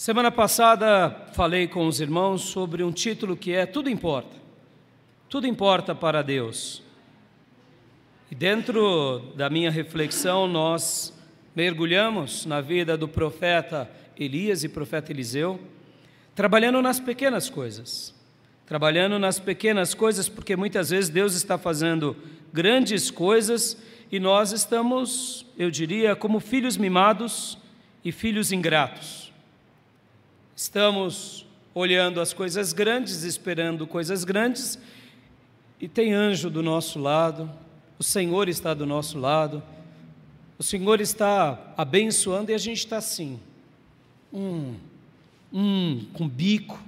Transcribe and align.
Semana 0.00 0.30
passada 0.30 1.14
falei 1.34 1.68
com 1.68 1.86
os 1.86 2.00
irmãos 2.00 2.40
sobre 2.40 2.82
um 2.82 2.90
título 2.90 3.36
que 3.36 3.52
é 3.52 3.66
Tudo 3.66 3.90
Importa. 3.90 4.34
Tudo 5.28 5.46
importa 5.46 5.94
para 5.94 6.22
Deus. 6.22 6.82
E 8.30 8.34
dentro 8.34 9.18
da 9.36 9.50
minha 9.50 9.70
reflexão, 9.70 10.48
nós 10.48 11.14
mergulhamos 11.54 12.46
na 12.46 12.62
vida 12.62 12.96
do 12.96 13.06
profeta 13.06 13.90
Elias 14.18 14.64
e 14.64 14.70
profeta 14.70 15.12
Eliseu, 15.12 15.60
trabalhando 16.34 16.80
nas 16.80 16.98
pequenas 16.98 17.50
coisas. 17.50 18.14
Trabalhando 18.64 19.18
nas 19.18 19.38
pequenas 19.38 19.92
coisas, 19.92 20.30
porque 20.30 20.56
muitas 20.56 20.88
vezes 20.88 21.10
Deus 21.10 21.34
está 21.34 21.58
fazendo 21.58 22.16
grandes 22.50 23.10
coisas 23.10 23.76
e 24.10 24.18
nós 24.18 24.50
estamos, 24.52 25.44
eu 25.58 25.70
diria, 25.70 26.16
como 26.16 26.40
filhos 26.40 26.78
mimados 26.78 27.58
e 28.02 28.10
filhos 28.10 28.50
ingratos. 28.50 29.29
Estamos 30.60 31.46
olhando 31.72 32.20
as 32.20 32.34
coisas 32.34 32.74
grandes, 32.74 33.22
esperando 33.22 33.86
coisas 33.86 34.24
grandes, 34.24 34.78
e 35.80 35.88
tem 35.88 36.12
anjo 36.12 36.50
do 36.50 36.62
nosso 36.62 36.98
lado, 36.98 37.50
o 37.98 38.04
Senhor 38.04 38.46
está 38.46 38.74
do 38.74 38.84
nosso 38.84 39.18
lado, 39.18 39.62
o 40.58 40.62
Senhor 40.62 41.00
está 41.00 41.72
abençoando 41.78 42.50
e 42.50 42.54
a 42.54 42.58
gente 42.58 42.76
está 42.76 42.98
assim, 42.98 43.40
hum, 44.30 44.74
hum, 45.50 46.06
com 46.12 46.28
bico, 46.28 46.78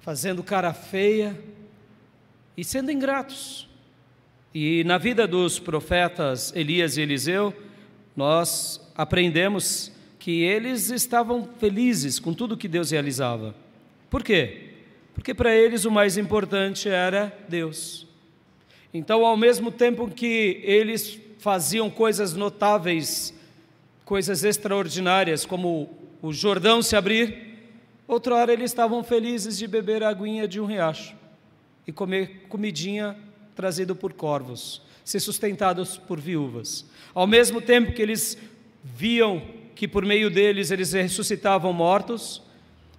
fazendo 0.00 0.42
cara 0.42 0.74
feia 0.74 1.40
e 2.56 2.64
sendo 2.64 2.90
ingratos. 2.90 3.68
E 4.52 4.82
na 4.82 4.98
vida 4.98 5.24
dos 5.24 5.60
profetas 5.60 6.52
Elias 6.52 6.96
e 6.96 7.02
Eliseu, 7.02 7.54
nós 8.16 8.80
aprendemos 8.96 9.92
que 10.18 10.42
eles 10.42 10.90
estavam 10.90 11.48
felizes 11.58 12.18
com 12.18 12.34
tudo 12.34 12.56
que 12.56 12.68
Deus 12.68 12.90
realizava. 12.90 13.54
Por 14.10 14.22
quê? 14.22 14.70
Porque 15.14 15.34
para 15.34 15.54
eles 15.54 15.84
o 15.84 15.90
mais 15.90 16.16
importante 16.16 16.88
era 16.88 17.36
Deus. 17.48 18.06
Então, 18.92 19.24
ao 19.24 19.36
mesmo 19.36 19.70
tempo 19.70 20.10
que 20.10 20.60
eles 20.64 21.20
faziam 21.38 21.90
coisas 21.90 22.34
notáveis, 22.34 23.34
coisas 24.04 24.44
extraordinárias, 24.44 25.44
como 25.44 25.90
o 26.22 26.32
Jordão 26.32 26.82
se 26.82 26.96
abrir, 26.96 27.58
outra 28.06 28.34
hora 28.34 28.52
eles 28.52 28.70
estavam 28.70 29.04
felizes 29.04 29.58
de 29.58 29.66
beber 29.66 30.02
a 30.02 30.08
aguinha 30.08 30.48
de 30.48 30.60
um 30.60 30.66
riacho 30.66 31.14
e 31.86 31.92
comer 31.92 32.46
comidinha 32.48 33.16
trazida 33.54 33.94
por 33.94 34.12
corvos, 34.12 34.82
ser 35.04 35.20
sustentados 35.20 35.96
por 35.96 36.20
viúvas. 36.20 36.86
Ao 37.14 37.26
mesmo 37.26 37.60
tempo 37.60 37.92
que 37.92 38.02
eles 38.02 38.38
viam 38.82 39.42
que 39.78 39.86
por 39.86 40.04
meio 40.04 40.28
deles 40.28 40.72
eles 40.72 40.92
ressuscitavam 40.92 41.72
mortos, 41.72 42.42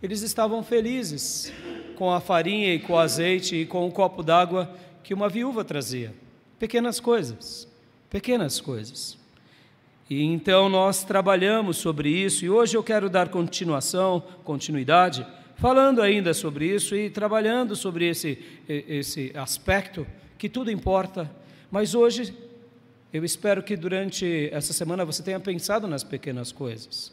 eles 0.02 0.22
estavam 0.22 0.63
felizes 0.63 1.52
com 1.97 2.09
a 2.09 2.22
farinha 2.22 2.73
e 2.73 2.80
com 2.80 2.94
o 2.94 2.97
azeite 2.97 3.53
e 3.53 3.66
com 3.66 3.85
o 3.85 3.91
copo 3.91 4.23
d'água 4.23 4.73
que 5.03 5.13
uma 5.13 5.27
viúva 5.27 5.66
trazia. 5.66 6.13
Pequenas 6.57 6.97
coisas, 6.97 7.67
pequenas 8.09 8.61
coisas. 8.61 9.17
E 10.09 10.23
então 10.23 10.69
nós 10.69 11.03
trabalhamos 11.03 11.75
sobre 11.75 12.11
isso 12.11 12.45
e 12.45 12.50
hoje 12.50 12.77
eu 12.77 12.83
quero 12.83 13.09
dar 13.09 13.27
continuação, 13.27 14.23
continuidade, 14.45 15.27
falando 15.57 16.02
ainda 16.02 16.33
sobre 16.33 16.73
isso 16.73 16.95
e 16.95 17.09
trabalhando 17.09 17.75
sobre 17.75 18.07
esse, 18.07 18.39
esse 18.69 19.33
aspecto 19.35 20.07
que 20.38 20.47
tudo 20.47 20.72
importa, 20.72 21.30
mas 21.69 21.94
hoje 21.94 22.33
eu 23.12 23.26
espero 23.26 23.64
que 23.64 23.76
durante 23.76 24.50
essa 24.52 24.72
semana 24.72 25.04
você 25.04 25.24
tenha 25.24 25.40
pensado 25.40 25.88
nas 25.88 26.04
pequenas 26.04 26.52
coisas, 26.52 27.12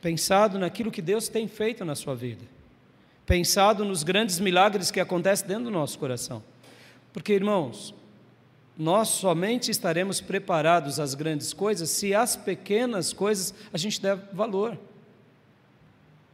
pensado 0.00 0.58
naquilo 0.58 0.90
que 0.90 1.02
Deus 1.02 1.28
tem 1.28 1.46
feito 1.46 1.84
na 1.84 1.94
sua 1.94 2.14
vida, 2.14 2.44
pensado 3.26 3.84
nos 3.84 4.02
grandes 4.02 4.40
milagres 4.40 4.90
que 4.90 5.00
acontecem 5.00 5.46
dentro 5.46 5.64
do 5.64 5.70
nosso 5.70 5.98
coração. 5.98 6.42
Porque, 7.12 7.32
irmãos, 7.32 7.94
nós 8.76 9.08
somente 9.08 9.70
estaremos 9.70 10.20
preparados 10.20 11.00
às 11.00 11.14
grandes 11.14 11.52
coisas 11.52 11.90
se 11.90 12.14
às 12.14 12.36
pequenas 12.36 13.12
coisas 13.12 13.54
a 13.72 13.78
gente 13.78 14.00
der 14.00 14.16
valor. 14.32 14.78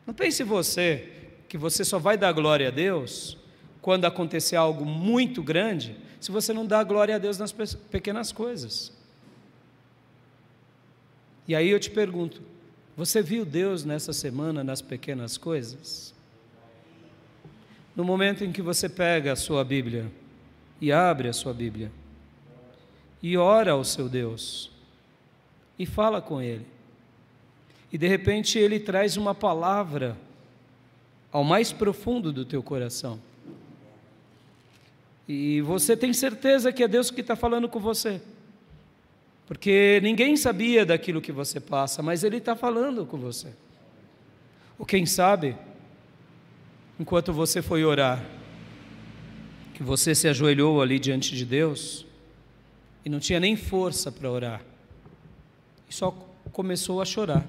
Não 0.06 0.12
pense 0.12 0.42
você 0.42 1.08
que 1.48 1.56
você 1.56 1.84
só 1.84 1.98
vai 1.98 2.16
dar 2.16 2.32
glória 2.32 2.68
a 2.68 2.70
Deus 2.70 3.36
quando 3.82 4.04
acontecer 4.04 4.54
algo 4.54 4.86
muito 4.86 5.42
grande 5.42 5.96
se 6.20 6.30
você 6.30 6.52
não 6.52 6.64
dá 6.64 6.82
glória 6.84 7.16
a 7.16 7.18
Deus 7.18 7.36
nas 7.36 7.52
pequenas 7.90 8.30
coisas. 8.30 8.92
E 11.48 11.54
aí 11.54 11.68
eu 11.68 11.80
te 11.80 11.90
pergunto: 11.90 12.40
você 12.96 13.20
viu 13.20 13.44
Deus 13.44 13.84
nessa 13.84 14.12
semana 14.12 14.62
nas 14.62 14.80
pequenas 14.80 15.36
coisas? 15.36 16.14
No 17.94 18.04
momento 18.04 18.44
em 18.44 18.52
que 18.52 18.62
você 18.62 18.88
pega 18.88 19.32
a 19.32 19.36
sua 19.36 19.64
Bíblia 19.64 20.10
e 20.80 20.92
abre 20.92 21.28
a 21.28 21.32
sua 21.32 21.52
Bíblia 21.52 21.90
e 23.20 23.36
ora 23.36 23.72
ao 23.72 23.84
seu 23.84 24.08
Deus 24.08 24.70
e 25.78 25.84
fala 25.84 26.22
com 26.22 26.40
Ele, 26.40 26.66
e 27.92 27.98
de 27.98 28.06
repente 28.06 28.58
Ele 28.58 28.78
traz 28.78 29.16
uma 29.16 29.34
palavra 29.34 30.16
ao 31.30 31.42
mais 31.42 31.72
profundo 31.72 32.32
do 32.32 32.44
teu 32.44 32.62
coração 32.62 33.20
e 35.32 35.62
você 35.62 35.96
tem 35.96 36.12
certeza 36.12 36.70
que 36.70 36.82
é 36.82 36.88
Deus 36.88 37.10
que 37.10 37.22
está 37.22 37.34
falando 37.34 37.66
com 37.66 37.80
você. 37.80 38.20
Porque 39.46 39.98
ninguém 40.02 40.36
sabia 40.36 40.84
daquilo 40.84 41.22
que 41.22 41.32
você 41.32 41.58
passa, 41.58 42.02
mas 42.02 42.22
Ele 42.22 42.36
está 42.36 42.54
falando 42.54 43.06
com 43.06 43.16
você. 43.16 43.48
Ou 44.78 44.84
quem 44.84 45.06
sabe, 45.06 45.56
enquanto 47.00 47.32
você 47.32 47.62
foi 47.62 47.82
orar, 47.82 48.22
que 49.72 49.82
você 49.82 50.14
se 50.14 50.28
ajoelhou 50.28 50.82
ali 50.82 50.98
diante 50.98 51.34
de 51.34 51.46
Deus 51.46 52.04
e 53.02 53.08
não 53.08 53.18
tinha 53.18 53.40
nem 53.40 53.56
força 53.56 54.12
para 54.12 54.30
orar, 54.30 54.62
e 55.88 55.94
só 55.94 56.10
começou 56.52 57.00
a 57.00 57.06
chorar. 57.06 57.46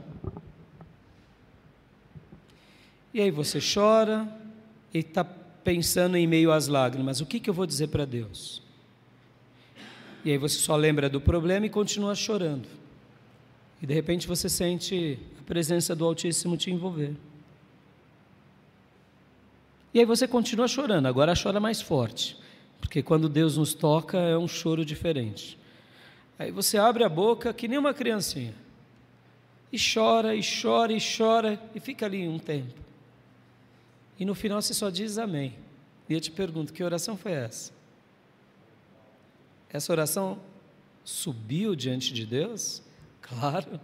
E 3.13 3.19
aí 3.19 3.29
você 3.29 3.59
chora 3.59 4.25
e 4.93 4.99
está 4.99 5.27
pensando 5.63 6.18
em 6.18 6.28
meio 6.28 6.51
às 6.51 6.68
lágrimas: 6.68 7.22
o 7.22 7.25
que, 7.25 7.40
que 7.40 7.50
eu 7.50 7.53
vou 7.53 7.66
dizer 7.66 7.88
para 7.88 8.06
Deus? 8.06 8.62
E 10.25 10.31
aí 10.31 10.38
você 10.38 10.57
só 10.57 10.75
lembra 10.75 11.09
do 11.09 11.19
problema 11.19 11.66
e 11.66 11.69
continua 11.69 12.16
chorando. 12.16 12.68
E 13.81 13.85
de 13.85 13.94
repente 13.94 14.28
você 14.28 14.47
sente 14.47 15.19
a 15.40 15.44
presença 15.44 15.94
do 15.94 16.06
Altíssimo 16.06 16.56
te 16.56 16.72
envolver. 16.72 17.13
E 19.94 20.00
aí 20.00 20.06
você 20.06 20.28
continua 20.28 20.68
chorando, 20.68 21.06
agora 21.06 21.34
chora 21.35 21.59
mais 21.59 21.81
forte, 21.81 22.38
porque 22.79 23.03
quando 23.03 23.29
Deus 23.29 23.57
nos 23.57 23.73
toca 23.73 24.18
é 24.18 24.38
um 24.38 24.47
choro 24.47 24.84
diferente. 24.84 25.59
Aí 26.40 26.52
você 26.52 26.78
abre 26.78 27.03
a 27.03 27.09
boca 27.09 27.53
que 27.53 27.68
nem 27.68 27.78
uma 27.78 27.94
criancinha, 27.94 28.56
e 29.72 29.78
chora, 29.78 30.35
e 30.35 30.41
chora, 30.41 30.94
e 30.94 31.00
chora, 31.00 31.59
e 31.75 31.79
fica 31.79 32.06
ali 32.06 32.28
um 32.28 32.40
tempo. 32.40 32.73
E 34.19 34.25
no 34.25 34.35
final 34.35 34.62
você 34.62 34.74
só 34.74 34.90
diz 34.90 35.18
amém. 35.18 35.56
E 36.07 36.13
eu 36.13 36.22
te 36.22 36.31
pergunto: 36.31 36.74
que 36.74 36.84
oração 36.84 37.18
foi 37.18 37.31
essa? 37.31 37.72
Essa 39.69 39.91
oração 39.91 40.40
subiu 41.03 41.75
diante 41.75 42.13
de 42.13 42.25
Deus? 42.25 42.81
Claro. 43.22 43.79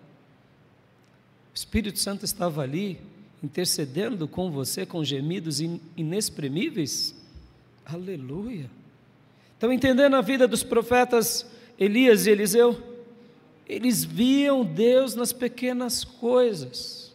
O 1.52 1.56
Espírito 1.56 1.98
Santo 1.98 2.26
estava 2.26 2.62
ali 2.62 3.00
intercedendo 3.42 4.28
com 4.28 4.52
você 4.52 4.86
com 4.86 5.04
gemidos 5.04 5.60
inexprimíveis? 5.98 7.16
Aleluia. 7.86 8.70
Estão 9.54 9.74
entendendo 9.74 10.16
a 10.16 10.22
vida 10.22 10.48
dos 10.48 10.64
profetas 10.64 11.46
Elias 11.78 12.28
e 12.28 12.32
Eliseu? 12.32 12.82
Eles 13.68 14.04
viam 14.04 14.64
Deus 14.64 15.16
nas 15.16 15.34
pequenas 15.34 16.04
coisas. 16.04 17.14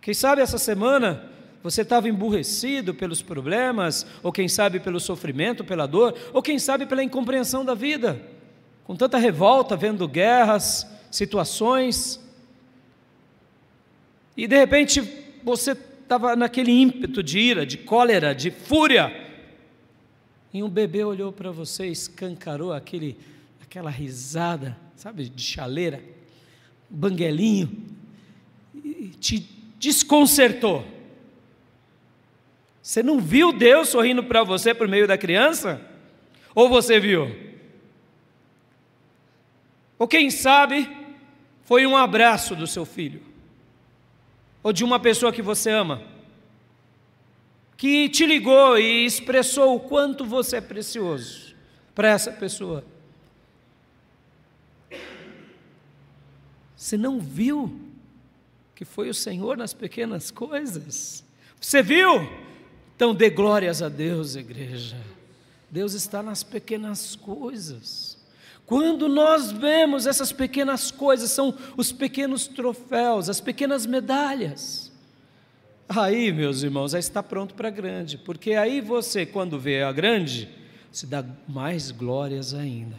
Quem 0.00 0.14
sabe 0.14 0.42
essa 0.42 0.58
semana 0.58 1.30
você 1.62 1.82
estava 1.82 2.08
emburrecido 2.08 2.94
pelos 2.94 3.20
problemas, 3.20 4.06
ou 4.22 4.32
quem 4.32 4.48
sabe 4.48 4.78
pelo 4.78 5.00
sofrimento, 5.00 5.64
pela 5.64 5.86
dor, 5.86 6.14
ou 6.32 6.40
quem 6.40 6.58
sabe 6.58 6.86
pela 6.86 7.02
incompreensão 7.02 7.64
da 7.64 7.74
vida, 7.74 8.22
com 8.84 8.94
tanta 8.94 9.18
revolta, 9.18 9.76
vendo 9.76 10.06
guerras, 10.06 10.86
situações. 11.10 12.20
E 14.36 14.46
de 14.46 14.56
repente 14.56 15.02
você 15.42 15.72
estava 15.72 16.36
naquele 16.36 16.72
ímpeto 16.72 17.22
de 17.22 17.38
ira, 17.38 17.66
de 17.66 17.76
cólera, 17.76 18.34
de 18.34 18.50
fúria. 18.50 19.26
E 20.52 20.62
um 20.62 20.68
bebê 20.68 21.04
olhou 21.04 21.32
para 21.32 21.50
você, 21.50 21.86
escancarou 21.86 22.72
aquele, 22.72 23.18
aquela 23.60 23.90
risada, 23.90 24.76
sabe, 24.96 25.28
de 25.28 25.42
chaleira, 25.42 26.02
banguelinho, 26.88 27.70
e 28.74 29.12
te 29.20 29.46
desconcertou. 29.78 30.97
Você 32.88 33.02
não 33.02 33.20
viu 33.20 33.52
Deus 33.52 33.90
sorrindo 33.90 34.24
para 34.24 34.42
você 34.42 34.72
por 34.72 34.88
meio 34.88 35.06
da 35.06 35.18
criança? 35.18 35.78
Ou 36.54 36.70
você 36.70 36.98
viu? 36.98 37.28
Ou 39.98 40.08
quem 40.08 40.30
sabe 40.30 40.88
foi 41.64 41.86
um 41.86 41.96
abraço 41.96 42.56
do 42.56 42.66
seu 42.66 42.86
filho? 42.86 43.28
ou 44.62 44.72
de 44.72 44.84
uma 44.84 44.98
pessoa 44.98 45.32
que 45.32 45.42
você 45.42 45.70
ama, 45.70 46.02
que 47.76 48.08
te 48.08 48.26
ligou 48.26 48.78
e 48.78 49.04
expressou 49.04 49.76
o 49.76 49.80
quanto 49.80 50.24
você 50.24 50.56
é 50.56 50.60
precioso 50.60 51.54
para 51.94 52.08
essa 52.08 52.32
pessoa. 52.32 52.84
Você 56.76 56.96
não 56.96 57.20
viu 57.20 57.80
que 58.74 58.84
foi 58.84 59.08
o 59.08 59.14
Senhor 59.14 59.56
nas 59.56 59.72
pequenas 59.72 60.30
coisas? 60.30 61.24
Você 61.60 61.82
viu? 61.82 62.47
Então 62.98 63.14
dê 63.14 63.30
glórias 63.30 63.80
a 63.80 63.88
Deus, 63.88 64.34
igreja. 64.34 64.96
Deus 65.70 65.94
está 65.94 66.20
nas 66.20 66.42
pequenas 66.42 67.14
coisas. 67.14 68.18
Quando 68.66 69.08
nós 69.08 69.52
vemos 69.52 70.04
essas 70.04 70.32
pequenas 70.32 70.90
coisas, 70.90 71.30
são 71.30 71.54
os 71.76 71.92
pequenos 71.92 72.48
troféus, 72.48 73.28
as 73.28 73.40
pequenas 73.40 73.86
medalhas. 73.86 74.90
Aí, 75.88 76.32
meus 76.32 76.64
irmãos, 76.64 76.90
já 76.90 76.98
está 76.98 77.22
pronto 77.22 77.54
para 77.54 77.68
a 77.68 77.70
grande, 77.70 78.18
porque 78.18 78.54
aí 78.54 78.80
você, 78.80 79.24
quando 79.24 79.60
vê 79.60 79.80
a 79.84 79.92
grande, 79.92 80.48
se 80.90 81.06
dá 81.06 81.24
mais 81.46 81.92
glórias 81.92 82.52
ainda. 82.52 82.96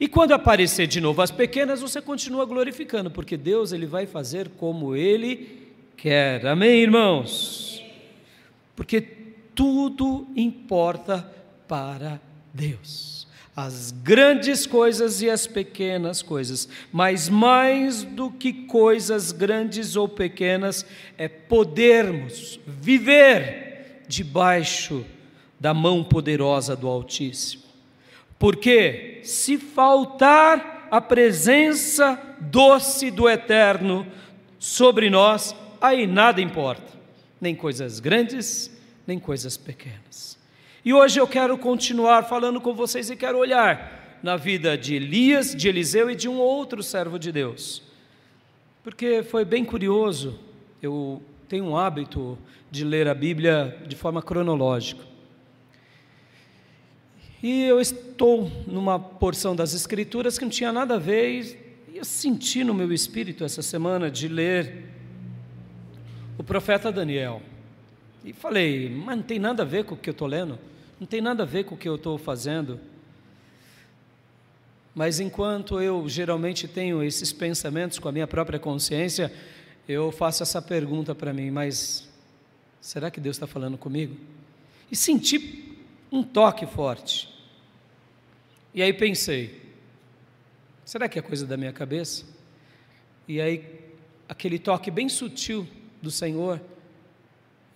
E 0.00 0.08
quando 0.08 0.32
aparecer 0.32 0.88
de 0.88 1.00
novo 1.00 1.22
as 1.22 1.30
pequenas, 1.30 1.80
você 1.80 2.02
continua 2.02 2.44
glorificando, 2.44 3.12
porque 3.12 3.36
Deus 3.36 3.70
ele 3.70 3.86
vai 3.86 4.06
fazer 4.06 4.48
como 4.58 4.96
ele 4.96 5.70
quer. 5.96 6.44
Amém, 6.48 6.80
irmãos? 6.80 7.80
Porque 8.74 9.19
tudo 9.54 10.26
importa 10.34 11.30
para 11.66 12.20
Deus 12.52 13.20
as 13.54 13.90
grandes 13.90 14.66
coisas 14.66 15.20
e 15.20 15.28
as 15.28 15.46
pequenas 15.46 16.22
coisas, 16.22 16.68
mas 16.92 17.28
mais 17.28 18.02
do 18.02 18.30
que 18.30 18.52
coisas 18.52 19.32
grandes 19.32 19.96
ou 19.96 20.08
pequenas, 20.08 20.86
é 21.18 21.28
podermos 21.28 22.58
viver 22.66 24.02
debaixo 24.08 25.04
da 25.58 25.74
mão 25.74 26.02
poderosa 26.02 26.74
do 26.74 26.88
Altíssimo. 26.88 27.64
Porque 28.38 29.20
se 29.24 29.58
faltar 29.58 30.88
a 30.90 31.00
presença 31.00 32.18
doce 32.40 33.10
do 33.10 33.28
Eterno 33.28 34.06
sobre 34.58 35.10
nós, 35.10 35.54
aí 35.80 36.06
nada 36.06 36.40
importa, 36.40 36.92
nem 37.38 37.54
coisas 37.54 38.00
grandes, 38.00 38.70
nem 39.06 39.18
coisas 39.18 39.56
pequenas. 39.56 40.38
E 40.84 40.92
hoje 40.94 41.20
eu 41.20 41.26
quero 41.26 41.58
continuar 41.58 42.24
falando 42.24 42.60
com 42.60 42.74
vocês 42.74 43.10
e 43.10 43.16
quero 43.16 43.38
olhar 43.38 44.18
na 44.22 44.36
vida 44.36 44.76
de 44.76 44.94
Elias, 44.94 45.54
de 45.54 45.68
Eliseu 45.68 46.10
e 46.10 46.14
de 46.14 46.28
um 46.28 46.38
outro 46.38 46.82
servo 46.82 47.18
de 47.18 47.30
Deus. 47.32 47.82
Porque 48.82 49.22
foi 49.22 49.44
bem 49.44 49.64
curioso, 49.64 50.38
eu 50.82 51.22
tenho 51.48 51.64
um 51.64 51.76
hábito 51.76 52.38
de 52.70 52.84
ler 52.84 53.08
a 53.08 53.14
Bíblia 53.14 53.76
de 53.86 53.96
forma 53.96 54.22
cronológica. 54.22 55.04
E 57.42 57.64
eu 57.64 57.80
estou 57.80 58.50
numa 58.66 58.98
porção 58.98 59.56
das 59.56 59.74
Escrituras 59.74 60.38
que 60.38 60.44
não 60.44 60.50
tinha 60.50 60.72
nada 60.72 60.94
a 60.94 60.98
ver, 60.98 61.84
e 61.92 61.96
eu 61.96 62.04
senti 62.04 62.62
no 62.62 62.74
meu 62.74 62.92
espírito 62.92 63.44
essa 63.44 63.62
semana 63.62 64.10
de 64.10 64.28
ler 64.28 64.84
o 66.38 66.42
profeta 66.42 66.92
Daniel. 66.92 67.42
E 68.24 68.32
falei, 68.32 68.88
mas 68.88 69.16
não 69.16 69.22
tem 69.22 69.38
nada 69.38 69.62
a 69.62 69.66
ver 69.66 69.84
com 69.84 69.94
o 69.94 69.98
que 69.98 70.10
eu 70.10 70.12
estou 70.12 70.28
lendo. 70.28 70.58
Não 70.98 71.06
tem 71.06 71.20
nada 71.20 71.42
a 71.42 71.46
ver 71.46 71.64
com 71.64 71.74
o 71.74 71.78
que 71.78 71.88
eu 71.88 71.96
estou 71.96 72.18
fazendo. 72.18 72.78
Mas 74.94 75.20
enquanto 75.20 75.80
eu 75.80 76.08
geralmente 76.08 76.68
tenho 76.68 77.02
esses 77.02 77.32
pensamentos 77.32 77.98
com 77.98 78.08
a 78.08 78.12
minha 78.12 78.26
própria 78.26 78.58
consciência, 78.58 79.32
eu 79.88 80.12
faço 80.12 80.42
essa 80.42 80.60
pergunta 80.60 81.14
para 81.14 81.32
mim: 81.32 81.50
mas 81.50 82.08
será 82.80 83.10
que 83.10 83.20
Deus 83.20 83.36
está 83.36 83.46
falando 83.46 83.78
comigo? 83.78 84.16
E 84.90 84.96
senti 84.96 85.76
um 86.12 86.22
toque 86.22 86.66
forte. 86.66 87.32
E 88.74 88.82
aí 88.82 88.92
pensei: 88.92 89.62
será 90.84 91.08
que 91.08 91.18
é 91.18 91.22
coisa 91.22 91.46
da 91.46 91.56
minha 91.56 91.72
cabeça? 91.72 92.24
E 93.26 93.40
aí, 93.40 93.64
aquele 94.28 94.58
toque 94.58 94.90
bem 94.90 95.08
sutil 95.08 95.66
do 96.02 96.10
Senhor, 96.10 96.60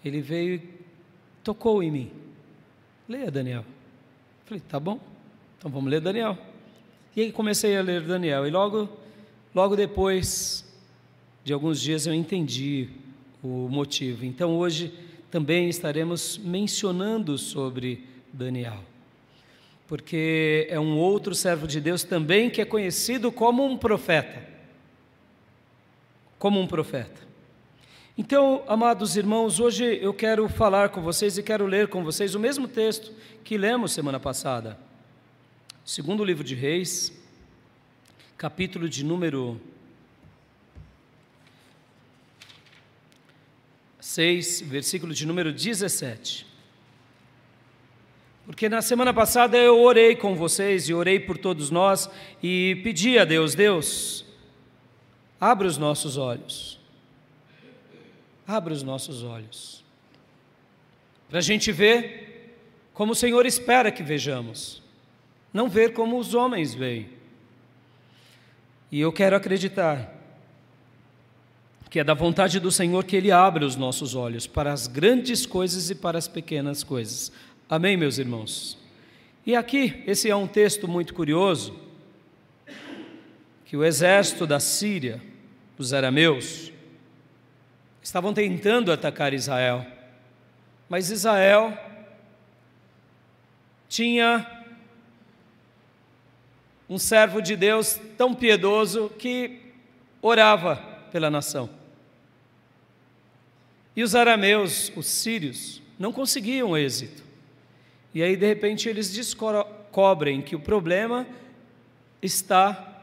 ele 0.05 0.21
veio 0.21 0.57
e 0.57 0.63
tocou 1.43 1.83
em 1.83 1.91
mim. 1.91 2.11
Leia 3.09 3.31
Daniel. 3.31 3.65
Falei, 4.45 4.63
tá 4.69 4.79
bom, 4.79 5.01
então 5.59 5.71
vamos 5.71 5.91
ler 5.91 6.01
Daniel. 6.01 6.37
E 7.17 7.23
aí 7.23 7.33
comecei 7.33 7.77
a 7.77 7.83
ler 7.83 8.03
Daniel, 8.03 8.47
e 8.47 8.51
logo, 8.51 8.89
logo 9.55 9.77
depois 9.77 10.65
de 11.45 11.53
alguns 11.53 11.81
dias 11.81 12.07
eu 12.07 12.15
entendi 12.15 12.89
o 13.43 13.69
motivo. 13.69 14.25
Então 14.25 14.57
hoje 14.57 14.93
também 15.31 15.69
estaremos 15.69 16.39
mencionando 16.39 17.37
sobre 17.39 18.05
Daniel, 18.33 18.81
porque 19.87 20.67
é 20.71 20.81
um 20.81 20.97
outro 20.99 21.35
servo 21.35 21.67
de 21.67 21.81
Deus 21.81 22.03
também 22.03 22.51
que 22.51 22.61
é 22.61 22.65
conhecido 22.65 23.31
como 23.31 23.65
um 23.65 23.77
profeta. 23.77 24.43
Como 26.39 26.61
um 26.61 26.67
profeta. 26.67 27.23
Então, 28.17 28.63
amados 28.69 29.17
irmãos, 29.17 29.59
hoje 29.59 29.99
eu 30.01 30.15
quero 30.15 30.49
falar 30.49 30.91
com 30.91 31.03
vocês 31.03 31.37
e 31.37 31.43
quero 31.43 31.67
ler 31.67 31.89
com 31.89 32.05
vocês 32.05 32.37
o 32.37 32.39
mesmo 32.39 32.69
texto 32.69 33.13
que 33.43 33.59
lemos 33.59 33.91
semana 33.91 34.21
passada. 34.21 34.79
Segundo 35.85 36.21
o 36.21 36.25
livro 36.25 36.45
de 36.45 36.55
Reis, 36.55 37.13
capítulo 38.39 38.89
de 38.89 39.05
número 39.05 39.61
6, 43.99 44.61
versículo 44.61 45.13
de 45.13 45.27
número 45.27 45.53
17. 45.53 46.47
Porque 48.47 48.69
na 48.69 48.81
semana 48.81 49.13
passada 49.13 49.57
eu 49.57 49.83
orei 49.83 50.15
com 50.15 50.37
vocês 50.37 50.89
e 50.89 50.95
orei 50.95 51.19
por 51.19 51.37
todos 51.37 51.69
nós 51.69 52.09
e 52.41 52.81
pedi 52.85 53.19
a 53.19 53.25
Deus: 53.25 53.57
Deus, 53.57 54.25
abra 55.41 55.67
os 55.67 55.77
nossos 55.77 56.17
olhos 56.17 56.84
Abra 58.47 58.73
os 58.73 58.83
nossos 58.83 59.23
olhos. 59.23 59.85
Para 61.29 61.39
a 61.39 61.43
gente 61.43 61.73
ver 61.73 62.57
como 62.93 63.13
o 63.13 63.17
Senhor 63.17 63.45
espera 63.47 63.91
que 63.91 64.03
vejamos, 64.03 64.83
não 65.53 65.69
ver 65.69 65.93
como 65.93 66.19
os 66.19 66.35
homens 66.35 66.75
veem. 66.75 67.09
E 68.91 69.01
eu 69.01 69.13
quero 69.13 69.35
acreditar 69.35 70.15
que 71.95 72.01
é 72.01 72.05
da 72.05 72.13
vontade 72.13 72.59
do 72.59 72.73
Senhor 72.73 73.05
que 73.05 73.15
Ele 73.15 73.31
abra 73.31 73.65
os 73.65 73.77
nossos 73.77 74.17
olhos 74.17 74.49
para 74.49 74.73
as 74.73 74.89
grandes 74.89 75.47
coisas 75.47 75.91
e 75.91 75.95
para 75.95 76.19
as 76.19 76.27
pequenas 76.27 76.83
coisas. 76.83 77.31
Amém, 77.71 77.97
meus 77.97 78.19
irmãos? 78.19 78.77
E 79.47 79.55
aqui, 79.55 80.03
esse 80.05 80.29
é 80.29 80.35
um 80.35 80.49
texto 80.49 80.89
muito 80.89 81.15
curioso, 81.15 81.79
que 83.65 83.77
o 83.77 83.85
exército 83.85 84.45
da 84.45 84.59
Síria, 84.59 85.23
os 85.79 85.93
arameus, 85.93 86.73
estavam 88.05 88.35
tentando 88.35 88.93
atacar 88.93 89.33
Israel. 89.33 89.85
Mas 90.91 91.11
Israel 91.11 91.77
tinha 93.89 94.47
um 96.89 96.99
servo 96.99 97.41
de 97.41 97.57
Deus 97.57 97.99
tão 98.19 98.35
piedoso 98.35 99.11
que 99.19 99.73
orava 100.21 100.77
pela 101.11 101.31
nação. 101.31 101.71
E 103.97 104.03
os 104.03 104.15
arameus, 104.15 104.93
os 104.95 105.07
sírios, 105.07 105.81
não 105.99 106.13
conseguiam 106.13 106.77
êxito. 106.77 107.23
E 108.13 108.23
aí, 108.23 108.37
de 108.37 108.47
repente, 108.47 108.87
eles 108.87 109.11
descobrem 109.13 110.43
que 110.43 110.55
o 110.55 110.61
problema 110.61 111.27
está 112.21 113.01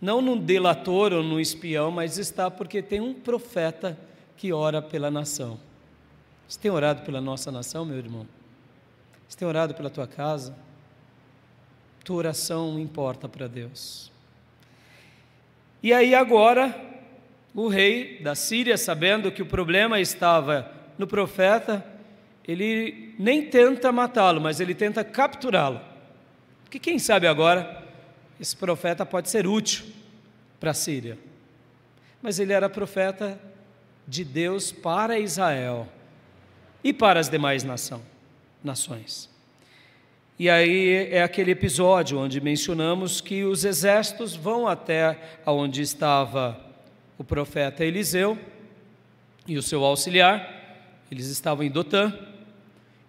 não 0.00 0.22
no 0.22 0.36
delator 0.36 1.12
ou 1.12 1.22
no 1.22 1.38
espião, 1.38 1.90
mas 1.90 2.16
está 2.16 2.50
porque 2.50 2.80
tem 2.80 3.00
um 3.00 3.12
profeta 3.12 3.98
que 4.38 4.52
ora 4.52 4.80
pela 4.80 5.10
nação. 5.10 5.58
Você 6.48 6.58
tem 6.60 6.70
orado 6.70 7.02
pela 7.02 7.20
nossa 7.20 7.50
nação, 7.50 7.84
meu 7.84 7.98
irmão? 7.98 8.24
Você 9.28 9.36
tem 9.36 9.46
orado 9.46 9.74
pela 9.74 9.90
tua 9.90 10.06
casa? 10.06 10.56
Tua 12.04 12.16
oração 12.16 12.78
importa 12.78 13.28
para 13.28 13.48
Deus. 13.48 14.12
E 15.82 15.92
aí 15.92 16.14
agora, 16.14 16.74
o 17.52 17.66
rei 17.66 18.20
da 18.22 18.36
Síria, 18.36 18.78
sabendo 18.78 19.32
que 19.32 19.42
o 19.42 19.46
problema 19.46 20.00
estava 20.00 20.72
no 20.96 21.06
profeta, 21.06 21.84
ele 22.46 23.14
nem 23.18 23.50
tenta 23.50 23.90
matá-lo, 23.90 24.40
mas 24.40 24.60
ele 24.60 24.74
tenta 24.74 25.02
capturá-lo. 25.02 25.80
Porque 26.62 26.78
quem 26.78 26.98
sabe 26.98 27.26
agora, 27.26 27.84
esse 28.40 28.56
profeta 28.56 29.04
pode 29.04 29.28
ser 29.28 29.48
útil 29.48 29.84
para 30.60 30.70
a 30.70 30.74
Síria. 30.74 31.18
Mas 32.22 32.38
ele 32.38 32.52
era 32.52 32.68
profeta 32.68 33.38
de 34.08 34.24
Deus 34.24 34.72
para 34.72 35.18
Israel 35.18 35.86
e 36.82 36.94
para 36.94 37.20
as 37.20 37.28
demais 37.28 37.62
nação, 37.62 38.00
nações. 38.64 39.28
E 40.38 40.48
aí 40.48 41.08
é 41.10 41.22
aquele 41.22 41.50
episódio 41.50 42.18
onde 42.18 42.40
mencionamos 42.40 43.20
que 43.20 43.44
os 43.44 43.64
exércitos 43.64 44.34
vão 44.34 44.66
até 44.66 45.40
onde 45.44 45.82
estava 45.82 46.58
o 47.18 47.24
profeta 47.24 47.84
Eliseu 47.84 48.38
e 49.46 49.58
o 49.58 49.62
seu 49.62 49.84
auxiliar, 49.84 50.56
eles 51.10 51.26
estavam 51.26 51.64
em 51.64 51.70
Dotã, 51.70 52.12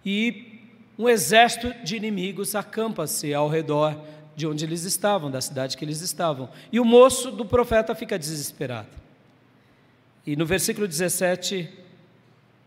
e 0.04 0.58
um 0.98 1.08
exército 1.08 1.72
de 1.84 1.96
inimigos 1.96 2.54
acampa-se 2.54 3.32
ao 3.32 3.48
redor 3.48 3.96
de 4.34 4.46
onde 4.46 4.64
eles 4.64 4.84
estavam, 4.84 5.30
da 5.30 5.40
cidade 5.40 5.76
que 5.76 5.84
eles 5.84 6.00
estavam. 6.00 6.48
E 6.72 6.80
o 6.80 6.84
moço 6.84 7.30
do 7.30 7.44
profeta 7.44 7.94
fica 7.94 8.18
desesperado. 8.18 8.99
E 10.26 10.36
no 10.36 10.44
versículo 10.44 10.86
17 10.86 11.68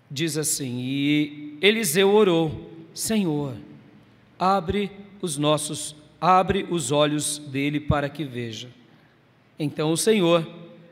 diz 0.10 0.38
assim: 0.38 0.80
E 0.80 1.58
Eliseu 1.62 2.14
orou: 2.14 2.72
Senhor, 2.94 3.56
abre 4.38 4.92
os 5.22 5.38
nossos, 5.38 5.96
abre 6.20 6.68
os 6.70 6.92
olhos 6.92 7.38
dele 7.38 7.80
para 7.80 8.10
que 8.10 8.24
veja. 8.24 8.70
Então 9.58 9.92
o 9.92 9.98
Senhor 9.98 10.48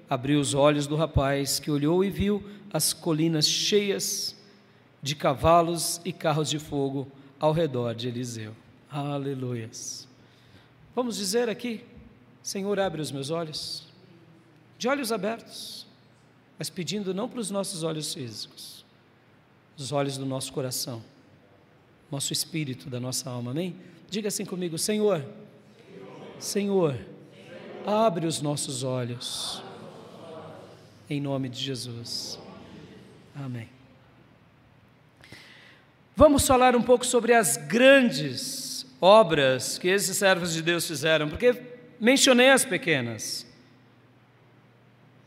abriu 0.10 0.40
os 0.40 0.54
olhos 0.54 0.88
do 0.88 0.96
rapaz, 0.96 1.60
que 1.60 1.72
olhou 1.72 2.04
e 2.04 2.10
viu 2.10 2.44
as 2.72 2.94
colinas 2.94 3.48
cheias 3.48 4.36
de 5.02 5.16
cavalos 5.16 6.00
e 6.06 6.14
carros 6.14 6.50
de 6.50 6.60
fogo 6.60 7.08
ao 7.40 7.52
redor 7.52 7.96
de 7.96 8.08
Eliseu. 8.08 8.54
Aleluias. 8.90 10.08
Vamos 10.96 11.18
dizer 11.18 11.50
aqui, 11.50 11.84
Senhor, 12.44 12.80
abre 12.80 13.02
os 13.02 13.12
meus 13.12 13.30
olhos, 13.30 13.88
de 14.78 14.88
olhos 14.88 15.12
abertos, 15.12 15.88
mas 16.58 16.70
pedindo 16.70 17.14
não 17.14 17.28
para 17.28 17.40
os 17.40 17.50
nossos 17.50 17.84
olhos 17.84 18.14
físicos, 18.14 18.86
os 19.78 19.92
olhos 19.92 20.18
do 20.18 20.26
nosso 20.26 20.54
coração, 20.54 21.04
nosso 22.12 22.34
espírito, 22.34 22.90
da 22.90 23.00
nossa 23.00 23.30
alma, 23.30 23.52
amém? 23.52 23.76
Diga 24.10 24.28
assim 24.28 24.46
comigo, 24.46 24.78
Senhor, 24.78 25.26
Senhor, 26.40 26.98
abre 27.86 28.26
os 28.28 28.42
nossos 28.42 28.84
olhos, 28.84 29.64
em 31.10 31.22
nome 31.22 31.50
de 31.50 31.60
Jesus. 31.60 32.40
Amém. 33.36 33.70
Vamos 36.16 36.46
falar 36.46 36.76
um 36.76 36.82
pouco 36.82 37.06
sobre 37.06 37.34
as 37.34 37.58
grandes 37.58 38.86
obras 39.00 39.78
que 39.78 39.88
esses 39.88 40.16
servos 40.18 40.54
de 40.54 40.62
Deus 40.62 40.86
fizeram, 40.86 41.30
porque 41.30 41.60
mencionei 42.00 42.50
as 42.50 42.64
pequenas, 42.64 43.46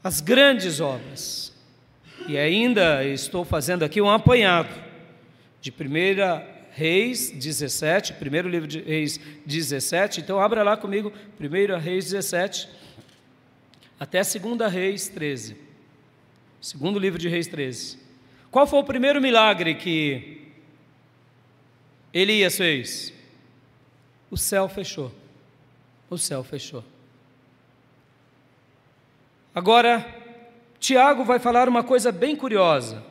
as 0.04 0.20
grandes 0.20 0.80
obras. 0.80 1.50
E 2.28 2.36
ainda 2.36 3.02
estou 3.02 3.44
fazendo 3.44 3.84
aqui 3.84 4.02
um 4.02 4.10
apanhado 4.10 4.68
de 5.62 5.70
1 5.70 6.54
Reis 6.70 7.30
17, 7.30 8.14
primeiro 8.14 8.48
livro 8.48 8.68
de 8.68 8.80
Reis 8.80 9.18
17. 9.46 10.20
Então 10.20 10.38
abra 10.38 10.62
lá 10.62 10.76
comigo, 10.76 11.12
1 11.40 11.78
Reis 11.78 12.04
17 12.04 12.68
até 13.98 14.20
2 14.20 14.72
Reis 14.72 15.08
13. 15.08 15.56
Segundo 16.60 16.98
livro 16.98 17.18
de 17.18 17.28
Reis 17.28 17.46
13. 17.46 17.98
Qual 18.50 18.66
foi 18.66 18.78
o 18.80 18.84
primeiro 18.84 19.20
milagre 19.20 19.74
que 19.74 20.42
Elias 22.12 22.56
fez? 22.56 23.12
O 24.30 24.36
céu 24.36 24.68
fechou. 24.68 25.12
O 26.10 26.18
céu 26.18 26.44
fechou. 26.44 26.84
Agora, 29.54 30.04
Tiago 30.80 31.24
vai 31.24 31.38
falar 31.38 31.68
uma 31.68 31.84
coisa 31.84 32.10
bem 32.10 32.34
curiosa. 32.34 33.02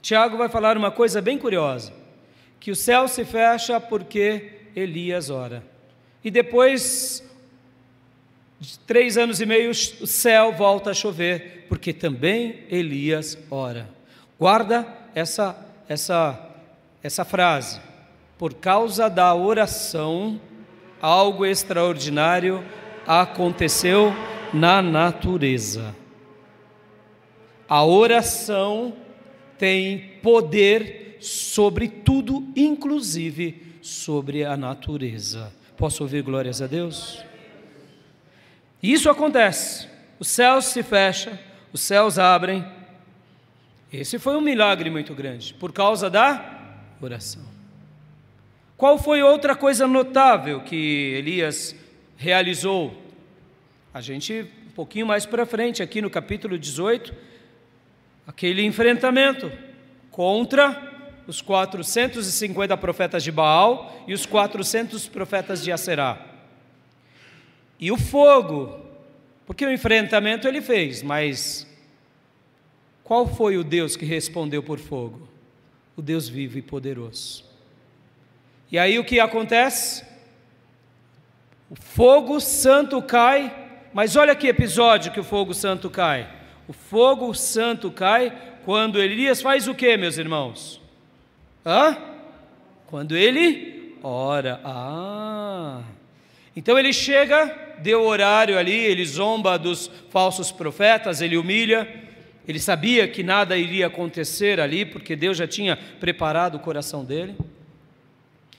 Tiago 0.00 0.36
vai 0.36 0.48
falar 0.48 0.76
uma 0.76 0.90
coisa 0.90 1.20
bem 1.20 1.36
curiosa: 1.36 1.92
que 2.60 2.70
o 2.70 2.76
céu 2.76 3.08
se 3.08 3.24
fecha 3.24 3.80
porque 3.80 4.60
Elias 4.76 5.28
ora. 5.28 5.64
E 6.22 6.30
depois 6.30 7.22
de 8.60 8.78
três 8.78 9.18
anos 9.18 9.40
e 9.40 9.46
meio, 9.46 9.70
o 9.70 10.06
céu 10.06 10.52
volta 10.52 10.90
a 10.90 10.94
chover, 10.94 11.66
porque 11.68 11.92
também 11.92 12.60
Elias 12.70 13.36
ora. 13.50 13.88
Guarda 14.38 14.86
essa, 15.16 15.56
essa, 15.88 16.38
essa 17.02 17.24
frase. 17.24 17.80
Por 18.38 18.54
causa 18.54 19.10
da 19.10 19.34
oração, 19.34 20.40
algo 21.00 21.44
extraordinário 21.44 22.64
aconteceu 23.04 24.14
na 24.52 24.82
natureza. 24.82 25.94
A 27.68 27.84
oração 27.84 28.94
tem 29.58 30.18
poder 30.22 31.16
sobre 31.20 31.88
tudo, 31.88 32.46
inclusive 32.54 33.78
sobre 33.80 34.44
a 34.44 34.56
natureza. 34.56 35.52
Posso 35.76 36.02
ouvir 36.02 36.22
glórias 36.22 36.60
a 36.60 36.66
Deus? 36.66 37.24
Isso 38.82 39.08
acontece. 39.08 39.88
Os 40.18 40.28
céus 40.28 40.66
se 40.66 40.82
fecham, 40.82 41.38
os 41.72 41.80
céus 41.80 42.18
abrem. 42.18 42.64
Esse 43.92 44.18
foi 44.18 44.36
um 44.36 44.40
milagre 44.40 44.90
muito 44.90 45.14
grande, 45.14 45.54
por 45.54 45.72
causa 45.72 46.10
da 46.10 46.78
oração. 47.00 47.42
Qual 48.76 48.98
foi 48.98 49.22
outra 49.22 49.54
coisa 49.54 49.86
notável 49.86 50.60
que 50.60 51.14
Elias 51.16 51.74
realizou? 52.16 53.01
A 53.94 54.00
gente, 54.00 54.46
um 54.68 54.70
pouquinho 54.70 55.06
mais 55.06 55.26
para 55.26 55.44
frente, 55.44 55.82
aqui 55.82 56.00
no 56.00 56.08
capítulo 56.08 56.58
18, 56.58 57.14
aquele 58.26 58.64
enfrentamento 58.64 59.52
contra 60.10 60.90
os 61.26 61.42
450 61.42 62.74
profetas 62.78 63.22
de 63.22 63.30
Baal 63.30 64.04
e 64.08 64.14
os 64.14 64.24
400 64.24 65.08
profetas 65.08 65.62
de 65.62 65.70
Aserá. 65.70 66.26
E 67.78 67.92
o 67.92 67.98
fogo, 67.98 68.80
porque 69.44 69.66
o 69.66 69.72
enfrentamento 69.72 70.48
ele 70.48 70.62
fez, 70.62 71.02
mas 71.02 71.66
qual 73.04 73.26
foi 73.26 73.58
o 73.58 73.64
Deus 73.64 73.94
que 73.94 74.06
respondeu 74.06 74.62
por 74.62 74.78
fogo? 74.78 75.28
O 75.94 76.00
Deus 76.00 76.28
vivo 76.28 76.56
e 76.56 76.62
poderoso. 76.62 77.44
E 78.70 78.78
aí 78.78 78.98
o 78.98 79.04
que 79.04 79.20
acontece? 79.20 80.02
O 81.68 81.74
fogo 81.74 82.40
santo 82.40 83.02
cai, 83.02 83.61
mas 83.92 84.16
olha 84.16 84.34
que 84.34 84.46
episódio 84.46 85.12
que 85.12 85.20
o 85.20 85.24
fogo 85.24 85.52
santo 85.52 85.90
cai. 85.90 86.28
O 86.66 86.72
fogo 86.72 87.34
santo 87.34 87.90
cai 87.90 88.32
quando 88.64 89.00
Elias 89.00 89.42
faz 89.42 89.68
o 89.68 89.74
que, 89.74 89.96
meus 89.96 90.16
irmãos? 90.16 90.80
Hã? 91.64 91.96
Quando 92.86 93.16
ele 93.16 93.96
ora. 94.02 94.60
Ah! 94.64 95.82
Então 96.54 96.78
ele 96.78 96.92
chega, 96.92 97.54
deu 97.78 98.02
horário 98.02 98.58
ali, 98.58 98.72
ele 98.72 99.04
zomba 99.04 99.58
dos 99.58 99.90
falsos 100.10 100.50
profetas, 100.50 101.20
ele 101.20 101.36
humilha. 101.36 101.88
Ele 102.46 102.58
sabia 102.58 103.06
que 103.06 103.22
nada 103.22 103.56
iria 103.56 103.86
acontecer 103.86 104.60
ali, 104.60 104.84
porque 104.84 105.14
Deus 105.14 105.36
já 105.36 105.46
tinha 105.46 105.76
preparado 105.76 106.56
o 106.56 106.60
coração 106.60 107.04
dele. 107.04 107.36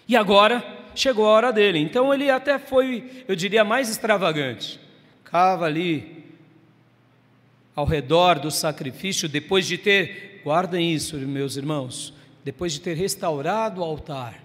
E 0.07 0.15
agora 0.15 0.63
chegou 0.95 1.25
a 1.25 1.29
hora 1.29 1.51
dele. 1.51 1.79
Então 1.79 2.13
ele 2.13 2.29
até 2.29 2.57
foi, 2.57 3.23
eu 3.27 3.35
diria, 3.35 3.63
mais 3.63 3.89
extravagante. 3.89 4.79
Cava 5.33 5.65
ali 5.65 6.23
ao 7.75 7.85
redor 7.85 8.37
do 8.37 8.51
sacrifício, 8.51 9.27
depois 9.27 9.65
de 9.65 9.79
ter, 9.79 10.41
guardem 10.45 10.93
isso, 10.93 11.17
meus 11.17 11.57
irmãos, 11.57 12.13
depois 12.45 12.71
de 12.71 12.79
ter 12.79 12.95
restaurado 12.95 13.81
o 13.81 13.83
altar, 13.83 14.43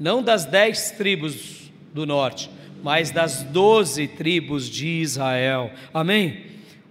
não 0.00 0.22
das 0.22 0.46
dez 0.46 0.90
tribos 0.92 1.70
do 1.92 2.06
norte, 2.06 2.50
mas 2.82 3.10
das 3.10 3.42
doze 3.42 4.08
tribos 4.08 4.70
de 4.70 4.86
Israel. 5.02 5.70
Amém? 5.92 6.46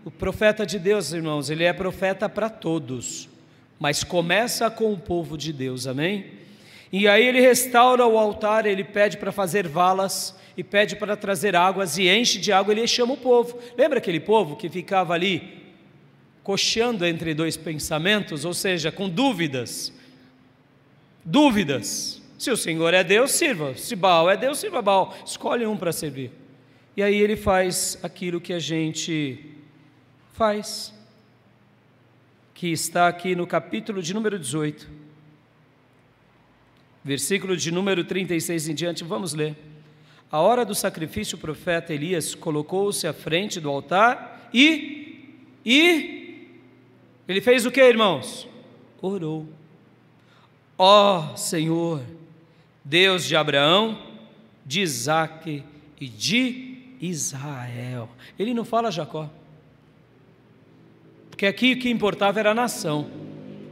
O 0.05 0.11
profeta 0.11 0.63
de 0.63 0.77
Deus, 0.77 1.11
irmãos, 1.11 1.49
ele 1.49 1.63
é 1.63 1.73
profeta 1.73 2.29
para 2.29 2.47
todos, 2.47 3.27
mas 3.79 4.03
começa 4.03 4.69
com 4.69 4.93
o 4.93 4.99
povo 4.99 5.35
de 5.35 5.51
Deus, 5.51 5.87
amém? 5.87 6.27
E 6.91 7.07
aí 7.07 7.25
ele 7.25 7.41
restaura 7.41 8.05
o 8.05 8.19
altar, 8.19 8.67
ele 8.67 8.83
pede 8.83 9.17
para 9.17 9.31
fazer 9.31 9.67
valas 9.67 10.35
e 10.57 10.63
pede 10.63 10.95
para 10.95 11.17
trazer 11.17 11.55
águas 11.55 11.97
e 11.97 12.07
enche 12.07 12.39
de 12.39 12.51
água, 12.51 12.73
ele 12.73 12.87
chama 12.87 13.13
o 13.13 13.17
povo. 13.17 13.59
Lembra 13.77 13.97
aquele 13.97 14.19
povo 14.19 14.55
que 14.55 14.69
ficava 14.69 15.13
ali 15.13 15.63
cocheando 16.43 17.05
entre 17.05 17.33
dois 17.33 17.57
pensamentos, 17.57 18.45
ou 18.45 18.53
seja, 18.53 18.91
com 18.91 19.09
dúvidas? 19.09 19.91
Dúvidas. 21.23 22.21
Se 22.37 22.51
o 22.51 22.57
Senhor 22.57 22.93
é 22.93 23.03
Deus, 23.03 23.31
sirva. 23.31 23.75
Se 23.75 23.95
Baal 23.95 24.29
é 24.29 24.37
Deus, 24.37 24.59
sirva 24.59 24.81
Baal. 24.81 25.17
Escolhe 25.25 25.65
um 25.65 25.75
para 25.75 25.91
servir. 25.91 26.31
E 26.95 27.03
aí 27.03 27.15
ele 27.15 27.35
faz 27.35 27.97
aquilo 28.03 28.39
que 28.39 28.53
a 28.53 28.59
gente 28.59 29.43
faz, 30.33 30.93
que 32.53 32.67
está 32.71 33.07
aqui 33.07 33.35
no 33.35 33.47
capítulo 33.47 34.01
de 34.01 34.13
número 34.13 34.37
18, 34.37 34.87
versículo 37.03 37.57
de 37.57 37.71
número 37.71 38.03
36 38.03 38.69
em 38.69 38.75
diante. 38.75 39.03
Vamos 39.03 39.33
ler. 39.33 39.55
A 40.35 40.41
hora 40.41 40.65
do 40.65 40.75
sacrifício, 40.75 41.37
o 41.37 41.39
profeta 41.39 41.93
Elias 41.93 42.35
colocou-se 42.35 43.07
à 43.07 43.13
frente 43.13 43.57
do 43.57 43.69
altar 43.69 44.49
e, 44.53 45.29
e, 45.65 46.49
ele 47.25 47.39
fez 47.39 47.65
o 47.65 47.71
que, 47.71 47.79
irmãos? 47.81 48.45
Orou. 49.01 49.47
Ó 50.77 51.31
oh, 51.31 51.37
Senhor, 51.37 52.01
Deus 52.83 53.23
de 53.23 53.33
Abraão, 53.33 53.97
de 54.65 54.81
Isaac 54.81 55.63
e 56.01 56.05
de 56.09 56.79
Israel. 56.99 58.09
Ele 58.37 58.53
não 58.53 58.65
fala 58.65 58.91
Jacó. 58.91 59.29
Porque 61.29 61.45
aqui 61.45 61.71
o 61.71 61.79
que 61.79 61.89
importava 61.89 62.41
era 62.41 62.51
a 62.51 62.53
nação. 62.53 63.09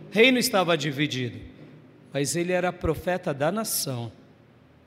O 0.10 0.14
reino 0.14 0.38
estava 0.38 0.78
dividido, 0.78 1.42
mas 2.14 2.38
ele 2.38 2.54
era 2.54 2.72
profeta 2.72 3.34
da 3.34 3.52
nação, 3.52 4.10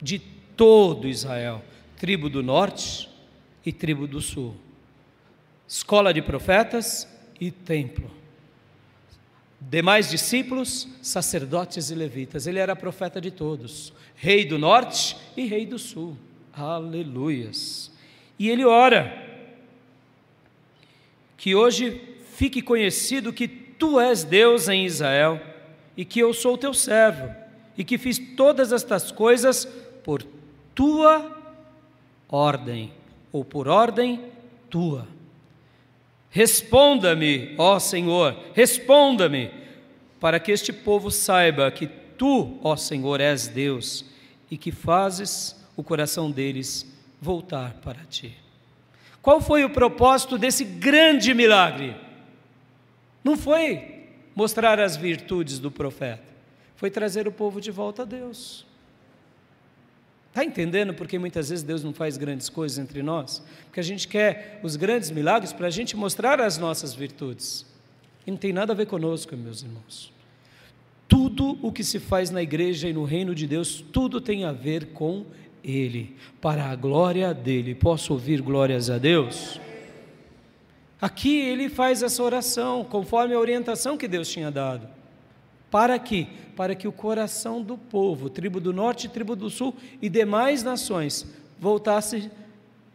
de 0.01 0.36
todo 0.57 1.07
Israel, 1.07 1.63
tribo 1.95 2.29
do 2.29 2.43
norte 2.43 3.07
e 3.65 3.71
tribo 3.71 4.07
do 4.07 4.19
sul. 4.19 4.55
Escola 5.67 6.13
de 6.13 6.21
profetas 6.21 7.07
e 7.39 7.51
templo. 7.51 8.09
Demais 9.59 10.09
discípulos, 10.09 10.87
sacerdotes 11.01 11.89
e 11.89 11.95
levitas. 11.95 12.47
Ele 12.47 12.59
era 12.59 12.75
profeta 12.75 13.21
de 13.21 13.31
todos, 13.31 13.93
rei 14.15 14.43
do 14.43 14.57
norte 14.57 15.15
e 15.35 15.45
rei 15.45 15.65
do 15.65 15.77
sul. 15.77 16.17
Aleluias. 16.53 17.91
E 18.39 18.49
ele 18.49 18.65
ora 18.65 19.25
que 21.37 21.55
hoje 21.55 22.01
fique 22.33 22.61
conhecido 22.61 23.33
que 23.33 23.47
tu 23.47 23.99
és 23.99 24.23
Deus 24.23 24.67
em 24.67 24.85
Israel 24.85 25.41
e 25.95 26.03
que 26.03 26.19
eu 26.19 26.33
sou 26.33 26.57
teu 26.57 26.73
servo 26.73 27.33
e 27.77 27.83
que 27.83 27.97
fiz 27.97 28.17
todas 28.35 28.71
estas 28.71 29.11
coisas 29.11 29.65
por 30.03 30.23
tua 30.77 31.35
ordem 32.29 32.93
ou 33.31 33.43
por 33.43 33.67
ordem 33.67 34.23
tua. 34.69 35.07
Responda-me, 36.29 37.55
ó 37.57 37.79
Senhor, 37.79 38.37
responda-me, 38.53 39.49
para 40.19 40.39
que 40.39 40.51
este 40.51 40.71
povo 40.71 41.09
saiba 41.09 41.71
que 41.71 41.87
tu, 41.87 42.59
ó 42.61 42.75
Senhor, 42.75 43.19
és 43.19 43.47
Deus 43.47 44.05
e 44.51 44.57
que 44.57 44.71
fazes 44.71 45.55
o 45.75 45.81
coração 45.81 46.29
deles 46.29 46.85
voltar 47.19 47.73
para 47.83 48.05
ti. 48.05 48.37
Qual 49.19 49.41
foi 49.41 49.65
o 49.65 49.71
propósito 49.71 50.37
desse 50.37 50.63
grande 50.63 51.33
milagre? 51.33 51.95
Não 53.23 53.35
foi 53.35 54.05
mostrar 54.35 54.79
as 54.79 54.95
virtudes 54.95 55.57
do 55.57 55.71
profeta, 55.71 56.23
foi 56.75 56.91
trazer 56.91 57.27
o 57.27 57.31
povo 57.31 57.59
de 57.59 57.71
volta 57.71 58.03
a 58.03 58.05
Deus. 58.05 58.67
Está 60.37 60.45
entendendo 60.45 60.93
porque 60.93 61.17
muitas 61.17 61.49
vezes 61.49 61.63
Deus 61.63 61.83
não 61.83 61.91
faz 61.91 62.15
grandes 62.15 62.47
coisas 62.47 62.77
entre 62.77 63.01
nós? 63.01 63.41
Porque 63.63 63.79
a 63.79 63.83
gente 63.83 64.07
quer 64.07 64.59
os 64.61 64.75
grandes 64.75 65.09
milagres 65.09 65.51
para 65.51 65.65
a 65.65 65.71
gente 65.71 65.97
mostrar 65.97 66.39
as 66.39 66.59
nossas 66.59 66.93
virtudes. 66.93 67.65
E 68.23 68.29
não 68.29 68.37
tem 68.37 68.53
nada 68.53 68.71
a 68.71 68.75
ver 68.75 68.85
conosco, 68.85 69.35
meus 69.35 69.63
irmãos. 69.63 70.13
Tudo 71.07 71.57
o 71.63 71.71
que 71.71 71.83
se 71.83 71.97
faz 71.99 72.29
na 72.29 72.43
igreja 72.43 72.87
e 72.87 72.93
no 72.93 73.03
reino 73.03 73.33
de 73.33 73.47
Deus, 73.47 73.83
tudo 73.91 74.21
tem 74.21 74.45
a 74.45 74.51
ver 74.51 74.93
com 74.93 75.25
Ele, 75.63 76.15
para 76.39 76.65
a 76.65 76.75
glória 76.75 77.33
dele. 77.33 77.73
Posso 77.73 78.13
ouvir 78.13 78.39
glórias 78.39 78.91
a 78.91 78.99
Deus? 78.99 79.59
Aqui 81.01 81.35
ele 81.39 81.67
faz 81.67 82.03
essa 82.03 82.21
oração, 82.21 82.83
conforme 82.83 83.33
a 83.33 83.39
orientação 83.39 83.97
que 83.97 84.07
Deus 84.07 84.29
tinha 84.29 84.51
dado. 84.51 84.96
Para 85.69 85.99
que? 85.99 86.27
Para 86.55 86.75
que 86.75 86.87
o 86.87 86.91
coração 86.91 87.61
do 87.61 87.77
povo, 87.77 88.29
tribo 88.29 88.59
do 88.59 88.73
norte, 88.73 89.09
tribo 89.09 89.35
do 89.35 89.49
sul 89.49 89.75
e 90.01 90.09
demais 90.09 90.63
nações, 90.63 91.25
voltasse 91.59 92.31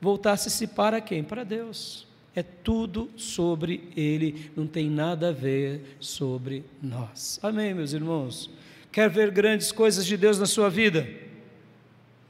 voltasse-se 0.00 0.66
para 0.66 1.00
quem? 1.00 1.22
Para 1.22 1.44
Deus. 1.44 2.08
É 2.34 2.42
tudo 2.42 3.08
sobre 3.16 3.88
Ele, 3.96 4.50
não 4.56 4.66
tem 4.66 4.90
nada 4.90 5.28
a 5.28 5.32
ver 5.32 5.96
sobre 6.00 6.64
nós. 6.82 7.38
Amém, 7.40 7.72
meus 7.72 7.92
irmãos? 7.92 8.50
Quer 8.90 9.08
ver 9.08 9.30
grandes 9.30 9.70
coisas 9.70 10.04
de 10.04 10.16
Deus 10.16 10.38
na 10.38 10.46
sua 10.46 10.68
vida? 10.68 11.08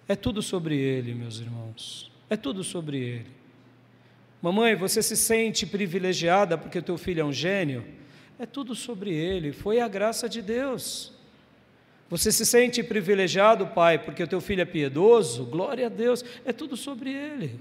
É 0.07 0.15
tudo 0.15 0.43
sobre 0.43 0.77
Ele, 0.77 1.15
meus 1.15 1.41
irmãos. 1.41 2.11
É 2.29 2.37
tudo 2.37 2.63
sobre 2.63 2.99
Ele. 2.99 3.31
Mamãe, 4.43 4.75
você 4.75 5.01
se 5.03 5.17
sente 5.17 5.65
privilegiada 5.65 6.59
porque 6.59 6.79
o 6.79 6.83
teu 6.83 6.99
filho 6.99 7.21
é 7.21 7.25
um 7.25 7.33
gênio? 7.33 7.85
É 8.39 8.47
tudo 8.47 8.75
sobre 8.75 9.15
ele, 9.15 9.53
foi 9.53 9.81
a 9.81 9.89
graça 9.89 10.29
de 10.29 10.43
Deus. 10.43 11.13
Você 12.11 12.31
se 12.31 12.45
sente 12.45 12.83
privilegiado, 12.83 13.69
pai, 13.69 13.99
porque 13.99 14.23
o 14.23 14.29
teu 14.29 14.41
filho 14.41 14.61
é 14.61 14.67
piedoso? 14.67 15.47
Glória 15.47 15.87
a 15.87 15.89
Deus, 15.89 16.25
é 16.45 16.53
tudo 16.53 16.77
sobre 16.77 17.11
ele. 17.11 17.59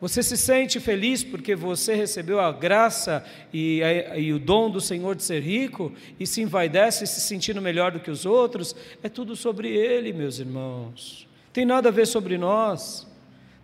Você 0.00 0.22
se 0.22 0.36
sente 0.36 0.78
feliz 0.80 1.22
porque 1.22 1.54
você 1.54 1.94
recebeu 1.94 2.40
a 2.40 2.50
graça 2.50 3.24
e, 3.52 3.80
e, 4.16 4.32
o 4.32 4.38
dom 4.38 4.68
do 4.68 4.80
Senhor 4.80 5.14
de 5.14 5.22
ser 5.22 5.40
rico 5.40 5.92
e 6.18 6.26
se 6.26 6.42
envaidece 6.42 7.06
se 7.06 7.20
sentindo 7.20 7.62
melhor 7.62 7.92
do 7.92 8.00
que 8.00 8.10
os 8.10 8.26
outros? 8.26 8.76
É 9.02 9.08
tudo 9.08 9.36
sobre 9.36 9.68
Ele, 9.68 10.12
meus 10.12 10.40
irmãos. 10.40 11.28
Tem 11.52 11.64
nada 11.64 11.88
a 11.88 11.92
ver 11.92 12.06
sobre 12.06 12.36
nós. 12.36 13.06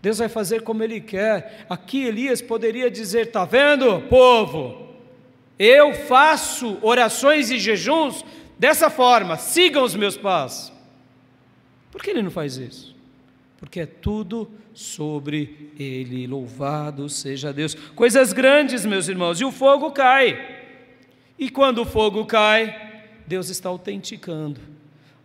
Deus 0.01 0.19
vai 0.19 0.29
fazer 0.29 0.63
como 0.63 0.83
Ele 0.83 1.01
quer. 1.01 1.67
Aqui 1.69 2.05
Elias 2.05 2.41
poderia 2.41 2.91
dizer: 2.91 3.27
Está 3.27 3.45
vendo, 3.45 4.01
povo? 4.09 4.88
Eu 5.59 5.93
faço 5.93 6.79
orações 6.83 7.51
e 7.51 7.59
jejuns 7.59 8.25
dessa 8.59 8.89
forma, 8.89 9.37
sigam 9.37 9.83
os 9.83 9.95
meus 9.95 10.17
passos. 10.17 10.73
Por 11.91 12.03
que 12.03 12.11
ele 12.11 12.23
não 12.23 12.31
faz 12.31 12.57
isso? 12.57 12.95
Porque 13.59 13.81
é 13.81 13.87
tudo 13.87 14.49
sobre 14.73 15.73
ele. 15.79 16.27
Louvado 16.27 17.09
seja 17.09 17.53
Deus. 17.53 17.75
Coisas 17.75 18.33
grandes, 18.33 18.87
meus 18.87 19.09
irmãos, 19.09 19.41
e 19.41 19.45
o 19.45 19.51
fogo 19.51 19.91
cai. 19.91 20.59
E 21.37 21.51
quando 21.51 21.83
o 21.83 21.85
fogo 21.85 22.25
cai, 22.25 23.03
Deus 23.27 23.49
está 23.49 23.69
autenticando. 23.69 24.61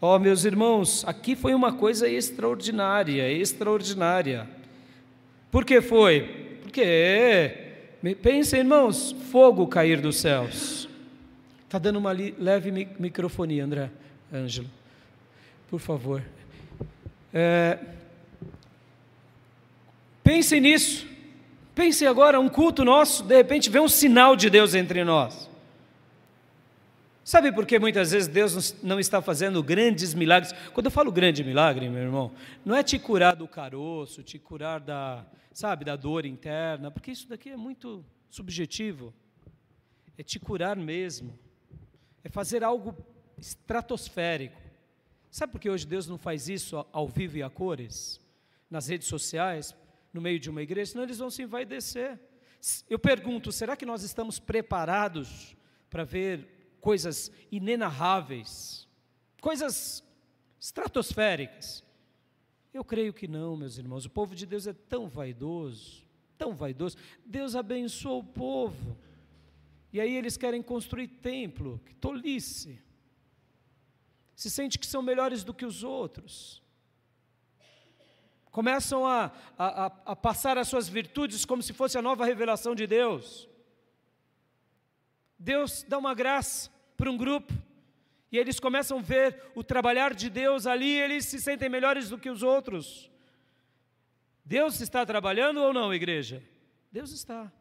Ó, 0.02 0.16
oh, 0.16 0.20
meus 0.20 0.44
irmãos, 0.44 1.04
aqui 1.08 1.36
foi 1.36 1.54
uma 1.54 1.74
coisa 1.74 2.10
extraordinária, 2.10 3.32
extraordinária. 3.32 4.50
Por 5.52 5.64
que 5.64 5.80
foi? 5.80 6.58
Porque 6.62 7.63
Pensem, 8.22 8.60
irmãos, 8.60 9.16
fogo 9.32 9.66
cair 9.66 10.02
dos 10.02 10.18
céus. 10.18 10.90
Está 11.66 11.80
dando 11.80 11.98
uma 11.98 12.12
leve 12.12 12.70
microfonia, 13.00 13.64
André, 13.64 13.90
Ângelo. 14.32 14.70
Por 15.70 15.80
favor. 15.80 16.22
É, 17.34 17.80
pensem 20.22 20.60
nisso. 20.60 21.08
Pensem 21.74 22.08
agora, 22.08 22.40
um 22.40 22.50
culto 22.50 22.84
nosso, 22.84 23.24
de 23.24 23.36
repente 23.36 23.70
vê 23.70 23.80
um 23.80 23.88
sinal 23.88 24.36
de 24.36 24.50
Deus 24.50 24.76
entre 24.76 25.04
nós. 25.04 25.50
Sabe 27.24 27.54
por 27.54 27.66
que 27.66 27.80
muitas 27.80 28.12
vezes 28.12 28.28
Deus 28.28 28.76
não 28.84 29.00
está 29.00 29.22
fazendo 29.22 29.64
grandes 29.64 30.14
milagres? 30.14 30.52
Quando 30.74 30.88
eu 30.88 30.92
falo 30.92 31.10
grande 31.10 31.42
milagre, 31.42 31.88
meu 31.88 32.02
irmão, 32.02 32.34
não 32.66 32.76
é 32.76 32.84
te 32.84 33.00
curar 33.00 33.34
do 33.36 33.48
caroço, 33.48 34.22
te 34.22 34.38
curar 34.38 34.82
da, 34.82 35.26
sabe, 35.54 35.86
da 35.86 35.96
dor 35.96 36.26
interna, 36.26 36.92
porque 36.92 37.12
isso 37.12 37.30
daqui 37.30 37.50
é 37.50 37.56
muito 37.56 38.04
subjetivo. 38.30 39.14
É 40.18 40.24
te 40.24 40.38
curar 40.38 40.76
mesmo. 40.76 41.40
É 42.26 42.30
fazer 42.30 42.62
algo 42.62 42.94
estratosférico. 43.38 44.62
Sabe 45.32 45.54
por 45.54 45.62
que 45.62 45.70
hoje 45.70 45.88
Deus 45.88 46.08
não 46.08 46.18
faz 46.18 46.50
isso 46.50 46.86
ao 46.92 47.08
vivo 47.08 47.38
e 47.38 47.44
a 47.44 47.50
cores? 47.50 48.20
Nas 48.70 48.88
redes 48.88 49.08
sociais, 49.08 49.74
no 50.12 50.20
meio 50.20 50.40
de 50.40 50.50
uma 50.50 50.62
igreja? 50.62 50.92
Senão 50.92 51.06
eles 51.06 51.20
vão 51.20 51.30
se 51.30 51.42
envaidecer. 51.42 52.20
Eu 52.90 53.00
pergunto, 53.00 53.50
será 53.50 53.78
que 53.78 53.86
nós 53.86 54.04
estamos 54.04 54.40
preparados 54.40 55.56
para 55.90 56.04
ver 56.04 56.63
coisas 56.84 57.32
inenarráveis? 57.50 58.86
Coisas 59.40 60.04
estratosféricas? 60.60 61.82
Eu 62.74 62.84
creio 62.84 63.14
que 63.14 63.26
não, 63.26 63.56
meus 63.56 63.78
irmãos. 63.78 64.06
O 64.06 64.10
povo 64.10 64.36
de 64.36 64.46
Deus 64.46 64.68
é 64.68 64.74
tão 64.74 65.08
vaidoso, 65.08 66.04
tão 66.38 66.54
vaidoso. 66.54 66.98
Deus 67.26 67.56
abençoou 67.56 68.20
o 68.20 68.24
povo. 68.26 68.98
E 69.94 70.02
aí 70.02 70.14
eles 70.14 70.36
querem 70.36 70.62
construir 70.62 71.08
templo, 71.08 71.80
que 71.86 71.96
tolice. 71.96 72.82
Se 74.36 74.52
sente 74.52 74.78
que 74.78 74.86
são 74.86 75.02
melhores 75.02 75.44
do 75.44 75.54
que 75.54 75.66
os 75.66 75.84
outros. 75.84 76.62
Começam 78.52 79.06
a, 79.08 79.32
a, 79.58 79.86
a 79.86 80.16
passar 80.16 80.58
as 80.58 80.68
suas 80.68 80.90
virtudes 80.90 81.46
como 81.46 81.64
se 81.64 81.72
fosse 81.72 81.98
a 81.98 82.02
nova 82.02 82.26
revelação 82.26 82.76
de 82.76 82.86
Deus. 82.86 83.48
Deus 85.40 85.84
dá 85.88 85.98
uma 85.98 86.14
graça 86.14 86.73
para 86.98 87.10
um 87.10 87.18
grupo, 87.18 87.54
e 88.32 88.38
eles 88.38 88.60
começam 88.60 88.98
a 88.98 89.02
ver 89.02 89.52
o 89.54 89.64
trabalhar 89.64 90.14
de 90.14 90.30
Deus 90.30 90.66
ali, 90.66 91.00
eles 91.00 91.26
se 91.26 91.40
sentem 91.40 91.70
melhores 91.70 92.10
do 92.10 92.18
que 92.18 92.30
os 92.30 92.42
outros. 92.42 93.12
Deus 94.44 94.82
está 94.82 95.06
trabalhando 95.06 95.62
ou 95.62 95.72
não, 95.72 95.94
igreja? 95.94 96.44
Deus 96.92 97.12
está. 97.12 97.52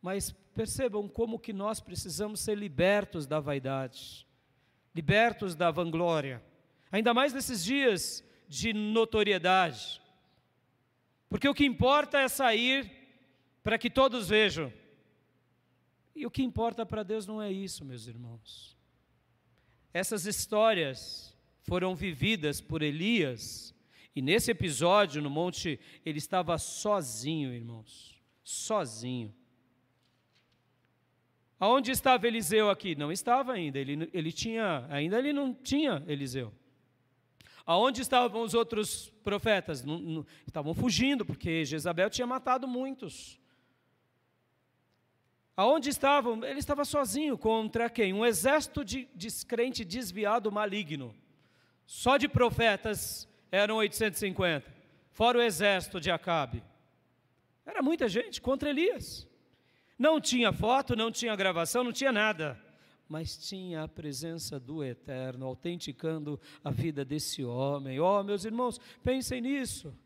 Mas 0.00 0.30
percebam 0.54 1.06
como 1.08 1.38
que 1.38 1.52
nós 1.52 1.80
precisamos 1.80 2.40
ser 2.40 2.56
libertos 2.56 3.26
da 3.26 3.38
vaidade, 3.40 4.26
libertos 4.94 5.54
da 5.54 5.70
vanglória, 5.70 6.42
ainda 6.90 7.12
mais 7.12 7.32
nesses 7.32 7.62
dias 7.62 8.24
de 8.48 8.72
notoriedade. 8.72 10.00
Porque 11.28 11.48
o 11.48 11.54
que 11.54 11.66
importa 11.66 12.18
é 12.18 12.28
sair 12.28 12.90
para 13.62 13.76
que 13.76 13.90
todos 13.90 14.28
vejam. 14.28 14.72
E 16.16 16.24
o 16.24 16.30
que 16.30 16.42
importa 16.42 16.86
para 16.86 17.02
Deus 17.02 17.26
não 17.26 17.42
é 17.42 17.52
isso, 17.52 17.84
meus 17.84 18.06
irmãos. 18.06 18.74
Essas 19.92 20.24
histórias 20.24 21.36
foram 21.60 21.94
vividas 21.94 22.58
por 22.58 22.80
Elias, 22.80 23.74
e 24.14 24.22
nesse 24.22 24.50
episódio 24.50 25.20
no 25.20 25.28
monte 25.28 25.78
ele 26.06 26.16
estava 26.16 26.56
sozinho, 26.56 27.52
irmãos, 27.52 28.18
sozinho. 28.42 29.34
Aonde 31.60 31.90
estava 31.90 32.26
Eliseu 32.26 32.70
aqui? 32.70 32.94
Não 32.94 33.12
estava 33.12 33.52
ainda, 33.52 33.78
ele, 33.78 34.08
ele 34.10 34.32
tinha, 34.32 34.86
ainda 34.88 35.18
ele 35.18 35.34
não 35.34 35.52
tinha 35.52 36.02
Eliseu. 36.06 36.50
Aonde 37.66 38.00
estavam 38.00 38.42
os 38.42 38.54
outros 38.54 39.10
profetas? 39.22 39.84
Não, 39.84 39.98
não, 39.98 40.26
estavam 40.46 40.72
fugindo, 40.72 41.26
porque 41.26 41.62
Jezabel 41.64 42.08
tinha 42.08 42.26
matado 42.26 42.66
muitos. 42.66 43.38
Aonde 45.56 45.88
estavam? 45.88 46.44
Ele 46.44 46.58
estava 46.58 46.84
sozinho 46.84 47.38
contra 47.38 47.88
quem? 47.88 48.12
Um 48.12 48.26
exército 48.26 48.84
de 48.84 49.08
descrente 49.14 49.84
desviado 49.84 50.52
maligno. 50.52 51.14
Só 51.86 52.18
de 52.18 52.28
profetas 52.28 53.26
eram 53.50 53.76
850, 53.76 54.70
fora 55.12 55.38
o 55.38 55.42
exército 55.42 56.00
de 56.00 56.10
Acabe. 56.10 56.62
Era 57.64 57.80
muita 57.80 58.08
gente 58.08 58.40
contra 58.40 58.68
Elias. 58.68 59.26
Não 59.98 60.20
tinha 60.20 60.52
foto, 60.52 60.94
não 60.94 61.10
tinha 61.10 61.34
gravação, 61.34 61.82
não 61.82 61.92
tinha 61.92 62.12
nada, 62.12 62.60
mas 63.08 63.38
tinha 63.38 63.84
a 63.84 63.88
presença 63.88 64.60
do 64.60 64.84
Eterno 64.84 65.46
autenticando 65.46 66.38
a 66.62 66.70
vida 66.70 67.04
desse 67.04 67.42
homem. 67.42 67.98
Oh, 67.98 68.22
meus 68.22 68.44
irmãos, 68.44 68.78
pensem 69.02 69.40
nisso. 69.40 69.96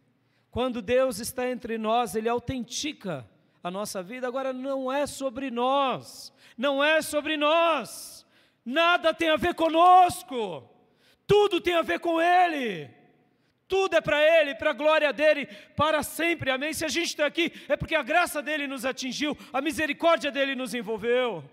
Quando 0.50 0.80
Deus 0.80 1.18
está 1.18 1.50
entre 1.50 1.76
nós, 1.76 2.14
Ele 2.14 2.28
autentica 2.28 3.28
a 3.62 3.70
nossa 3.70 4.02
vida. 4.02 4.26
Agora, 4.26 4.52
não 4.52 4.92
é 4.92 5.06
sobre 5.06 5.50
nós, 5.50 6.32
não 6.56 6.82
é 6.82 7.02
sobre 7.02 7.36
nós, 7.36 8.26
nada 8.64 9.14
tem 9.14 9.30
a 9.30 9.36
ver 9.36 9.54
conosco, 9.54 10.68
tudo 11.26 11.60
tem 11.60 11.74
a 11.74 11.82
ver 11.82 12.00
com 12.00 12.20
Ele. 12.20 12.90
Tudo 13.68 13.94
é 13.94 14.00
para 14.00 14.20
Ele, 14.20 14.56
para 14.56 14.70
a 14.70 14.74
glória 14.74 15.12
dele, 15.12 15.46
para 15.76 16.02
sempre, 16.02 16.50
amém? 16.50 16.72
Se 16.72 16.84
a 16.84 16.88
gente 16.88 17.06
está 17.06 17.24
aqui, 17.24 17.52
é 17.68 17.76
porque 17.76 17.94
a 17.94 18.02
graça 18.02 18.42
dele 18.42 18.66
nos 18.66 18.84
atingiu, 18.84 19.38
a 19.52 19.60
misericórdia 19.60 20.32
dele 20.32 20.56
nos 20.56 20.74
envolveu. 20.74 21.48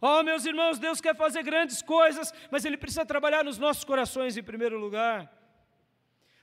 Oh, 0.00 0.20
meus 0.24 0.44
irmãos, 0.44 0.80
Deus 0.80 1.00
quer 1.00 1.14
fazer 1.14 1.44
grandes 1.44 1.80
coisas, 1.80 2.34
mas 2.50 2.64
Ele 2.64 2.76
precisa 2.76 3.06
trabalhar 3.06 3.44
nos 3.44 3.56
nossos 3.56 3.84
corações 3.84 4.36
em 4.36 4.42
primeiro 4.42 4.78
lugar. 4.78 5.30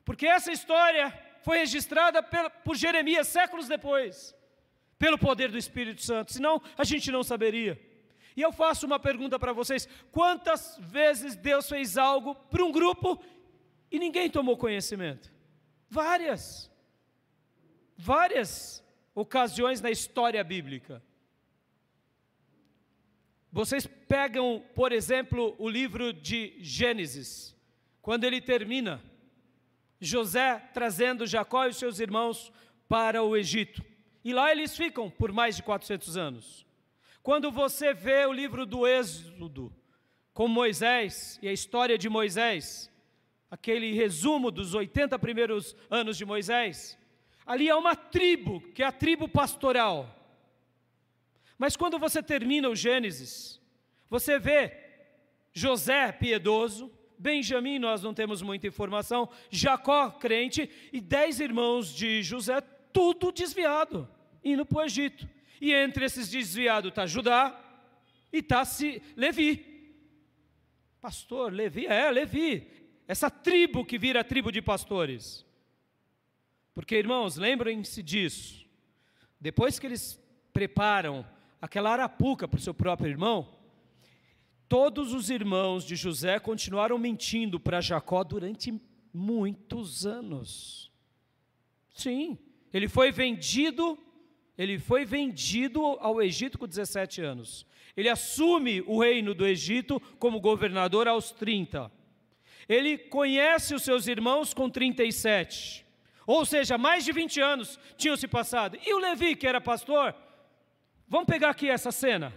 Porque 0.05 0.25
essa 0.25 0.49
história 0.49 1.13
foi 1.41 1.57
registrada 1.57 2.23
por 2.63 2.77
Jeremias 2.77 3.27
séculos 3.27 3.67
depois, 3.67 4.33
pelo 5.01 5.17
poder 5.17 5.49
do 5.49 5.57
Espírito 5.57 6.03
Santo, 6.03 6.31
senão 6.31 6.61
a 6.77 6.83
gente 6.83 7.11
não 7.11 7.23
saberia. 7.23 7.73
E 8.37 8.41
eu 8.43 8.51
faço 8.53 8.85
uma 8.85 8.99
pergunta 8.99 9.39
para 9.39 9.51
vocês: 9.51 9.89
quantas 10.11 10.77
vezes 10.79 11.35
Deus 11.35 11.67
fez 11.67 11.97
algo 11.97 12.35
para 12.35 12.63
um 12.63 12.71
grupo 12.71 13.19
e 13.89 13.97
ninguém 13.97 14.29
tomou 14.29 14.55
conhecimento. 14.55 15.33
Várias. 15.89 16.71
Várias 17.97 18.83
ocasiões 19.15 19.81
na 19.81 19.89
história 19.89 20.43
bíblica. 20.43 21.01
Vocês 23.51 23.87
pegam, 24.07 24.63
por 24.75 24.91
exemplo, 24.91 25.55
o 25.57 25.67
livro 25.67 26.13
de 26.13 26.57
Gênesis, 26.59 27.55
quando 28.03 28.23
ele 28.23 28.39
termina, 28.39 29.01
José 29.99 30.59
trazendo 30.75 31.25
Jacó 31.25 31.65
e 31.65 31.73
seus 31.73 31.99
irmãos 31.99 32.53
para 32.87 33.23
o 33.23 33.35
Egito. 33.35 33.90
E 34.23 34.34
lá 34.34 34.51
eles 34.51 34.75
ficam 34.75 35.10
por 35.10 35.31
mais 35.31 35.55
de 35.55 35.63
400 35.63 36.17
anos. 36.17 36.65
Quando 37.23 37.51
você 37.51 37.93
vê 37.93 38.25
o 38.25 38.34
livro 38.34 38.65
do 38.65 38.88
Êxodo, 38.88 39.73
com 40.34 40.47
Moisés 40.47 41.39
e 41.41 41.47
a 41.47 41.53
história 41.53 41.97
de 41.97 42.10
Moisés, 42.10 42.91
aquele 43.49 43.93
resumo 43.93 44.49
dos 44.49 44.73
80 44.73 45.19
primeiros 45.19 45.75
anos 45.89 46.17
de 46.17 46.25
Moisés, 46.25 46.97
ali 47.45 47.69
há 47.69 47.77
uma 47.77 47.95
tribo, 47.95 48.62
que 48.73 48.81
é 48.81 48.86
a 48.86 48.91
tribo 48.91 49.27
pastoral. 49.27 50.17
Mas 51.57 51.75
quando 51.75 51.99
você 51.99 52.23
termina 52.23 52.69
o 52.69 52.75
Gênesis, 52.75 53.62
você 54.10 54.39
vê 54.39 54.77
José 55.53 56.12
piedoso, 56.12 56.91
Benjamim, 57.19 57.77
nós 57.77 58.01
não 58.01 58.15
temos 58.15 58.41
muita 58.41 58.65
informação, 58.65 59.29
Jacó 59.51 60.10
crente 60.10 60.67
e 60.91 60.99
dez 60.99 61.39
irmãos 61.39 61.93
de 61.93 62.23
José, 62.23 62.63
tudo 62.91 63.32
desviado, 63.32 64.08
indo 64.43 64.65
para 64.65 64.80
o 64.80 64.82
Egito. 64.84 65.27
E 65.60 65.73
entre 65.73 66.06
esses 66.06 66.30
desviados 66.30 66.89
está 66.89 67.06
Judá 67.06 67.60
e 68.32 68.39
está 68.39 68.63
Levi. 69.15 69.69
Pastor, 70.99 71.51
Levi, 71.51 71.88
é, 71.88 72.10
Levi 72.12 72.82
essa 73.12 73.30
tribo 73.30 73.84
que 73.84 73.97
vira 73.97 74.23
tribo 74.23 74.51
de 74.51 74.62
pastores. 74.62 75.45
Porque, 76.73 76.95
irmãos, 76.95 77.36
lembrem-se 77.36 78.01
disso. 78.01 78.65
Depois 79.38 79.77
que 79.77 79.86
eles 79.86 80.17
preparam 80.54 81.25
aquela 81.62 81.91
arapuca 81.91 82.47
para 82.47 82.58
o 82.58 82.62
seu 82.62 82.73
próprio 82.73 83.10
irmão, 83.10 83.60
todos 84.69 85.13
os 85.13 85.30
irmãos 85.30 85.84
de 85.84 85.97
José 85.97 86.39
continuaram 86.39 86.97
mentindo 86.97 87.60
para 87.60 87.82
Jacó 87.82 88.23
durante 88.23 88.73
muitos 89.13 90.06
anos. 90.06 90.89
Sim, 91.93 92.38
ele 92.73 92.88
foi 92.88 93.12
vendido, 93.12 93.97
ele 94.57 94.79
foi 94.79 95.05
vendido 95.05 95.84
ao 95.99 96.21
Egito 96.21 96.57
com 96.57 96.67
17 96.67 97.21
anos. 97.21 97.65
Ele 97.95 98.10
assume 98.10 98.81
o 98.88 98.99
reino 98.99 99.34
do 99.34 99.45
Egito 99.45 100.01
como 100.17 100.39
governador 100.39 101.07
aos 101.07 101.31
30. 101.31 101.91
Ele 102.69 102.97
conhece 102.97 103.75
os 103.75 103.84
seus 103.84 104.07
irmãos 104.07 104.53
com 104.53 104.69
37. 104.69 105.86
Ou 106.25 106.45
seja, 106.45 106.77
mais 106.77 107.03
de 107.03 107.12
20 107.12 107.41
anos 107.41 107.79
tinham 107.97 108.15
se 108.15 108.27
passado. 108.27 108.77
E 108.86 108.93
o 108.93 108.99
Levi, 108.99 109.36
que 109.36 109.47
era 109.47 109.60
pastor? 109.60 110.15
Vamos 111.07 111.27
pegar 111.27 111.49
aqui 111.49 111.69
essa 111.69 111.91
cena. 111.91 112.34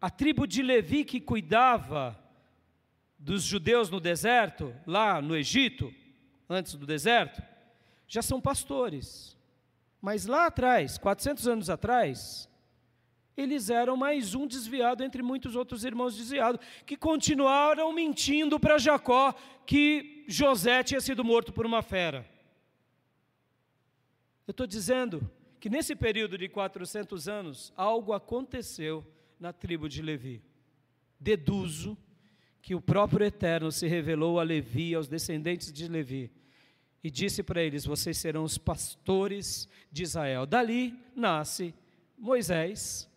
A 0.00 0.10
tribo 0.10 0.46
de 0.46 0.62
Levi 0.62 1.04
que 1.04 1.20
cuidava 1.20 2.18
dos 3.18 3.44
judeus 3.44 3.88
no 3.90 4.00
deserto, 4.00 4.74
lá 4.86 5.22
no 5.22 5.36
Egito, 5.36 5.94
antes 6.48 6.74
do 6.74 6.86
deserto, 6.86 7.42
já 8.08 8.22
são 8.22 8.40
pastores. 8.40 9.35
Mas 10.06 10.24
lá 10.24 10.46
atrás, 10.46 10.98
400 10.98 11.48
anos 11.48 11.68
atrás, 11.68 12.48
eles 13.36 13.70
eram 13.70 13.96
mais 13.96 14.36
um 14.36 14.46
desviado 14.46 15.02
entre 15.02 15.20
muitos 15.20 15.56
outros 15.56 15.84
irmãos 15.84 16.16
desviados, 16.16 16.64
que 16.86 16.96
continuaram 16.96 17.92
mentindo 17.92 18.60
para 18.60 18.78
Jacó 18.78 19.32
que 19.66 20.24
José 20.28 20.84
tinha 20.84 21.00
sido 21.00 21.24
morto 21.24 21.52
por 21.52 21.66
uma 21.66 21.82
fera. 21.82 22.24
Eu 24.46 24.52
estou 24.52 24.64
dizendo 24.64 25.28
que 25.58 25.68
nesse 25.68 25.96
período 25.96 26.38
de 26.38 26.48
400 26.48 27.26
anos, 27.26 27.72
algo 27.76 28.12
aconteceu 28.12 29.04
na 29.40 29.52
tribo 29.52 29.88
de 29.88 30.02
Levi. 30.02 30.40
Deduzo 31.18 31.98
que 32.62 32.76
o 32.76 32.80
próprio 32.80 33.26
Eterno 33.26 33.72
se 33.72 33.88
revelou 33.88 34.38
a 34.38 34.44
Levi, 34.44 34.94
aos 34.94 35.08
descendentes 35.08 35.72
de 35.72 35.88
Levi, 35.88 36.30
e 37.06 37.10
disse 37.10 37.40
para 37.40 37.62
eles: 37.62 37.84
Vocês 37.84 38.18
serão 38.18 38.42
os 38.42 38.58
pastores 38.58 39.68
de 39.92 40.02
Israel. 40.02 40.44
Dali 40.44 40.92
nasce 41.14 41.72
Moisés, 42.18 43.08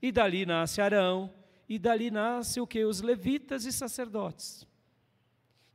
e 0.00 0.10
dali 0.10 0.46
nasce 0.46 0.80
Arão, 0.80 1.30
e 1.68 1.78
dali 1.78 2.10
nasce 2.10 2.62
o 2.62 2.66
que? 2.66 2.82
Os 2.82 3.02
levitas 3.02 3.66
e 3.66 3.72
sacerdotes. 3.72 4.66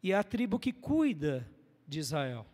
E 0.02 0.12
é 0.12 0.16
a 0.16 0.24
tribo 0.24 0.58
que 0.58 0.74
cuida 0.74 1.48
de 1.88 2.00
Israel. 2.00 2.48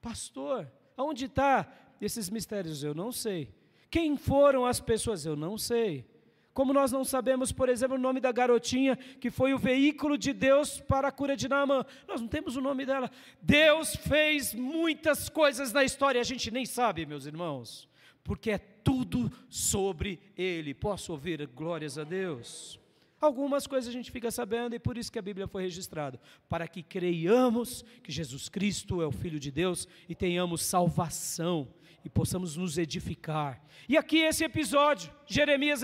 Pastor, 0.00 0.70
aonde 0.96 1.24
está 1.24 1.66
esses 2.00 2.30
mistérios? 2.30 2.84
Eu 2.84 2.94
não 2.94 3.10
sei. 3.10 3.52
Quem 3.90 4.16
foram 4.16 4.64
as 4.64 4.78
pessoas? 4.78 5.26
Eu 5.26 5.34
não 5.34 5.58
sei. 5.58 6.08
Como 6.54 6.72
nós 6.72 6.90
não 6.90 7.04
sabemos, 7.04 7.52
por 7.52 7.68
exemplo, 7.68 7.96
o 7.96 8.00
nome 8.00 8.20
da 8.20 8.32
garotinha 8.32 8.96
que 8.96 9.30
foi 9.30 9.52
o 9.52 9.58
veículo 9.58 10.16
de 10.16 10.32
Deus 10.32 10.80
para 10.80 11.08
a 11.08 11.12
cura 11.12 11.36
de 11.36 11.48
Naamã. 11.48 11.84
Nós 12.08 12.20
não 12.20 12.28
temos 12.28 12.56
o 12.56 12.62
nome 12.62 12.86
dela. 12.86 13.10
Deus 13.42 13.94
fez 13.96 14.54
muitas 14.54 15.28
coisas 15.28 15.72
na 15.72 15.84
história, 15.84 16.20
a 16.20 16.24
gente 16.24 16.50
nem 16.50 16.64
sabe, 16.64 17.04
meus 17.04 17.26
irmãos 17.26 17.92
porque 18.24 18.50
é 18.50 18.58
tudo 18.58 19.30
sobre 19.48 20.18
Ele. 20.36 20.74
Posso 20.74 21.12
ouvir 21.12 21.46
glórias 21.46 21.98
a 21.98 22.04
Deus? 22.04 22.80
Algumas 23.20 23.66
coisas 23.66 23.88
a 23.88 23.92
gente 23.92 24.10
fica 24.10 24.30
sabendo 24.30 24.74
e 24.74 24.78
por 24.78 24.98
isso 24.98 25.12
que 25.12 25.18
a 25.18 25.22
Bíblia 25.22 25.46
foi 25.46 25.62
registrada, 25.62 26.20
para 26.48 26.66
que 26.66 26.82
creiamos 26.82 27.84
que 28.02 28.10
Jesus 28.10 28.48
Cristo 28.48 29.00
é 29.00 29.06
o 29.06 29.12
Filho 29.12 29.38
de 29.38 29.50
Deus 29.50 29.86
e 30.08 30.14
tenhamos 30.14 30.62
salvação 30.62 31.68
e 32.04 32.10
possamos 32.10 32.56
nos 32.56 32.76
edificar. 32.76 33.62
E 33.88 33.96
aqui 33.96 34.18
esse 34.18 34.44
episódio, 34.44 35.12
Jeremias 35.26 35.82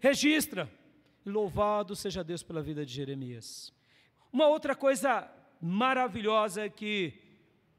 registra. 0.00 0.70
Louvado 1.24 1.96
seja 1.96 2.22
Deus 2.22 2.42
pela 2.42 2.62
vida 2.62 2.84
de 2.84 2.92
Jeremias. 2.92 3.72
Uma 4.32 4.46
outra 4.46 4.76
coisa 4.76 5.28
maravilhosa 5.60 6.66
é 6.66 6.68
que 6.68 7.14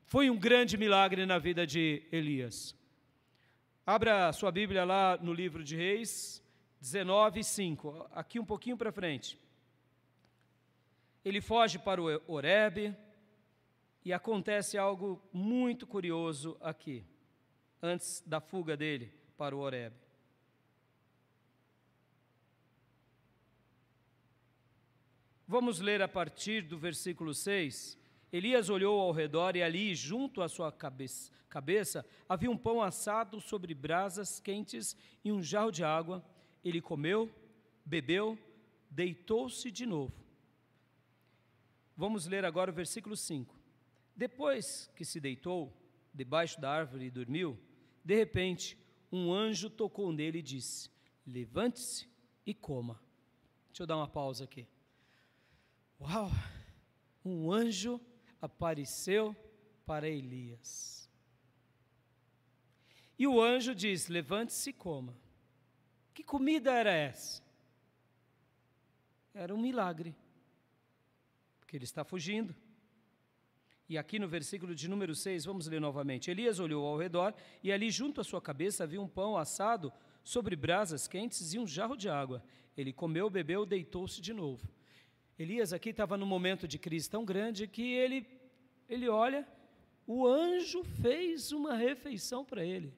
foi 0.04 0.30
um 0.30 0.38
grande 0.38 0.78
milagre 0.78 1.26
na 1.26 1.38
vida 1.38 1.65
de 1.65 2.04
Elias. 2.12 2.76
Abra 3.86 4.34
sua 4.34 4.52
Bíblia 4.52 4.84
lá 4.84 5.17
no 5.21 5.34
livro 5.34 5.63
de 5.63 5.76
Reis, 5.76 6.43
19, 6.82 7.43
5. 7.43 8.10
Aqui 8.12 8.39
um 8.39 8.45
pouquinho 8.45 8.76
para 8.76 8.91
frente. 8.91 9.39
Ele 11.23 11.39
foge 11.39 11.78
para 11.78 12.02
o 12.02 12.21
Horebe 12.28 12.95
e 14.04 14.13
acontece 14.13 14.78
algo 14.78 15.21
muito 15.34 15.86
curioso 15.86 16.58
aqui, 16.62 17.04
antes 17.82 18.24
da 18.26 18.40
fuga 18.40 18.76
dele 18.76 19.13
para 19.38 19.56
o 19.56 19.60
Horeb. 19.60 19.96
Vamos 25.48 25.80
ler 25.80 26.02
a 26.02 26.08
partir 26.08 26.62
do 26.62 26.78
versículo 26.78 27.34
6. 27.34 27.98
Elias 28.34 28.70
olhou 28.70 29.00
ao 29.00 29.13
redor 29.13 29.56
e 29.56 29.63
ali, 29.63 29.96
junto 29.96 30.42
à 30.42 30.50
sua 30.50 30.72
cabeça, 30.72 31.32
cabeça, 31.48 32.06
havia 32.28 32.52
um 32.52 32.58
pão 32.58 32.82
assado 32.82 33.40
sobre 33.40 33.74
brasas 33.74 34.42
quentes 34.42 34.98
e 35.24 35.32
um 35.32 35.42
jarro 35.42 35.72
de 35.72 35.86
água. 35.86 36.22
Ele 36.66 36.82
comeu, 36.82 37.32
bebeu, 37.86 38.38
deitou-se 38.90 39.72
de 39.72 39.86
novo. 39.86 40.13
Vamos 41.96 42.28
ler 42.28 42.44
agora 42.44 42.70
o 42.70 42.74
versículo 42.74 43.16
5. 43.16 43.58
Depois 44.13 44.92
que 44.96 45.06
se 45.06 45.20
deitou 45.20 45.74
debaixo 46.13 46.60
da 46.60 46.70
árvore 46.70 47.06
e 47.06 47.12
dormiu, 47.12 47.58
de 48.08 48.15
repente 48.15 48.78
um 49.12 49.34
anjo 49.34 49.70
tocou 49.70 50.13
nele 50.13 50.39
e 50.39 50.41
disse: 50.41 50.89
Levante-se 51.26 52.10
e 52.46 52.54
coma. 52.54 52.98
Deixa 53.67 53.84
eu 53.84 53.88
dar 53.88 53.98
uma 53.98 54.08
pausa 54.08 54.46
aqui. 54.46 54.65
Uau! 56.00 56.32
Um 57.26 57.52
anjo 57.52 58.00
apareceu 58.41 59.36
para 59.86 60.08
Elias. 60.08 61.10
E 63.20 63.28
o 63.28 63.41
anjo 63.41 63.76
diz: 63.76 64.08
Levante-se 64.08 64.70
e 64.70 64.74
coma. 64.74 65.13
Que 66.13 66.24
comida 66.24 66.72
era 66.72 66.93
essa? 66.93 67.43
Era 69.34 69.54
um 69.54 69.60
milagre, 69.60 70.15
porque 71.60 71.76
ele 71.76 71.84
está 71.84 72.06
fugindo. 72.06 72.56
E 73.89 73.97
aqui 73.97 74.19
no 74.19 74.28
versículo 74.28 74.76
de 74.76 74.89
número 74.89 75.15
6, 75.15 75.45
vamos 75.45 75.67
ler 75.67 75.80
novamente. 75.80 76.30
Elias 76.30 76.60
olhou 76.60 76.86
ao 76.86 76.97
redor 76.97 77.34
e 77.63 77.71
ali 77.71 77.89
junto 77.89 78.19
à 78.19 78.23
sua 78.23 78.41
cabeça 78.41 78.84
havia 78.84 79.02
um 79.02 79.08
pão 79.08 79.38
assado 79.38 79.93
sobre 80.23 80.58
brasas 80.58 81.08
quentes 81.08 81.54
e 81.54 81.60
um 81.60 81.65
jarro 81.65 81.95
de 81.95 82.10
água. 82.10 82.43
Ele 82.76 82.91
comeu, 82.91 83.30
bebeu, 83.30 83.65
deitou-se 83.65 84.21
de 84.21 84.34
novo. 84.34 84.67
Elias 85.39 85.71
aqui 85.71 85.89
estava 85.89 86.17
num 86.17 86.26
momento 86.26 86.67
de 86.67 86.78
crise 86.78 87.10
tão 87.10 87.23
grande 87.23 87.65
que 87.65 87.93
ele, 87.93 88.28
ele 88.89 89.08
olha, 89.08 89.47
o 90.06 90.28
anjo 90.28 90.84
fez 90.84 91.54
uma 91.54 91.76
refeição 91.76 92.43
para 92.43 92.65
ele 92.65 92.93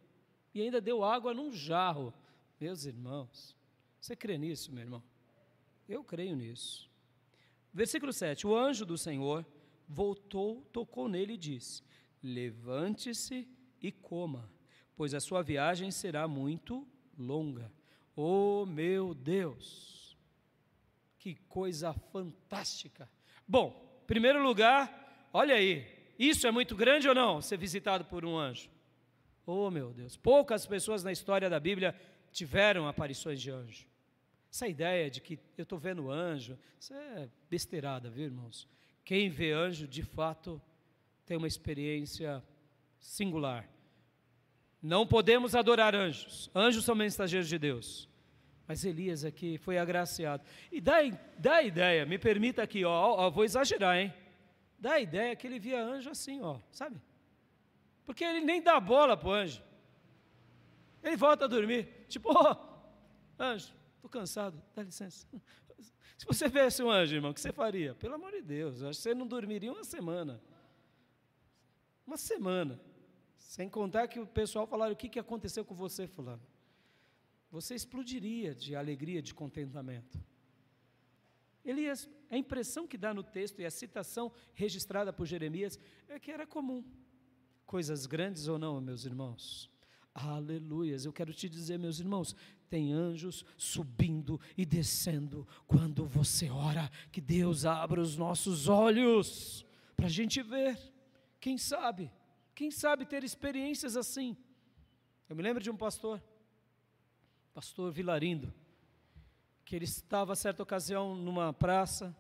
e 0.55 0.61
ainda 0.61 0.81
deu 0.81 1.03
água 1.03 1.33
num 1.33 1.51
jarro. 1.51 2.11
Meus 2.59 2.85
irmãos, 2.85 3.55
você 3.99 4.15
crê 4.15 4.37
nisso, 4.37 4.71
meu 4.71 4.83
irmão? 4.83 5.03
Eu 5.87 6.03
creio 6.03 6.35
nisso. 6.35 6.89
Versículo 7.71 8.11
7: 8.11 8.47
O 8.47 8.55
anjo 8.55 8.85
do 8.85 8.97
Senhor 8.97 9.45
voltou, 9.89 10.61
tocou 10.71 11.09
nele 11.09 11.33
e 11.33 11.37
disse: 11.37 11.83
Levante-se 12.21 13.47
e 13.81 13.91
coma, 13.91 14.49
pois 14.95 15.15
a 15.15 15.19
sua 15.19 15.41
viagem 15.41 15.89
será 15.89 16.27
muito 16.27 16.87
longa. 17.17 17.73
Oh, 18.15 18.65
meu 18.65 19.15
Deus! 19.15 20.15
Que 21.17 21.35
coisa 21.49 21.91
fantástica. 21.93 23.09
Bom, 23.47 24.03
primeiro 24.05 24.41
lugar, 24.41 25.27
olha 25.33 25.55
aí, 25.55 25.85
isso 26.17 26.45
é 26.45 26.51
muito 26.51 26.75
grande 26.75 27.09
ou 27.09 27.15
não, 27.15 27.41
ser 27.41 27.57
visitado 27.57 28.05
por 28.05 28.23
um 28.23 28.37
anjo? 28.37 28.69
Oh, 29.45 29.71
meu 29.71 29.91
Deus, 29.91 30.15
poucas 30.15 30.65
pessoas 30.65 31.03
na 31.03 31.11
história 31.11 31.49
da 31.49 31.59
Bíblia 31.59 31.99
tiveram 32.31 32.87
aparições 32.87 33.41
de 33.41 33.49
anjo. 33.49 33.87
Essa 34.51 34.67
ideia 34.67 35.09
de 35.09 35.19
que 35.21 35.39
eu 35.57 35.63
estou 35.63 35.77
vendo 35.77 36.09
anjo, 36.09 36.57
isso 36.79 36.93
é 36.93 37.29
besteirada, 37.49 38.09
viu, 38.09 38.25
irmãos? 38.25 38.67
Quem 39.09 39.27
vê 39.27 39.53
anjo, 39.53 39.87
de 39.87 40.03
fato, 40.03 40.61
tem 41.25 41.35
uma 41.35 41.47
experiência 41.47 42.43
singular. 42.99 43.67
Não 44.79 45.07
podemos 45.07 45.55
adorar 45.55 45.95
anjos. 45.95 46.47
Anjos 46.53 46.85
são 46.85 46.93
mensageiros 46.93 47.49
de 47.49 47.57
Deus. 47.57 48.07
Mas 48.67 48.85
Elias 48.85 49.25
aqui 49.25 49.57
foi 49.57 49.79
agraciado. 49.79 50.43
E 50.71 50.79
dá, 50.79 50.97
dá 51.39 51.55
a 51.55 51.63
ideia, 51.63 52.05
me 52.05 52.19
permita 52.19 52.61
aqui, 52.61 52.85
ó, 52.85 53.15
ó, 53.17 53.31
vou 53.31 53.43
exagerar, 53.43 53.97
hein? 53.97 54.13
Dá 54.77 54.91
a 54.91 54.99
ideia 54.99 55.35
que 55.35 55.47
ele 55.47 55.57
via 55.57 55.83
anjo 55.83 56.11
assim, 56.11 56.43
ó, 56.43 56.59
sabe? 56.71 57.01
Porque 58.05 58.23
ele 58.23 58.41
nem 58.41 58.61
dá 58.61 58.79
bola 58.79 59.17
para 59.17 59.27
o 59.27 59.33
anjo. 59.33 59.63
Ele 61.01 61.17
volta 61.17 61.45
a 61.45 61.47
dormir. 61.47 62.05
Tipo, 62.07 62.29
ó, 62.37 62.55
anjo, 63.39 63.73
estou 63.95 64.07
cansado, 64.07 64.61
dá 64.75 64.83
licença. 64.83 65.25
Se 66.19 66.25
você 66.25 66.47
viesse 66.47 66.83
um 66.83 66.91
anjo, 66.91 67.15
irmão, 67.15 67.31
o 67.31 67.33
que 67.33 67.41
você 67.41 67.51
faria? 67.51 67.95
Pelo 67.95 68.13
amor 68.13 68.31
de 68.31 68.43
Deus, 68.43 68.83
acho 68.83 68.99
que 68.99 69.03
você 69.03 69.15
não 69.15 69.25
dormiria 69.25 69.71
uma 69.71 69.83
semana. 69.83 70.39
Uma 72.05 72.17
semana. 72.17 72.79
Sem 73.37 73.67
contar 73.67 74.07
que 74.07 74.19
o 74.19 74.27
pessoal 74.27 74.67
falaram, 74.67 74.93
o 74.93 74.95
que, 74.95 75.09
que 75.09 75.17
aconteceu 75.17 75.65
com 75.65 75.73
você, 75.73 76.05
fulano? 76.05 76.41
você 77.51 77.73
explodiria 77.73 78.53
de 78.53 78.75
alegria, 78.75 79.21
de 79.21 79.33
contentamento. 79.33 80.19
Elias, 81.65 82.09
a 82.29 82.37
impressão 82.37 82.87
que 82.87 82.97
dá 82.97 83.13
no 83.13 83.23
texto 83.23 83.59
e 83.59 83.65
a 83.65 83.71
citação 83.71 84.31
registrada 84.53 85.11
por 85.11 85.25
Jeremias 85.25 85.79
é 86.07 86.19
que 86.19 86.31
era 86.31 86.45
comum. 86.45 86.83
Coisas 87.65 88.05
grandes 88.05 88.47
ou 88.47 88.57
não, 88.57 88.79
meus 88.79 89.05
irmãos? 89.05 89.69
Aleluias, 90.13 91.05
eu 91.05 91.13
quero 91.13 91.33
te 91.33 91.47
dizer, 91.47 91.77
meus 91.77 91.99
irmãos, 91.99 92.35
tem 92.69 92.93
anjos 92.93 93.43
subindo 93.57 94.39
e 94.57 94.65
descendo 94.65 95.47
quando 95.67 96.05
você 96.05 96.49
ora, 96.49 96.89
que 97.11 97.19
Deus 97.19 97.65
abra 97.65 97.99
os 97.99 98.15
nossos 98.15 98.67
olhos 98.67 99.65
para 99.95 100.05
a 100.05 100.09
gente 100.09 100.41
ver. 100.41 100.77
Quem 101.39 101.57
sabe? 101.57 102.11
Quem 102.53 102.71
sabe 102.71 103.05
ter 103.05 103.23
experiências 103.23 103.97
assim? 103.97 104.37
Eu 105.27 105.35
me 105.35 105.43
lembro 105.43 105.61
de 105.61 105.69
um 105.69 105.77
pastor 105.77 106.21
pastor 107.53 107.91
Vilarindo, 107.91 108.53
que 109.65 109.75
ele 109.75 109.83
estava, 109.83 110.31
a 110.31 110.35
certa 110.35 110.63
ocasião, 110.63 111.13
numa 111.13 111.51
praça, 111.51 112.15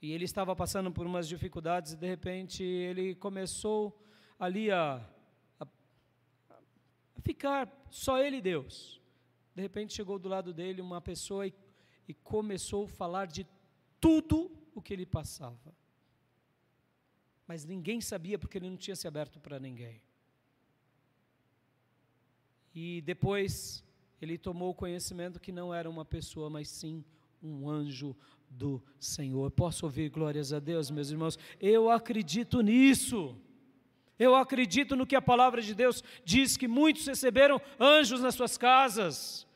e 0.00 0.10
ele 0.10 0.24
estava 0.24 0.56
passando 0.56 0.90
por 0.90 1.06
umas 1.06 1.28
dificuldades, 1.28 1.92
e 1.92 1.96
de 1.96 2.06
repente 2.06 2.62
ele 2.62 3.14
começou 3.14 4.02
ali 4.38 4.70
a, 4.70 5.06
a, 5.60 5.66
a 6.50 7.20
ficar 7.20 7.70
só 7.90 8.18
ele 8.18 8.38
e 8.38 8.40
Deus. 8.40 9.00
De 9.56 9.62
repente 9.62 9.94
chegou 9.94 10.18
do 10.18 10.28
lado 10.28 10.52
dele 10.52 10.82
uma 10.82 11.00
pessoa 11.00 11.46
e, 11.46 11.54
e 12.06 12.12
começou 12.12 12.84
a 12.84 12.88
falar 12.88 13.26
de 13.26 13.46
tudo 13.98 14.52
o 14.74 14.82
que 14.82 14.92
ele 14.92 15.06
passava. 15.06 15.74
Mas 17.48 17.64
ninguém 17.64 18.02
sabia 18.02 18.38
porque 18.38 18.58
ele 18.58 18.68
não 18.68 18.76
tinha 18.76 18.94
se 18.94 19.08
aberto 19.08 19.40
para 19.40 19.58
ninguém. 19.58 20.02
E 22.74 23.00
depois 23.00 23.82
ele 24.20 24.36
tomou 24.36 24.74
conhecimento 24.74 25.40
que 25.40 25.50
não 25.50 25.72
era 25.72 25.88
uma 25.88 26.04
pessoa, 26.04 26.50
mas 26.50 26.68
sim 26.68 27.02
um 27.42 27.66
anjo 27.66 28.14
do 28.50 28.82
Senhor. 29.00 29.50
Posso 29.50 29.86
ouvir 29.86 30.10
glórias 30.10 30.52
a 30.52 30.58
Deus, 30.58 30.90
meus 30.90 31.10
irmãos? 31.10 31.38
Eu 31.58 31.88
acredito 31.88 32.60
nisso. 32.60 33.40
Eu 34.18 34.34
acredito 34.34 34.96
no 34.96 35.06
que 35.06 35.16
a 35.16 35.22
palavra 35.22 35.60
de 35.60 35.74
Deus 35.74 36.02
diz 36.24 36.56
que 36.56 36.66
muitos 36.66 37.06
receberam 37.06 37.60
anjos 37.78 38.20
nas 38.20 38.34
suas 38.34 38.56
casas. 38.56 39.46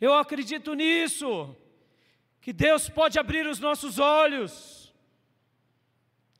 Eu 0.00 0.14
acredito 0.14 0.74
nisso. 0.74 1.54
Que 2.40 2.52
Deus 2.52 2.88
pode 2.88 3.18
abrir 3.18 3.46
os 3.46 3.60
nossos 3.60 3.98
olhos. 3.98 4.92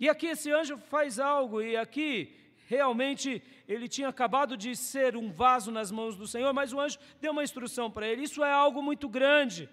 E 0.01 0.09
aqui 0.09 0.27
esse 0.29 0.51
anjo 0.51 0.77
faz 0.79 1.19
algo, 1.19 1.61
e 1.61 1.77
aqui 1.77 2.35
realmente 2.69 3.43
ele 3.67 3.89
tinha 3.89 4.09
acabado 4.09 4.57
de 4.57 4.77
ser 4.77 5.17
um 5.17 5.31
vaso 5.31 5.71
nas 5.71 5.91
mãos 5.91 6.17
do 6.17 6.27
Senhor, 6.27 6.53
mas 6.53 6.73
o 6.73 6.81
anjo 6.81 6.99
deu 7.21 7.33
uma 7.33 7.43
instrução 7.43 7.91
para 7.91 8.07
ele. 8.07 8.23
Isso 8.23 8.45
é 8.45 8.53
algo 8.53 8.81
muito 8.83 9.09
grande. 9.09 9.69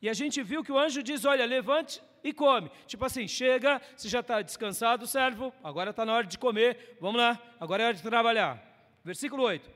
E 0.00 0.08
a 0.08 0.12
gente 0.12 0.42
viu 0.42 0.62
que 0.62 0.70
o 0.70 0.78
anjo 0.78 1.02
diz: 1.02 1.24
Olha, 1.24 1.44
levante 1.44 2.00
e 2.28 2.32
come. 2.32 2.70
Tipo 2.86 3.04
assim, 3.04 3.26
chega, 3.26 3.80
você 3.96 4.08
já 4.08 4.20
está 4.20 4.42
descansado, 4.42 5.06
servo, 5.06 5.52
agora 5.62 5.90
está 5.90 6.04
na 6.04 6.14
hora 6.14 6.26
de 6.26 6.38
comer, 6.38 6.96
vamos 7.00 7.20
lá, 7.20 7.40
agora 7.58 7.82
é 7.82 7.86
hora 7.86 7.94
de 7.94 8.02
trabalhar. 8.02 8.62
Versículo 9.04 9.44
8: 9.44 9.70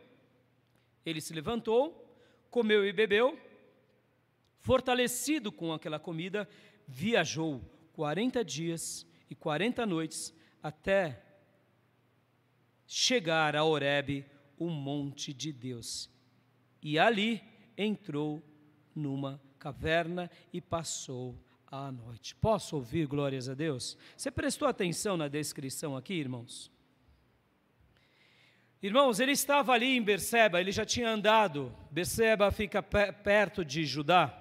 Ele 1.05 1.21
se 1.21 1.33
levantou, 1.33 2.17
comeu 2.51 2.85
e 2.85 2.93
bebeu, 2.93 3.39
fortalecido 4.61 5.53
com 5.53 5.73
aquela 5.73 5.99
comida, 5.99 6.49
viajou 6.87 7.61
40 7.93 8.45
dias 8.45 9.07
e 9.29 9.35
40 9.35 9.87
noites 9.87 10.35
até 10.63 11.23
chegar 12.87 13.55
a 13.55 13.65
Horebe, 13.65 14.27
o 14.59 14.69
monte 14.69 15.33
de 15.33 15.53
Deus. 15.53 16.11
E 16.83 16.99
ali 16.99 17.43
entrou 17.77 18.43
numa 18.95 19.41
caverna 19.59 20.31
e 20.53 20.61
passou 20.61 21.39
a 21.71 21.93
noite. 21.93 22.35
Posso 22.35 22.77
ouvir 22.77 23.07
glórias 23.07 23.49
a 23.49 23.55
Deus? 23.55 23.97
Você 24.17 24.31
prestou 24.31 24.67
atenção 24.67 25.17
na 25.17 25.29
descrição 25.29 25.97
aqui, 25.97 26.15
irmãos? 26.15 26.71
Irmãos, 28.83 29.21
ele 29.21 29.33
estava 29.33 29.73
ali 29.73 29.97
em 29.97 30.03
Berseba, 30.03 30.61
ele 30.61 30.73
já 30.73 30.85
tinha 30.85 31.09
andado. 31.09 31.75
Berseba 31.91 32.51
fica 32.51 32.83
perto 32.83 33.65
de 33.65 33.85
Judá, 33.85 34.37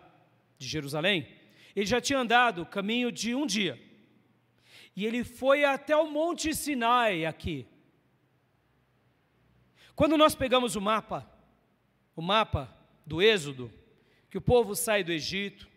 de 0.58 0.68
Jerusalém. 0.68 1.28
Ele 1.76 1.86
já 1.86 2.02
tinha 2.02 2.20
andado 2.20 2.66
caminho 2.66 3.12
de 3.12 3.36
um 3.36 3.46
dia. 3.46 3.80
E 4.96 5.06
ele 5.06 5.24
foi 5.24 5.64
até 5.64 5.96
o 5.96 6.10
Monte 6.10 6.56
Sinai 6.56 7.26
aqui. 7.26 7.68
Quando 9.96 10.18
nós 10.18 10.34
pegamos 10.34 10.76
o 10.76 10.82
mapa, 10.82 11.30
o 12.16 12.22
mapa 12.22 12.74
do 13.06 13.22
Êxodo, 13.22 13.72
que 14.32 14.38
o 14.38 14.42
povo 14.42 14.74
sai 14.76 15.04
do 15.04 15.12
Egito, 15.12 15.69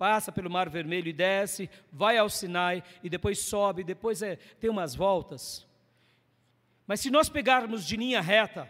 passa 0.00 0.32
pelo 0.32 0.48
Mar 0.48 0.70
Vermelho 0.70 1.08
e 1.08 1.12
desce, 1.12 1.68
vai 1.92 2.16
ao 2.16 2.30
Sinai 2.30 2.82
e 3.04 3.10
depois 3.10 3.38
sobe, 3.38 3.84
depois 3.84 4.22
é, 4.22 4.36
tem 4.58 4.70
umas 4.70 4.94
voltas. 4.94 5.66
Mas 6.86 7.00
se 7.00 7.10
nós 7.10 7.28
pegarmos 7.28 7.86
de 7.86 7.98
linha 7.98 8.22
reta, 8.22 8.66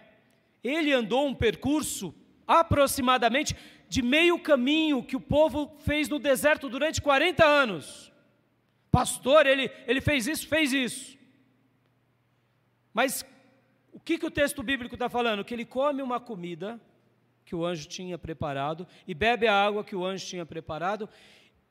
ele 0.62 0.92
andou 0.92 1.28
um 1.28 1.32
percurso 1.32 2.12
aproximadamente 2.48 3.54
de 3.88 4.02
meio 4.02 4.40
caminho 4.40 5.04
que 5.04 5.14
o 5.14 5.20
povo 5.20 5.72
fez 5.78 6.08
no 6.08 6.18
deserto 6.18 6.68
durante 6.68 7.00
40 7.00 7.44
anos. 7.44 8.12
Pastor, 8.90 9.46
ele, 9.46 9.70
ele 9.86 10.00
fez 10.00 10.26
isso, 10.26 10.48
fez 10.48 10.72
isso. 10.72 11.16
Mas 12.92 13.24
o 13.92 14.00
que, 14.00 14.18
que 14.18 14.26
o 14.26 14.32
texto 14.32 14.64
bíblico 14.64 14.96
está 14.96 15.08
falando? 15.08 15.44
Que 15.44 15.54
ele 15.54 15.64
come 15.64 16.02
uma 16.02 16.18
comida 16.18 16.80
que 17.50 17.56
o 17.56 17.66
anjo 17.66 17.88
tinha 17.88 18.16
preparado 18.16 18.86
e 19.08 19.12
bebe 19.12 19.48
a 19.48 19.52
água 19.52 19.82
que 19.82 19.96
o 19.96 20.04
anjo 20.04 20.24
tinha 20.24 20.46
preparado 20.46 21.08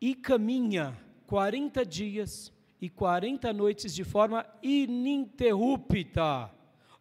e 0.01 0.13
caminha 0.13 0.93
40 1.25 1.85
dias 1.85 2.51
e 2.81 2.89
40 2.89 3.53
noites 3.53 3.95
de 3.95 4.03
forma 4.03 4.45
ininterrupta. 4.61 6.51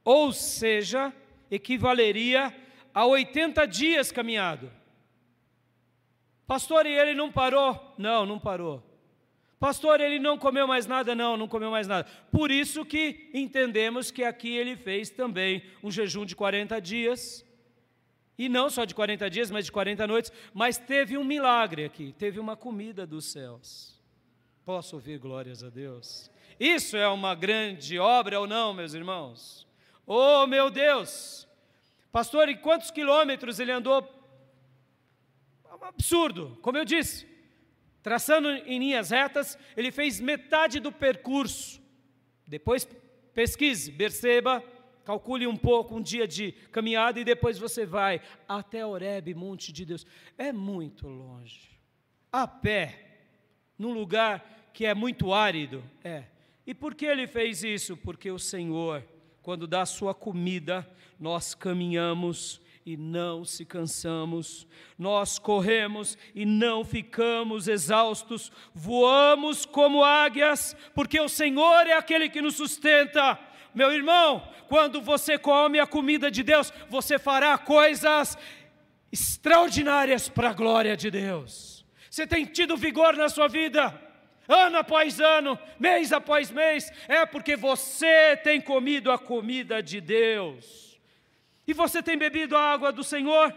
Ou 0.05 0.33
seja, 0.33 1.13
equivaleria 1.51 2.57
a 2.95 3.05
80 3.05 3.67
dias 3.67 4.13
caminhado. 4.13 4.71
Pastor, 6.47 6.87
e 6.87 6.93
ele 6.93 7.15
não 7.15 7.33
parou? 7.33 7.97
Não, 7.99 8.25
não 8.25 8.39
parou. 8.39 8.81
Pastor, 9.59 10.01
ele 10.01 10.21
não 10.21 10.39
comeu 10.39 10.69
mais 10.69 10.87
nada? 10.87 11.17
Não, 11.17 11.37
não 11.37 11.49
comeu 11.49 11.73
mais 11.73 11.89
nada. 11.89 12.09
Por 12.31 12.53
isso 12.53 12.85
que 12.85 13.29
entendemos 13.35 14.13
que 14.13 14.23
aqui 14.23 14.57
ele 14.57 14.77
fez 14.77 15.11
também 15.11 15.65
um 15.83 15.91
jejum 15.91 16.25
de 16.25 16.37
40 16.37 16.81
dias. 16.81 17.45
E 18.39 18.49
não 18.49 18.71
só 18.71 18.85
de 18.85 18.95
40 18.95 19.29
dias, 19.29 19.51
mas 19.51 19.65
de 19.65 19.73
40 19.73 20.07
noites. 20.07 20.33
Mas 20.55 20.79
teve 20.79 21.19
um 21.19 21.25
milagre 21.25 21.85
aqui, 21.85 22.15
teve 22.17 22.39
uma 22.39 22.57
comida 22.57 23.05
dos 23.05 23.25
céus. 23.27 24.01
Posso 24.65 24.95
ouvir 24.95 25.19
glórias 25.19 25.65
a 25.65 25.69
Deus? 25.69 26.31
Isso 26.61 26.97
é 26.97 27.09
uma 27.09 27.35
grande 27.35 27.99
obra 27.99 28.39
ou 28.39 28.47
não, 28.47 28.73
meus 28.73 28.95
irmãos? 28.95 29.67
Oh, 30.07 30.47
meu 30.47 30.71
Deus! 30.71 31.49
Pastor, 32.13 32.49
e 32.49 32.57
quantos 32.57 32.91
quilômetros 32.91 33.59
ele 33.59 33.73
andou? 33.73 34.07
É 35.71 35.75
um 35.75 35.85
absurdo, 35.85 36.59
como 36.63 36.79
eu 36.79 36.85
disse. 36.85 37.27
Traçando 38.03 38.49
em 38.49 38.79
linhas 38.79 39.11
retas, 39.11 39.59
ele 39.77 39.91
fez 39.91 40.21
metade 40.21 40.81
do 40.81 40.93
percurso. 40.93 41.81
Depois 42.47 42.89
pesquise, 43.35 43.93
perceba, 43.93 44.63
calcule 45.09 45.47
um 45.47 45.57
pouco, 45.57 45.97
um 45.97 46.03
dia 46.03 46.29
de 46.29 46.53
caminhada 46.71 47.19
e 47.19 47.25
depois 47.25 47.59
você 47.59 47.87
vai 47.87 48.21
até 48.47 48.85
Horebe, 48.85 49.33
monte 49.33 49.73
de 49.73 49.87
Deus. 49.87 50.07
É 50.37 50.53
muito 50.53 51.09
longe. 51.09 51.71
A 52.31 52.47
pé, 52.47 53.17
num 53.79 53.95
lugar 53.95 54.69
que 54.75 54.85
é 54.85 54.93
muito 54.93 55.33
árido. 55.33 55.83
É. 56.05 56.25
E 56.67 56.75
por 56.75 56.95
que 56.95 57.07
ele 57.07 57.27
fez 57.27 57.65
isso? 57.65 57.97
Porque 57.97 58.31
o 58.31 58.39
Senhor, 58.39 59.03
quando 59.41 59.67
dá 59.67 59.87
sua 59.87 60.13
comida, 60.13 60.87
nós 61.19 61.55
caminhamos 61.55 62.61
e 62.85 62.95
não 62.95 63.47
se 63.47 63.65
cansamos, 63.65 64.67
nós 64.99 65.39
corremos 65.39 66.19
e 66.35 66.45
não 66.45 66.85
ficamos 66.85 67.67
exaustos, 67.67 68.53
voamos 68.75 69.65
como 69.65 70.05
águias, 70.05 70.77
porque 70.95 71.19
o 71.19 71.31
Senhor 71.31 71.87
é 71.87 71.95
aquele 71.95 72.29
que 72.29 72.43
nos 72.43 72.57
sustenta. 72.57 73.48
Meu 73.75 73.93
irmão, 73.93 74.47
quando 74.69 75.01
você 75.01 75.39
come 75.39 75.79
a 75.79 75.87
comida 75.87 76.31
de 76.31 76.43
Deus, 76.43 76.73
você 76.89 77.19
fará 77.19 77.57
coisas 77.57 78.37
extraordinárias 79.11 80.29
para 80.29 80.51
a 80.51 80.55
glória 80.55 80.97
de 80.97 81.11
Deus. 81.11 81.85
Você 82.11 82.27
tem 82.27 82.45
tido 82.45 82.77
vigor 82.77 83.17
na 83.17 83.29
sua 83.29 83.49
vida? 83.49 84.09
ano 84.49 84.79
após 84.79 85.21
ano, 85.21 85.59
mês 85.79 86.11
após 86.11 86.51
mês, 86.51 86.91
é 87.07 87.27
porque 87.27 87.55
você 87.55 88.35
tem 88.43 88.61
comido 88.61 89.13
a 89.13 89.19
comida 89.19 89.83
de 89.83 90.01
Deus. 90.01 90.99
E 91.67 91.75
você 91.75 92.03
tem 92.03 92.17
bebido 92.17 92.57
a 92.57 92.73
água 92.73 92.91
do 92.91 93.05
Senhor? 93.05 93.55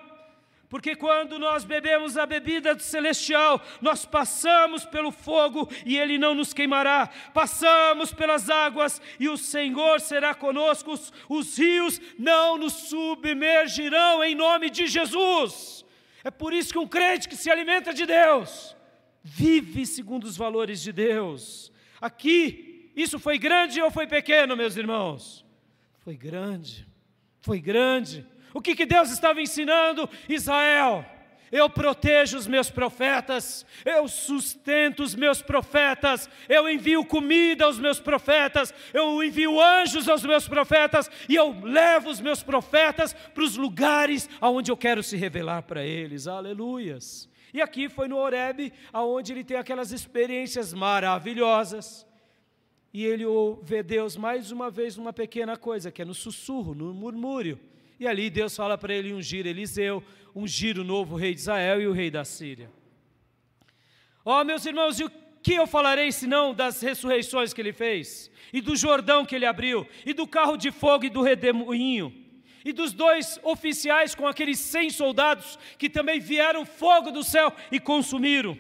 Porque 0.72 0.96
quando 0.96 1.38
nós 1.38 1.66
bebemos 1.66 2.18
a 2.18 2.26
bebida 2.26 2.80
celestial, 2.80 3.62
nós 3.82 4.06
passamos 4.06 4.86
pelo 4.86 5.12
fogo 5.12 5.70
e 5.86 5.98
ele 5.98 6.18
não 6.18 6.34
nos 6.34 6.54
queimará. 6.54 7.10
Passamos 7.34 8.14
pelas 8.14 8.50
águas 8.50 9.02
e 9.20 9.28
o 9.28 9.36
Senhor 9.36 10.00
será 10.00 10.34
conosco. 10.34 10.94
Os, 10.94 11.12
os 11.28 11.60
rios 11.60 12.00
não 12.18 12.58
nos 12.58 12.72
submergirão 12.72 14.24
em 14.24 14.34
nome 14.34 14.70
de 14.70 14.88
Jesus. 14.88 15.84
É 16.24 16.32
por 16.32 16.54
isso 16.54 16.72
que 16.72 16.80
um 16.80 16.88
crente 16.88 17.28
que 17.28 17.36
se 17.36 17.52
alimenta 17.52 17.94
de 17.94 18.06
Deus 18.06 18.74
vive 19.22 19.86
segundo 19.86 20.24
os 20.24 20.38
valores 20.38 20.82
de 20.82 20.94
Deus. 20.94 21.70
Aqui, 22.00 22.90
isso 22.96 23.20
foi 23.20 23.38
grande 23.38 23.82
ou 23.82 23.92
foi 23.92 24.08
pequeno, 24.08 24.56
meus 24.56 24.78
irmãos? 24.78 25.46
Foi 26.00 26.16
grande 26.16 26.90
foi 27.42 27.60
grande. 27.60 28.26
O 28.54 28.62
que, 28.62 28.76
que 28.76 28.86
Deus 28.86 29.12
estava 29.12 29.42
ensinando? 29.42 30.10
Israel, 30.28 31.06
eu 31.52 31.70
protejo 31.70 32.38
os 32.38 32.48
meus 32.48 32.70
profetas, 32.70 33.66
eu 33.84 34.08
sustento 34.08 35.04
os 35.04 35.14
meus 35.14 35.42
profetas, 35.42 36.30
eu 36.48 36.70
envio 36.70 37.04
comida 37.04 37.66
aos 37.66 37.78
meus 37.78 38.00
profetas, 38.00 38.74
eu 38.94 39.22
envio 39.22 39.60
anjos 39.60 40.08
aos 40.08 40.24
meus 40.24 40.48
profetas 40.48 41.12
e 41.28 41.36
eu 41.36 41.60
levo 41.62 42.10
os 42.10 42.22
meus 42.22 42.42
profetas 42.42 43.14
para 43.14 43.44
os 43.44 43.58
lugares 43.58 44.30
aonde 44.40 44.72
eu 44.72 44.78
quero 44.78 45.04
se 45.04 45.18
revelar 45.18 45.64
para 45.64 45.84
eles. 45.84 46.26
Aleluias. 46.26 47.30
E 47.54 47.62
aqui 47.62 47.90
foi 47.90 48.08
no 48.08 48.16
Horebe, 48.18 48.72
aonde 48.94 49.34
ele 49.34 49.44
tem 49.44 49.58
aquelas 49.58 49.92
experiências 49.92 50.74
maravilhosas. 50.74 52.08
E 52.94 53.06
ele 53.06 53.26
vê 53.62 53.84
Deus 53.84 54.16
mais 54.16 54.52
uma 54.52 54.70
vez 54.70 54.96
numa 54.96 55.12
pequena 55.12 55.58
coisa, 55.58 55.92
que 55.92 56.02
é 56.02 56.06
no 56.06 56.14
sussurro, 56.14 56.74
no 56.74 56.94
murmúrio. 56.94 57.60
E 58.02 58.08
ali 58.08 58.32
Deus 58.32 58.56
fala 58.56 58.80
para 58.80 58.96
ele 58.96 59.14
ungir 59.14 59.46
Eliseu, 59.46 60.04
ungir 60.34 60.80
o 60.80 60.84
novo 60.84 61.16
rei 61.16 61.36
de 61.36 61.42
Israel 61.42 61.80
e 61.80 61.86
o 61.86 61.92
rei 61.92 62.10
da 62.10 62.26
Síria. 62.26 62.68
Ó 64.26 64.42
oh, 64.42 64.44
meus 64.44 64.66
irmãos, 64.66 65.00
e 65.00 65.04
o 65.04 65.12
que 65.44 65.54
eu 65.54 65.68
falarei 65.68 66.12
senão 66.12 66.52
das 66.52 66.82
ressurreições 66.82 67.54
que 67.54 67.62
ele 67.62 67.72
fez? 67.72 68.32
E 68.52 68.60
do 68.60 68.76
Jordão 68.76 69.24
que 69.24 69.36
ele 69.36 69.46
abriu? 69.46 69.88
E 70.04 70.14
do 70.14 70.26
carro 70.26 70.58
de 70.58 70.72
fogo 70.72 71.06
e 71.06 71.12
do 71.12 71.22
redemoinho? 71.22 72.12
E 72.66 72.74
dos 72.74 72.92
dois 72.92 73.40
oficiais 73.44 74.16
com 74.16 74.26
aqueles 74.26 74.58
cem 74.58 74.90
soldados 74.90 75.60
que 75.78 75.88
também 75.88 76.20
vieram 76.20 76.66
fogo 76.66 77.12
do 77.12 77.24
céu 77.24 77.54
e 77.72 77.80
consumiram? 77.80 78.58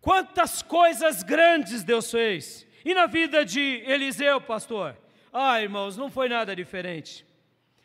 Quantas 0.00 0.62
coisas 0.62 1.22
grandes 1.22 1.84
Deus 1.84 2.10
fez. 2.10 2.66
E 2.82 2.94
na 2.94 3.04
vida 3.04 3.44
de 3.44 3.82
Eliseu, 3.86 4.40
pastor? 4.40 4.96
Ah, 5.32 5.62
irmãos, 5.62 5.96
não 5.96 6.10
foi 6.10 6.28
nada 6.28 6.56
diferente. 6.56 7.24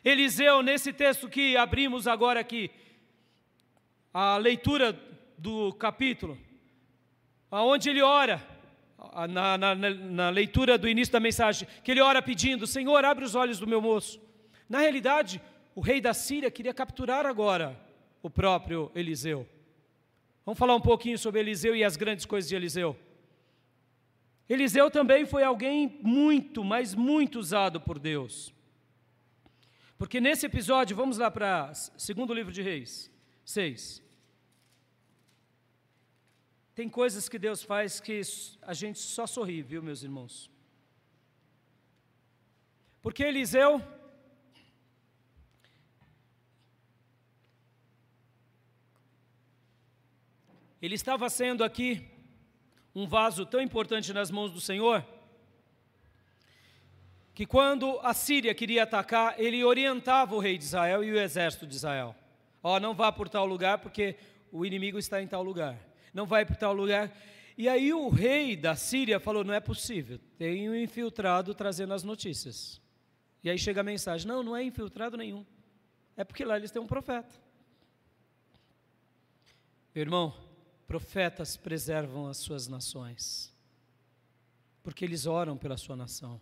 Eliseu, 0.04 0.62
nesse 0.62 0.92
texto 0.92 1.28
que 1.28 1.56
abrimos 1.56 2.06
agora 2.06 2.40
aqui, 2.40 2.70
a 4.12 4.36
leitura 4.36 4.98
do 5.38 5.72
capítulo, 5.74 6.38
aonde 7.50 7.90
ele 7.90 8.02
ora, 8.02 8.44
na, 9.28 9.56
na, 9.58 9.74
na, 9.74 10.30
leitura 10.30 10.76
do 10.78 10.88
início 10.88 11.12
da 11.12 11.20
mensagem, 11.20 11.68
que 11.84 11.90
ele 11.90 12.00
ora 12.00 12.20
pedindo: 12.20 12.66
Senhor, 12.66 13.04
abre 13.04 13.24
os 13.24 13.34
olhos 13.34 13.58
do 13.58 13.66
meu 13.66 13.80
moço. 13.80 14.20
Na 14.68 14.80
realidade, 14.80 15.40
o 15.74 15.80
rei 15.80 16.00
da 16.00 16.14
Síria 16.14 16.50
queria 16.50 16.74
capturar 16.74 17.26
agora 17.26 17.78
o 18.22 18.30
próprio 18.30 18.90
Eliseu. 18.94 19.46
Vamos 20.44 20.58
falar 20.58 20.74
um 20.74 20.80
pouquinho 20.80 21.18
sobre 21.18 21.40
Eliseu 21.40 21.76
e 21.76 21.84
as 21.84 21.96
grandes 21.96 22.24
coisas 22.24 22.48
de 22.48 22.56
Eliseu. 22.56 22.96
Eliseu 24.48 24.90
também 24.90 25.26
foi 25.26 25.42
alguém 25.42 25.98
muito, 26.02 26.62
mas 26.62 26.94
muito 26.94 27.38
usado 27.38 27.80
por 27.80 27.98
Deus. 27.98 28.54
Porque 29.98 30.20
nesse 30.20 30.46
episódio, 30.46 30.96
vamos 30.96 31.18
lá 31.18 31.30
para 31.30 31.74
segundo 31.74 32.32
livro 32.32 32.52
de 32.52 32.62
Reis, 32.62 33.10
6. 33.44 34.02
Tem 36.74 36.88
coisas 36.88 37.28
que 37.28 37.38
Deus 37.38 37.62
faz 37.62 37.98
que 37.98 38.20
a 38.62 38.74
gente 38.74 38.98
só 38.98 39.26
sorri, 39.26 39.62
viu, 39.62 39.82
meus 39.82 40.02
irmãos? 40.02 40.50
Porque 43.02 43.22
Eliseu 43.22 43.82
Ele 50.80 50.94
estava 50.94 51.28
sendo 51.30 51.64
aqui 51.64 52.15
um 52.96 53.06
vaso 53.06 53.44
tão 53.44 53.60
importante 53.60 54.10
nas 54.14 54.30
mãos 54.30 54.50
do 54.50 54.58
Senhor, 54.58 55.06
que 57.34 57.44
quando 57.44 58.00
a 58.02 58.14
Síria 58.14 58.54
queria 58.54 58.84
atacar, 58.84 59.38
ele 59.38 59.62
orientava 59.62 60.34
o 60.34 60.38
rei 60.38 60.56
de 60.56 60.64
Israel 60.64 61.04
e 61.04 61.12
o 61.12 61.20
exército 61.20 61.66
de 61.66 61.76
Israel. 61.76 62.16
Ó, 62.62 62.74
oh, 62.74 62.80
não 62.80 62.94
vá 62.94 63.12
por 63.12 63.28
tal 63.28 63.44
lugar 63.44 63.76
porque 63.80 64.16
o 64.50 64.64
inimigo 64.64 64.98
está 64.98 65.20
em 65.20 65.26
tal 65.28 65.42
lugar. 65.42 65.78
Não 66.14 66.24
vai 66.24 66.46
por 66.46 66.56
tal 66.56 66.72
lugar. 66.72 67.14
E 67.58 67.68
aí 67.68 67.92
o 67.92 68.08
rei 68.08 68.56
da 68.56 68.74
Síria 68.74 69.20
falou: 69.20 69.44
não 69.44 69.52
é 69.52 69.60
possível, 69.60 70.18
tem 70.38 70.66
um 70.70 70.74
infiltrado 70.74 71.54
trazendo 71.54 71.92
as 71.92 72.02
notícias. 72.02 72.80
E 73.44 73.50
aí 73.50 73.58
chega 73.58 73.82
a 73.82 73.84
mensagem: 73.84 74.26
não, 74.26 74.42
não 74.42 74.56
é 74.56 74.64
infiltrado 74.64 75.18
nenhum. 75.18 75.44
É 76.16 76.24
porque 76.24 76.46
lá 76.46 76.56
eles 76.56 76.70
têm 76.70 76.80
um 76.80 76.86
profeta. 76.86 77.34
Meu 79.94 80.00
irmão, 80.00 80.34
profetas 80.86 81.56
preservam 81.56 82.28
as 82.28 82.36
suas 82.36 82.68
nações, 82.68 83.52
porque 84.82 85.04
eles 85.04 85.26
oram 85.26 85.56
pela 85.56 85.76
sua 85.76 85.96
nação. 85.96 86.40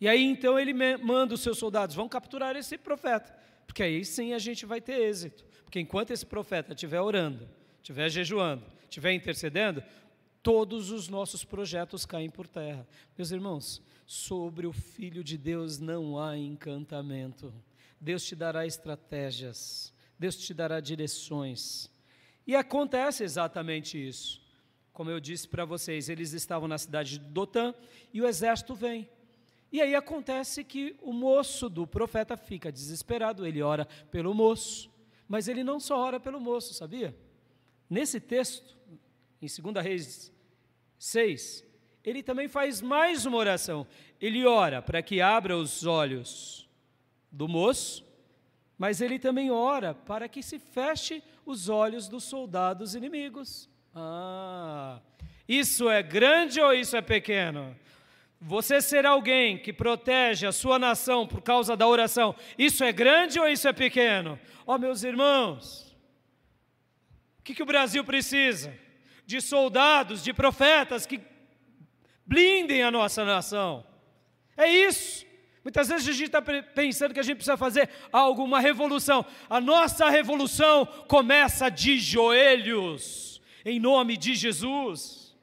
E 0.00 0.08
aí 0.08 0.24
então 0.24 0.58
ele 0.58 0.72
manda 0.72 1.34
os 1.34 1.40
seus 1.40 1.58
soldados, 1.58 1.96
vão 1.96 2.08
capturar 2.08 2.56
esse 2.56 2.76
profeta, 2.76 3.36
porque 3.66 3.82
aí 3.82 4.04
sim 4.04 4.32
a 4.32 4.38
gente 4.38 4.66
vai 4.66 4.80
ter 4.80 5.00
êxito. 5.00 5.44
Porque 5.64 5.80
enquanto 5.80 6.12
esse 6.12 6.24
profeta 6.24 6.72
estiver 6.72 7.00
orando, 7.00 7.48
estiver 7.78 8.08
jejuando, 8.08 8.64
estiver 8.84 9.12
intercedendo, 9.12 9.82
todos 10.42 10.90
os 10.90 11.08
nossos 11.08 11.44
projetos 11.44 12.06
caem 12.06 12.30
por 12.30 12.46
terra. 12.46 12.86
Meus 13.18 13.32
irmãos, 13.32 13.82
sobre 14.06 14.66
o 14.66 14.72
Filho 14.72 15.24
de 15.24 15.36
Deus 15.36 15.80
não 15.80 16.18
há 16.18 16.36
encantamento. 16.38 17.52
Deus 18.00 18.24
te 18.24 18.36
dará 18.36 18.64
estratégias, 18.64 19.92
Deus 20.18 20.36
te 20.36 20.54
dará 20.54 20.78
direções. 20.78 21.90
E 22.46 22.54
acontece 22.54 23.24
exatamente 23.24 23.96
isso. 23.96 24.40
Como 24.92 25.10
eu 25.10 25.20
disse 25.20 25.48
para 25.48 25.64
vocês, 25.64 26.08
eles 26.08 26.32
estavam 26.32 26.68
na 26.68 26.78
cidade 26.78 27.18
de 27.18 27.24
Dotã 27.26 27.74
e 28.14 28.22
o 28.22 28.26
exército 28.26 28.74
vem. 28.74 29.08
E 29.72 29.82
aí 29.82 29.94
acontece 29.94 30.62
que 30.62 30.96
o 31.02 31.12
moço 31.12 31.68
do 31.68 31.86
profeta 31.86 32.36
fica 32.36 32.70
desesperado, 32.70 33.46
ele 33.46 33.60
ora 33.60 33.86
pelo 34.10 34.32
moço, 34.32 34.90
mas 35.28 35.48
ele 35.48 35.64
não 35.64 35.80
só 35.80 35.98
ora 35.98 36.20
pelo 36.20 36.40
moço, 36.40 36.72
sabia? 36.72 37.14
Nesse 37.90 38.20
texto, 38.20 38.76
em 39.42 39.46
2 39.46 39.84
Reis 39.84 40.32
6, 40.98 41.64
ele 42.04 42.22
também 42.22 42.46
faz 42.46 42.80
mais 42.80 43.26
uma 43.26 43.36
oração. 43.36 43.86
Ele 44.20 44.46
ora 44.46 44.80
para 44.80 45.02
que 45.02 45.20
abra 45.20 45.56
os 45.56 45.84
olhos 45.84 46.68
do 47.30 47.48
moço, 47.48 48.05
mas 48.78 49.00
ele 49.00 49.18
também 49.18 49.50
ora 49.50 49.94
para 49.94 50.28
que 50.28 50.42
se 50.42 50.58
feche 50.58 51.22
os 51.44 51.68
olhos 51.68 52.08
dos 52.08 52.24
soldados 52.24 52.94
inimigos. 52.94 53.68
Ah, 53.94 55.00
isso 55.48 55.88
é 55.88 56.02
grande 56.02 56.60
ou 56.60 56.74
isso 56.74 56.96
é 56.96 57.02
pequeno? 57.02 57.74
Você 58.40 58.82
ser 58.82 59.06
alguém 59.06 59.58
que 59.58 59.72
protege 59.72 60.46
a 60.46 60.52
sua 60.52 60.78
nação 60.78 61.26
por 61.26 61.40
causa 61.40 61.74
da 61.74 61.86
oração, 61.86 62.34
isso 62.58 62.84
é 62.84 62.92
grande 62.92 63.40
ou 63.40 63.48
isso 63.48 63.66
é 63.66 63.72
pequeno? 63.72 64.38
Ó 64.66 64.74
oh, 64.74 64.78
meus 64.78 65.02
irmãos, 65.02 65.96
o 67.38 67.42
que, 67.42 67.54
que 67.54 67.62
o 67.62 67.66
Brasil 67.66 68.04
precisa? 68.04 68.74
De 69.24 69.40
soldados, 69.40 70.22
de 70.22 70.32
profetas 70.32 71.06
que 71.06 71.20
blindem 72.26 72.82
a 72.82 72.90
nossa 72.90 73.24
nação. 73.24 73.86
É 74.56 74.68
isso. 74.68 75.25
Muitas 75.66 75.88
vezes 75.88 76.08
a 76.08 76.12
gente 76.12 76.26
está 76.26 76.40
pensando 76.40 77.12
que 77.12 77.18
a 77.18 77.24
gente 77.24 77.38
precisa 77.38 77.56
fazer 77.56 77.90
algo, 78.12 78.44
uma 78.44 78.60
revolução. 78.60 79.26
A 79.50 79.60
nossa 79.60 80.08
revolução 80.08 80.86
começa 81.08 81.68
de 81.68 81.98
joelhos, 81.98 83.42
em 83.64 83.80
nome 83.80 84.16
de 84.16 84.36
Jesus. 84.36 85.36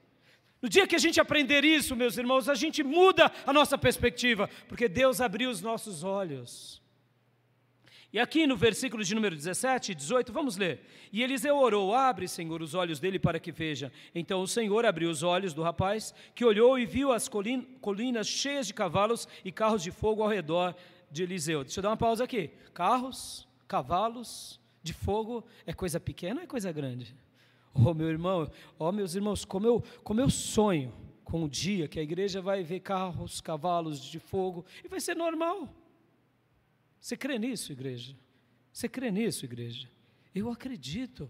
No 0.61 0.69
dia 0.69 0.87
que 0.87 0.95
a 0.95 0.97
gente 0.97 1.19
aprender 1.19 1.65
isso, 1.65 1.93
meus 1.93 2.17
irmãos, 2.17 2.47
a 2.47 2.55
gente 2.55 2.81
muda 2.83 3.29
a 3.45 3.51
nossa 3.51 3.77
perspectiva, 3.77 4.49
porque 4.69 4.87
Deus 4.87 5.19
abriu 5.19 5.49
os 5.49 5.61
nossos 5.61 6.05
olhos. 6.05 6.81
E 8.13 8.19
aqui 8.19 8.45
no 8.45 8.55
versículo 8.55 9.03
de 9.03 9.15
número 9.15 9.35
17 9.35 9.91
e 9.91 9.95
18, 9.95 10.31
vamos 10.31 10.55
ler. 10.55 10.81
E 11.11 11.23
Eliseu 11.23 11.57
orou: 11.57 11.95
Abre, 11.95 12.27
Senhor, 12.27 12.61
os 12.61 12.75
olhos 12.75 12.99
dele 12.99 13.17
para 13.17 13.39
que 13.39 13.51
veja. 13.51 13.91
Então 14.13 14.43
o 14.43 14.47
Senhor 14.47 14.85
abriu 14.85 15.09
os 15.09 15.23
olhos 15.23 15.51
do 15.51 15.63
rapaz, 15.63 16.13
que 16.35 16.45
olhou 16.45 16.77
e 16.77 16.85
viu 16.85 17.11
as 17.11 17.27
colinas 17.27 18.27
cheias 18.27 18.67
de 18.67 18.73
cavalos 18.73 19.27
e 19.43 19.51
carros 19.51 19.81
de 19.81 19.89
fogo 19.89 20.21
ao 20.21 20.29
redor 20.29 20.75
de 21.09 21.23
Eliseu. 21.23 21.63
Deixa 21.63 21.79
eu 21.79 21.81
dar 21.81 21.89
uma 21.89 21.97
pausa 21.97 22.23
aqui. 22.23 22.51
Carros, 22.71 23.47
cavalos 23.67 24.59
de 24.83 24.93
fogo 24.93 25.43
é 25.65 25.73
coisa 25.73 25.99
pequena 25.99 26.41
ou 26.41 26.43
é 26.43 26.47
coisa 26.47 26.71
grande? 26.71 27.15
Oh, 27.73 27.95
meu 27.95 28.09
irmão, 28.09 28.47
oh, 28.77 28.91
meus 28.91 29.15
irmãos, 29.15 29.43
como 29.43 29.65
eu, 29.65 29.83
como 30.03 30.21
eu 30.21 30.29
sonho 30.29 30.93
com 31.23 31.43
o 31.43 31.49
dia 31.49 31.87
que 31.87 31.99
a 31.99 32.03
igreja 32.03 32.39
vai 32.39 32.61
ver 32.61 32.81
carros, 32.81 33.41
cavalos 33.41 33.99
de 34.03 34.19
fogo 34.19 34.63
e 34.83 34.87
vai 34.87 34.99
ser 34.99 35.15
normal. 35.15 35.67
Você 37.03 37.17
crê 37.17 37.37
nisso, 37.37 37.73
igreja? 37.73 38.15
Você 38.71 38.87
crê 38.87 39.11
nisso, 39.11 39.43
igreja? 39.43 39.89
Eu 40.33 40.49
acredito 40.49 41.29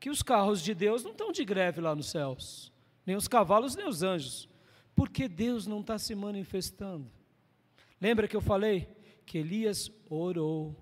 que 0.00 0.08
os 0.08 0.22
carros 0.22 0.62
de 0.62 0.74
Deus 0.74 1.04
não 1.04 1.10
estão 1.10 1.30
de 1.30 1.44
greve 1.44 1.78
lá 1.78 1.94
nos 1.94 2.08
céus, 2.08 2.72
nem 3.04 3.14
os 3.14 3.28
cavalos, 3.28 3.76
nem 3.76 3.86
os 3.86 4.02
anjos, 4.02 4.48
porque 4.94 5.28
Deus 5.28 5.66
não 5.66 5.82
está 5.82 5.98
se 5.98 6.14
manifestando. 6.14 7.12
Lembra 8.00 8.26
que 8.26 8.34
eu 8.34 8.40
falei 8.40 8.88
que 9.26 9.36
Elias 9.36 9.90
orou 10.08 10.74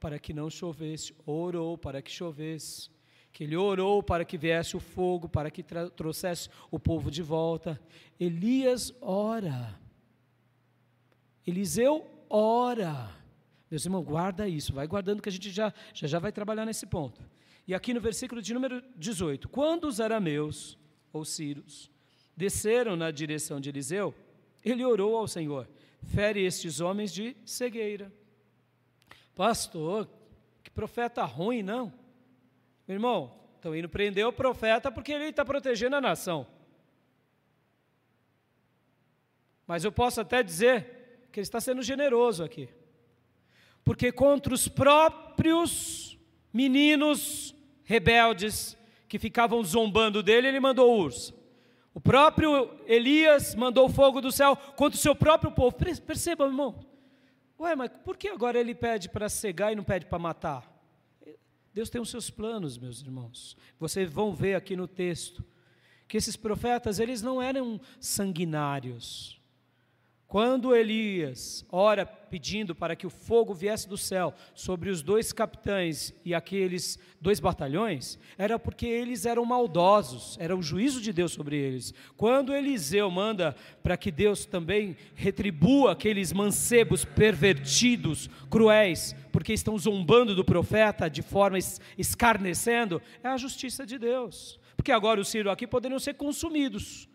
para 0.00 0.18
que 0.18 0.32
não 0.32 0.48
chovesse, 0.48 1.14
orou 1.26 1.76
para 1.76 2.00
que 2.00 2.10
chovesse 2.10 2.88
que 3.34 3.44
ele 3.44 3.56
orou 3.56 4.00
para 4.00 4.24
que 4.24 4.38
viesse 4.38 4.76
o 4.76 4.80
fogo, 4.80 5.28
para 5.28 5.50
que 5.50 5.62
trouxesse 5.96 6.48
o 6.70 6.78
povo 6.78 7.10
de 7.10 7.20
volta. 7.20 7.78
Elias 8.18 8.94
ora. 9.02 9.78
Eliseu 11.44 12.08
ora. 12.30 13.23
Meus 13.74 13.84
irmãos, 13.84 14.04
guarda 14.04 14.48
isso, 14.48 14.72
vai 14.72 14.86
guardando 14.86 15.20
que 15.20 15.28
a 15.28 15.32
gente 15.32 15.50
já, 15.50 15.74
já, 15.92 16.06
já 16.06 16.20
vai 16.20 16.30
trabalhar 16.30 16.64
nesse 16.64 16.86
ponto. 16.86 17.20
E 17.66 17.74
aqui 17.74 17.92
no 17.92 18.00
versículo 18.00 18.40
de 18.40 18.54
número 18.54 18.80
18: 18.94 19.48
Quando 19.48 19.88
os 19.88 20.00
arameus, 20.00 20.78
ou 21.12 21.24
sírios, 21.24 21.90
desceram 22.36 22.94
na 22.94 23.10
direção 23.10 23.60
de 23.60 23.70
Eliseu, 23.70 24.14
ele 24.64 24.84
orou 24.84 25.16
ao 25.16 25.26
Senhor: 25.26 25.68
Fere 26.04 26.40
estes 26.40 26.78
homens 26.78 27.12
de 27.12 27.36
cegueira. 27.44 28.12
Pastor, 29.34 30.08
que 30.62 30.70
profeta 30.70 31.24
ruim, 31.24 31.60
não? 31.60 31.92
Meu 32.86 32.94
irmão, 32.94 33.36
estão 33.56 33.74
indo 33.74 33.88
prender 33.88 34.24
o 34.24 34.32
profeta 34.32 34.88
porque 34.92 35.10
ele 35.10 35.24
está 35.24 35.44
protegendo 35.44 35.96
a 35.96 36.00
nação. 36.00 36.46
Mas 39.66 39.82
eu 39.82 39.90
posso 39.90 40.20
até 40.20 40.44
dizer 40.44 41.26
que 41.32 41.40
ele 41.40 41.44
está 41.44 41.60
sendo 41.60 41.82
generoso 41.82 42.44
aqui. 42.44 42.68
Porque 43.84 44.10
contra 44.10 44.54
os 44.54 44.66
próprios 44.66 46.18
meninos 46.52 47.54
rebeldes 47.84 48.76
que 49.08 49.18
ficavam 49.18 49.62
zombando 49.62 50.22
dele, 50.22 50.48
ele 50.48 50.60
mandou 50.60 50.98
urso. 50.98 51.34
O 51.92 52.00
próprio 52.00 52.70
Elias 52.86 53.54
mandou 53.54 53.88
fogo 53.88 54.20
do 54.20 54.32
céu 54.32 54.56
contra 54.56 54.98
o 54.98 55.00
seu 55.00 55.14
próprio 55.14 55.52
povo. 55.52 55.76
Perceba, 55.76 56.44
irmão. 56.44 56.84
Ué, 57.60 57.76
mas 57.76 57.90
por 58.04 58.16
que 58.16 58.28
agora 58.28 58.58
ele 58.58 58.74
pede 58.74 59.08
para 59.08 59.28
cegar 59.28 59.72
e 59.72 59.76
não 59.76 59.84
pede 59.84 60.06
para 60.06 60.18
matar? 60.18 60.74
Deus 61.72 61.90
tem 61.90 62.00
os 62.00 62.10
seus 62.10 62.30
planos, 62.30 62.78
meus 62.78 63.00
irmãos. 63.00 63.56
Vocês 63.78 64.10
vão 64.10 64.34
ver 64.34 64.54
aqui 64.54 64.76
no 64.76 64.88
texto 64.88 65.44
que 66.06 66.16
esses 66.16 66.36
profetas, 66.36 66.98
eles 66.98 67.22
não 67.22 67.40
eram 67.40 67.80
sanguinários. 67.98 69.40
Quando 70.34 70.74
Elias 70.74 71.64
ora 71.70 72.04
pedindo 72.04 72.74
para 72.74 72.96
que 72.96 73.06
o 73.06 73.10
fogo 73.10 73.54
viesse 73.54 73.88
do 73.88 73.96
céu 73.96 74.34
sobre 74.52 74.90
os 74.90 75.00
dois 75.00 75.32
capitães 75.32 76.12
e 76.24 76.34
aqueles 76.34 76.98
dois 77.20 77.38
batalhões, 77.38 78.18
era 78.36 78.58
porque 78.58 78.84
eles 78.84 79.26
eram 79.26 79.44
maldosos, 79.44 80.36
era 80.40 80.56
o 80.56 80.60
juízo 80.60 81.00
de 81.00 81.12
Deus 81.12 81.30
sobre 81.30 81.56
eles. 81.56 81.94
Quando 82.16 82.52
Eliseu 82.52 83.08
manda 83.12 83.54
para 83.80 83.96
que 83.96 84.10
Deus 84.10 84.44
também 84.44 84.96
retribua 85.14 85.92
aqueles 85.92 86.32
mancebos 86.32 87.04
pervertidos, 87.04 88.28
cruéis, 88.50 89.14
porque 89.30 89.52
estão 89.52 89.78
zombando 89.78 90.34
do 90.34 90.44
profeta 90.44 91.08
de 91.08 91.22
forma 91.22 91.58
escarnecendo, 91.96 93.00
é 93.22 93.28
a 93.28 93.36
justiça 93.36 93.86
de 93.86 94.00
Deus. 94.00 94.58
Porque 94.76 94.90
agora 94.90 95.20
os 95.20 95.28
sírios 95.28 95.52
aqui 95.52 95.64
poderiam 95.64 96.00
ser 96.00 96.14
consumidos 96.14 97.08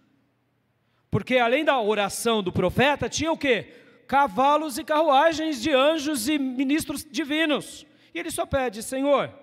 porque 1.12 1.38
além 1.38 1.66
da 1.66 1.80
oração 1.82 2.44
do 2.44 2.52
profeta, 2.52 3.10
tinha 3.10 3.32
o 3.32 3.38
quê? 3.38 3.74
Cavalos 4.08 4.78
e 4.78 4.84
carruagens 4.84 5.62
de 5.62 5.72
anjos 5.72 6.28
e 6.28 6.38
ministros 6.38 7.06
divinos. 7.10 7.86
E 8.14 8.20
ele 8.20 8.32
só 8.32 8.46
pede, 8.46 8.84
Senhor, 8.84 9.34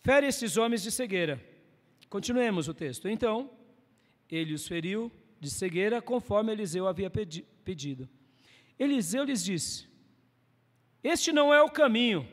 fere 0.00 0.26
esses 0.26 0.56
homens 0.56 0.82
de 0.82 0.90
cegueira. 0.90 1.42
Continuemos 2.08 2.68
o 2.68 2.74
texto. 2.74 3.08
Então, 3.08 3.50
ele 4.30 4.54
os 4.54 4.66
feriu 4.66 5.10
de 5.38 5.50
cegueira, 5.50 6.02
conforme 6.02 6.52
Eliseu 6.52 6.86
havia 6.86 7.10
pedi 7.10 7.44
pedido. 7.64 8.08
Eliseu 8.78 9.24
lhes 9.24 9.44
disse: 9.44 9.86
Este 11.02 11.32
não 11.32 11.52
é 11.54 11.62
o 11.62 11.70
caminho, 11.70 12.26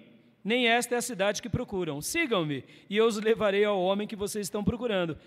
nem 0.43 0.67
esta 0.67 0.95
é 0.95 0.97
a 0.97 1.01
cidade 1.01 1.41
que 1.41 1.49
procuram. 1.49 2.01
Sigam-me, 2.01 2.63
e 2.89 2.97
eu 2.97 3.05
os 3.05 3.17
levarei 3.17 3.63
ao 3.63 3.81
homem 3.81 4.07
que 4.07 4.15
vocês 4.15 4.47
estão 4.47 4.63
procurando 4.63 5.17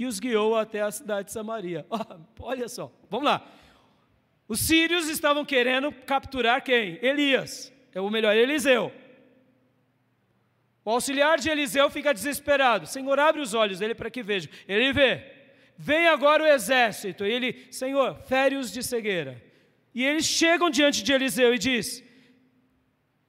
e 0.00 0.06
os 0.06 0.18
guiou 0.18 0.56
até 0.56 0.80
a 0.80 0.90
cidade 0.90 1.26
de 1.26 1.32
Samaria. 1.32 1.84
olha 2.40 2.70
só, 2.70 2.90
vamos 3.10 3.26
lá. 3.26 3.46
Os 4.48 4.58
sírios 4.60 5.06
estavam 5.10 5.44
querendo 5.44 5.92
capturar 5.92 6.64
quem? 6.64 6.98
Elias, 7.02 7.70
é 7.94 8.00
o 8.00 8.08
melhor, 8.08 8.34
Eliseu. 8.34 8.90
O 10.82 10.90
auxiliar 10.90 11.38
de 11.38 11.50
Eliseu 11.50 11.90
fica 11.90 12.14
desesperado. 12.14 12.86
Senhor, 12.86 13.20
abre 13.20 13.42
os 13.42 13.52
olhos 13.52 13.78
dele 13.78 13.94
para 13.94 14.10
que 14.10 14.22
veja. 14.22 14.48
Ele 14.66 14.90
vê. 14.90 15.22
Vem 15.76 16.06
agora 16.08 16.44
o 16.44 16.46
exército. 16.46 17.26
E 17.26 17.30
ele, 17.30 17.66
Senhor, 17.70 18.22
fere-os 18.22 18.72
de 18.72 18.82
cegueira. 18.82 19.40
E 19.94 20.02
eles 20.02 20.24
chegam 20.24 20.70
diante 20.70 21.02
de 21.02 21.12
Eliseu 21.12 21.54
e 21.54 21.58
diz: 21.58 22.02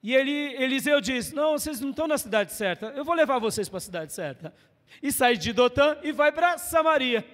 E 0.01 0.15
ele, 0.15 0.31
Eliseu 0.55 1.01
diz: 1.01 1.33
Não, 1.33 1.51
vocês 1.51 1.81
não 1.81 1.89
estão 1.89 2.07
na 2.07 2.17
cidade 2.17 2.53
certa, 2.53 2.93
eu 2.95 3.03
vou 3.03 3.13
levar 3.13 3.39
vocês 3.39 3.67
para 3.67 3.77
a 3.77 3.81
cidade 3.81 4.13
certa. 4.13 4.53
E 5.01 5.11
sai 5.11 5.37
de 5.37 5.53
Dotã 5.53 5.97
e 6.03 6.11
vai 6.11 6.31
para 6.31 6.57
Samaria. 6.57 7.25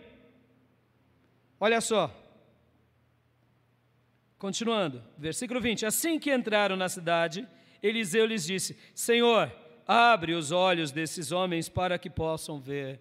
Olha 1.59 1.81
só. 1.81 2.13
Continuando, 4.37 5.03
versículo 5.17 5.59
20: 5.59 5.85
Assim 5.85 6.19
que 6.19 6.33
entraram 6.33 6.75
na 6.75 6.89
cidade, 6.89 7.47
Eliseu 7.81 8.25
lhes 8.25 8.45
disse: 8.45 8.77
Senhor, 8.93 9.51
abre 9.87 10.33
os 10.33 10.51
olhos 10.51 10.91
desses 10.91 11.31
homens 11.31 11.69
para 11.69 11.97
que 11.97 12.09
possam 12.09 12.59
ver. 12.59 12.99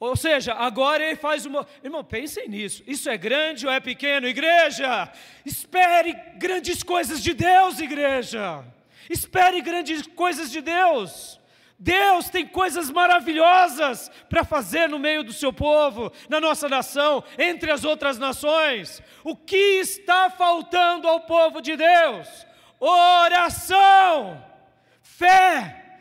Ou 0.00 0.14
seja, 0.14 0.54
agora 0.54 1.04
ele 1.04 1.16
faz 1.16 1.44
uma. 1.44 1.66
Irmão, 1.82 2.04
pensem 2.04 2.48
nisso. 2.48 2.84
Isso 2.86 3.10
é 3.10 3.18
grande 3.18 3.66
ou 3.66 3.72
é 3.72 3.80
pequeno? 3.80 4.28
Igreja, 4.28 5.12
espere 5.44 6.12
grandes 6.36 6.82
coisas 6.82 7.20
de 7.20 7.34
Deus, 7.34 7.80
igreja. 7.80 8.64
Espere 9.10 9.60
grandes 9.60 10.06
coisas 10.06 10.50
de 10.50 10.60
Deus. 10.60 11.37
Deus 11.78 12.28
tem 12.28 12.44
coisas 12.44 12.90
maravilhosas 12.90 14.10
para 14.28 14.42
fazer 14.42 14.88
no 14.88 14.98
meio 14.98 15.22
do 15.22 15.32
seu 15.32 15.52
povo, 15.52 16.12
na 16.28 16.40
nossa 16.40 16.68
nação, 16.68 17.22
entre 17.38 17.70
as 17.70 17.84
outras 17.84 18.18
nações. 18.18 19.00
O 19.22 19.36
que 19.36 19.78
está 19.78 20.28
faltando 20.28 21.06
ao 21.06 21.20
povo 21.20 21.60
de 21.60 21.76
Deus? 21.76 22.46
Oração, 22.80 24.44
fé, 25.02 26.00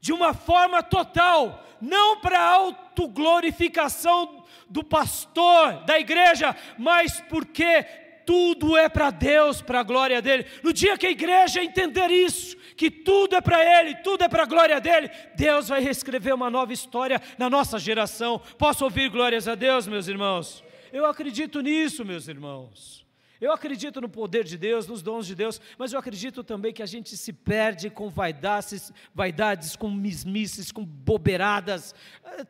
de 0.00 0.12
uma 0.12 0.34
forma 0.34 0.82
total 0.82 1.64
não 1.80 2.20
para 2.20 2.38
autoglorificação 2.38 4.44
do 4.68 4.84
pastor, 4.84 5.84
da 5.84 5.98
igreja, 5.98 6.54
mas 6.78 7.20
porque 7.22 7.82
tudo 8.26 8.76
é 8.76 8.88
para 8.88 9.10
Deus, 9.10 9.62
para 9.62 9.80
a 9.80 9.82
glória 9.82 10.20
dele. 10.20 10.46
No 10.62 10.72
dia 10.72 10.96
que 10.96 11.06
a 11.06 11.10
igreja 11.10 11.64
entender 11.64 12.10
isso, 12.10 12.56
que 12.80 12.90
tudo 12.90 13.36
é 13.36 13.42
para 13.42 13.62
Ele, 13.78 13.96
tudo 13.96 14.24
é 14.24 14.28
para 14.28 14.44
a 14.44 14.46
glória 14.46 14.80
dele, 14.80 15.10
Deus 15.36 15.68
vai 15.68 15.82
reescrever 15.82 16.34
uma 16.34 16.48
nova 16.48 16.72
história 16.72 17.20
na 17.36 17.50
nossa 17.50 17.78
geração. 17.78 18.40
Posso 18.56 18.84
ouvir 18.84 19.10
glórias 19.10 19.46
a 19.46 19.54
Deus, 19.54 19.86
meus 19.86 20.08
irmãos? 20.08 20.64
Eu 20.90 21.04
acredito 21.04 21.60
nisso, 21.60 22.06
meus 22.06 22.26
irmãos. 22.26 23.06
Eu 23.38 23.52
acredito 23.52 24.00
no 24.00 24.08
poder 24.08 24.44
de 24.44 24.56
Deus, 24.56 24.86
nos 24.86 25.02
dons 25.02 25.26
de 25.26 25.34
Deus, 25.34 25.60
mas 25.76 25.92
eu 25.92 25.98
acredito 25.98 26.42
também 26.42 26.72
que 26.72 26.82
a 26.82 26.86
gente 26.86 27.18
se 27.18 27.34
perde 27.34 27.90
com 27.90 28.08
vaidades, 28.08 28.90
vaidades 29.14 29.76
com 29.76 29.90
mismices, 29.90 30.72
com 30.72 30.82
bobeiradas. 30.82 31.94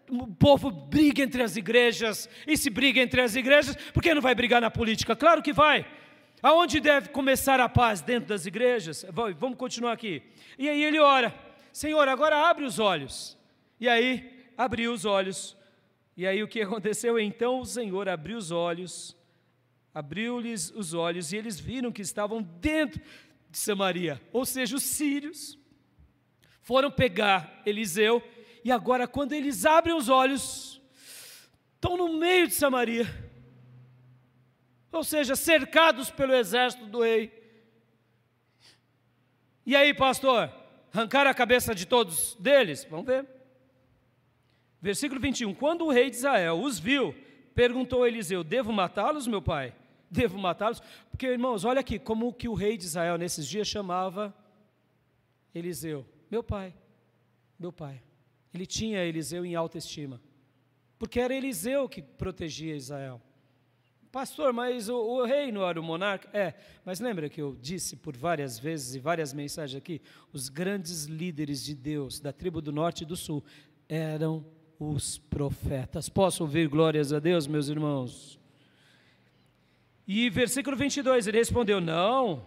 O 0.08 0.28
povo 0.28 0.70
briga 0.70 1.24
entre 1.24 1.42
as 1.42 1.56
igrejas, 1.56 2.28
e 2.46 2.56
se 2.56 2.70
briga 2.70 3.00
entre 3.00 3.20
as 3.20 3.34
igrejas, 3.34 3.74
por 3.92 4.00
que 4.00 4.14
não 4.14 4.22
vai 4.22 4.36
brigar 4.36 4.60
na 4.60 4.70
política? 4.70 5.16
Claro 5.16 5.42
que 5.42 5.52
vai. 5.52 5.84
Aonde 6.42 6.80
deve 6.80 7.08
começar 7.10 7.60
a 7.60 7.68
paz? 7.68 8.00
Dentro 8.00 8.28
das 8.28 8.46
igrejas? 8.46 9.04
Vamos 9.38 9.58
continuar 9.58 9.92
aqui. 9.92 10.22
E 10.58 10.68
aí 10.68 10.82
ele 10.82 10.98
ora: 10.98 11.34
Senhor, 11.72 12.08
agora 12.08 12.48
abre 12.48 12.64
os 12.64 12.78
olhos. 12.78 13.36
E 13.78 13.88
aí, 13.88 14.48
abriu 14.56 14.92
os 14.92 15.04
olhos. 15.04 15.56
E 16.16 16.26
aí 16.26 16.42
o 16.42 16.48
que 16.48 16.60
aconteceu? 16.62 17.18
Então 17.18 17.60
o 17.60 17.66
Senhor 17.66 18.08
abriu 18.08 18.38
os 18.38 18.50
olhos 18.50 19.16
abriu-lhes 19.94 20.70
os 20.70 20.94
olhos 20.94 21.32
e 21.32 21.36
eles 21.36 21.58
viram 21.58 21.92
que 21.92 22.02
estavam 22.02 22.42
dentro 22.42 23.00
de 23.50 23.58
Samaria, 23.58 24.20
ou 24.32 24.46
seja, 24.46 24.76
os 24.76 24.84
sírios 24.84 25.58
foram 26.62 26.90
pegar 26.90 27.62
Eliseu 27.66 28.22
e 28.64 28.70
agora, 28.70 29.08
quando 29.08 29.32
eles 29.32 29.64
abrem 29.64 29.94
os 29.94 30.08
olhos, 30.08 30.80
estão 31.74 31.96
no 31.96 32.18
meio 32.18 32.46
de 32.46 32.54
Samaria, 32.54 33.06
ou 34.90 35.04
seja, 35.04 35.36
cercados 35.36 36.10
pelo 36.10 36.34
exército 36.34 36.86
do 36.86 37.02
rei. 37.02 37.32
E 39.64 39.76
aí, 39.76 39.94
pastor, 39.94 40.52
arrancaram 40.92 41.30
a 41.30 41.34
cabeça 41.34 41.74
de 41.74 41.86
todos 41.86 42.34
deles? 42.40 42.84
Vamos 42.90 43.06
ver. 43.06 43.26
Versículo 44.80 45.20
21: 45.20 45.54
Quando 45.54 45.84
o 45.84 45.90
rei 45.90 46.10
de 46.10 46.16
Israel 46.16 46.60
os 46.60 46.78
viu, 46.78 47.14
perguntou 47.54 48.04
a 48.04 48.08
Eliseu: 48.08 48.42
Devo 48.42 48.72
matá-los, 48.72 49.26
meu 49.26 49.42
pai? 49.42 49.74
devo 50.10 50.36
matá-los? 50.38 50.82
Porque, 51.10 51.26
irmãos, 51.26 51.64
olha 51.64 51.80
aqui, 51.80 51.98
como 51.98 52.32
que 52.32 52.48
o 52.48 52.54
rei 52.54 52.76
de 52.76 52.84
Israel 52.84 53.16
nesses 53.16 53.46
dias 53.46 53.68
chamava 53.68 54.34
Eliseu, 55.54 56.04
meu 56.30 56.42
pai, 56.42 56.74
meu 57.58 57.72
pai. 57.72 58.02
Ele 58.52 58.66
tinha 58.66 59.04
Eliseu 59.04 59.44
em 59.44 59.54
alta 59.54 59.78
estima, 59.78 60.20
porque 60.98 61.20
era 61.20 61.34
Eliseu 61.34 61.88
que 61.88 62.02
protegia 62.02 62.74
Israel. 62.74 63.22
Pastor, 64.12 64.52
mas 64.52 64.88
o, 64.88 64.96
o, 64.96 65.24
rei 65.24 65.52
não 65.52 65.66
era 65.66 65.80
o 65.80 65.82
monarca? 65.82 66.28
É, 66.36 66.54
mas 66.84 66.98
lembra 66.98 67.28
que 67.28 67.40
eu 67.40 67.56
disse 67.60 67.94
por 67.94 68.16
várias 68.16 68.58
vezes 68.58 68.96
e 68.96 68.98
várias 68.98 69.32
mensagens 69.32 69.78
aqui: 69.78 70.02
os 70.32 70.48
grandes 70.48 71.04
líderes 71.04 71.64
de 71.64 71.76
Deus, 71.76 72.18
da 72.18 72.32
tribo 72.32 72.60
do 72.60 72.72
norte 72.72 73.02
e 73.02 73.06
do 73.06 73.16
sul, 73.16 73.44
eram 73.88 74.44
os 74.80 75.16
profetas. 75.16 76.08
Posso 76.08 76.42
ouvir 76.42 76.66
glórias 76.68 77.12
a 77.12 77.20
Deus, 77.20 77.46
meus 77.46 77.68
irmãos? 77.68 78.40
E 80.08 80.28
versículo 80.28 80.76
22, 80.76 81.28
ele 81.28 81.38
respondeu: 81.38 81.80
Não, 81.80 82.44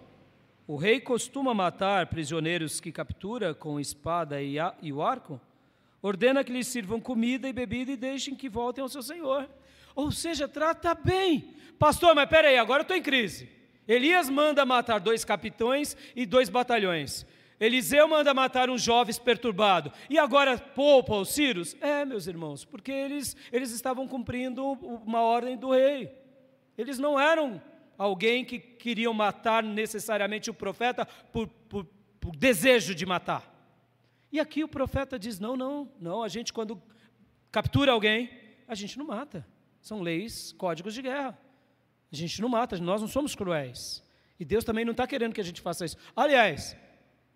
o 0.68 0.76
rei 0.76 1.00
costuma 1.00 1.54
matar 1.54 2.08
prisioneiros 2.08 2.82
que 2.82 2.92
captura 2.92 3.56
com 3.56 3.80
espada 3.80 4.42
e, 4.42 4.60
a, 4.60 4.76
e 4.82 4.92
o 4.92 5.02
arco? 5.02 5.40
Ordena 6.02 6.44
que 6.44 6.52
lhes 6.52 6.68
sirvam 6.68 7.00
comida 7.00 7.48
e 7.48 7.54
bebida 7.54 7.90
e 7.94 7.96
deixem 7.96 8.36
que 8.36 8.50
voltem 8.50 8.82
ao 8.82 8.90
seu 8.90 9.02
senhor. 9.02 9.50
Ou 9.96 10.12
seja, 10.12 10.48
trata 10.48 10.96
bem. 10.96 11.54
Pastor, 11.78 12.16
mas 12.16 12.30
peraí, 12.30 12.58
agora 12.58 12.82
eu 12.82 12.84
estou 12.84 12.98
em 12.98 13.02
crise. 13.02 13.50
Elias 13.88 14.30
manda 14.30 14.66
matar 14.66 15.00
dois 15.00 15.26
capitões 15.26 15.98
e 16.16 16.26
dois 16.26 16.50
batalhões. 16.50 17.26
Eliseu 17.60 18.08
manda 18.08 18.34
matar 18.34 18.70
uns 18.70 18.82
jovens 18.82 19.20
perturbados. 19.20 19.92
E 20.10 20.18
agora 20.18 20.58
poupa 20.58 21.16
os 21.16 21.30
sírios? 21.30 21.76
É, 21.80 22.04
meus 22.04 22.28
irmãos, 22.28 22.66
porque 22.66 22.92
eles, 22.92 23.36
eles 23.52 23.72
estavam 23.72 24.08
cumprindo 24.08 24.64
uma 24.64 25.22
ordem 25.22 25.58
do 25.58 25.72
rei. 25.72 26.12
Eles 26.78 26.98
não 26.98 27.20
eram 27.20 27.62
alguém 27.98 28.44
que 28.44 28.60
queriam 28.60 29.14
matar 29.14 29.64
necessariamente 29.64 30.50
o 30.50 30.54
profeta 30.54 31.06
por, 31.32 31.48
por, 31.70 31.86
por 32.20 32.36
desejo 32.36 32.96
de 32.96 33.06
matar. 33.06 33.50
E 34.32 34.40
aqui 34.40 34.64
o 34.64 34.68
profeta 34.68 35.20
diz: 35.20 35.40
não, 35.40 35.56
não, 35.56 35.90
não, 36.00 36.24
a 36.24 36.28
gente 36.28 36.52
quando 36.52 36.82
captura 37.52 37.92
alguém, 37.92 38.30
a 38.68 38.76
gente 38.76 38.98
não 38.98 39.06
mata. 39.06 39.46
São 39.84 40.02
leis, 40.02 40.54
códigos 40.54 40.94
de 40.94 41.02
guerra. 41.02 41.38
A 42.10 42.16
gente 42.16 42.42
não 42.42 42.48
mata, 42.48 42.78
nós 42.78 43.02
não 43.02 43.08
somos 43.08 43.36
cruéis. 43.36 44.02
E 44.40 44.46
Deus 44.46 44.64
também 44.64 44.86
não 44.86 44.92
está 44.92 45.06
querendo 45.06 45.34
que 45.34 45.42
a 45.42 45.44
gente 45.44 45.60
faça 45.60 45.84
isso. 45.84 45.98
Aliás, 46.16 46.74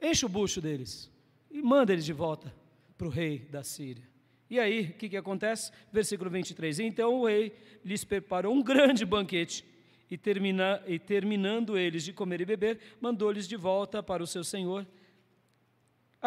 enche 0.01 0.25
o 0.25 0.29
bucho 0.29 0.61
deles 0.61 1.11
e 1.51 1.61
manda 1.61 1.91
eles 1.91 2.05
de 2.05 2.13
volta 2.13 2.55
para 2.97 3.05
o 3.05 3.09
rei 3.09 3.39
da 3.39 3.63
Síria. 3.63 4.07
E 4.49 4.61
aí, 4.61 4.83
o 4.83 4.93
que, 4.93 5.09
que 5.09 5.17
acontece? 5.17 5.73
Versículo 5.91 6.29
23. 6.29 6.79
Então 6.79 7.15
o 7.15 7.27
rei 7.27 7.53
lhes 7.83 8.05
preparou 8.05 8.53
um 8.53 8.63
grande 8.63 9.05
banquete 9.05 9.65
e, 10.09 10.17
termina, 10.17 10.81
e 10.87 10.97
terminando 10.97 11.77
eles 11.77 12.01
de 12.05 12.13
comer 12.13 12.39
e 12.39 12.45
beber, 12.45 12.79
mandou-lhes 13.01 13.45
de 13.45 13.57
volta 13.57 14.01
para 14.01 14.23
o 14.23 14.27
seu 14.27 14.41
senhor. 14.41 14.87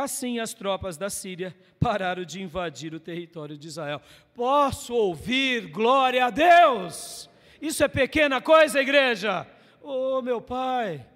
Assim 0.03 0.39
as 0.39 0.55
tropas 0.55 0.97
da 0.97 1.11
Síria 1.11 1.55
pararam 1.79 2.25
de 2.25 2.41
invadir 2.43 2.95
o 2.95 3.01
território 3.01 3.59
de 3.59 3.69
Israel. 3.69 4.01
Posso 4.35 4.95
ouvir 4.95 5.67
glória 5.67 6.25
a 6.25 6.31
Deus? 6.31 7.29
Isso 7.61 7.85
é 7.85 7.89
pequena 7.89 8.41
coisa, 8.41 8.81
igreja? 8.81 9.47
Oh, 9.83 10.23
meu 10.23 10.41
pai, 10.41 11.07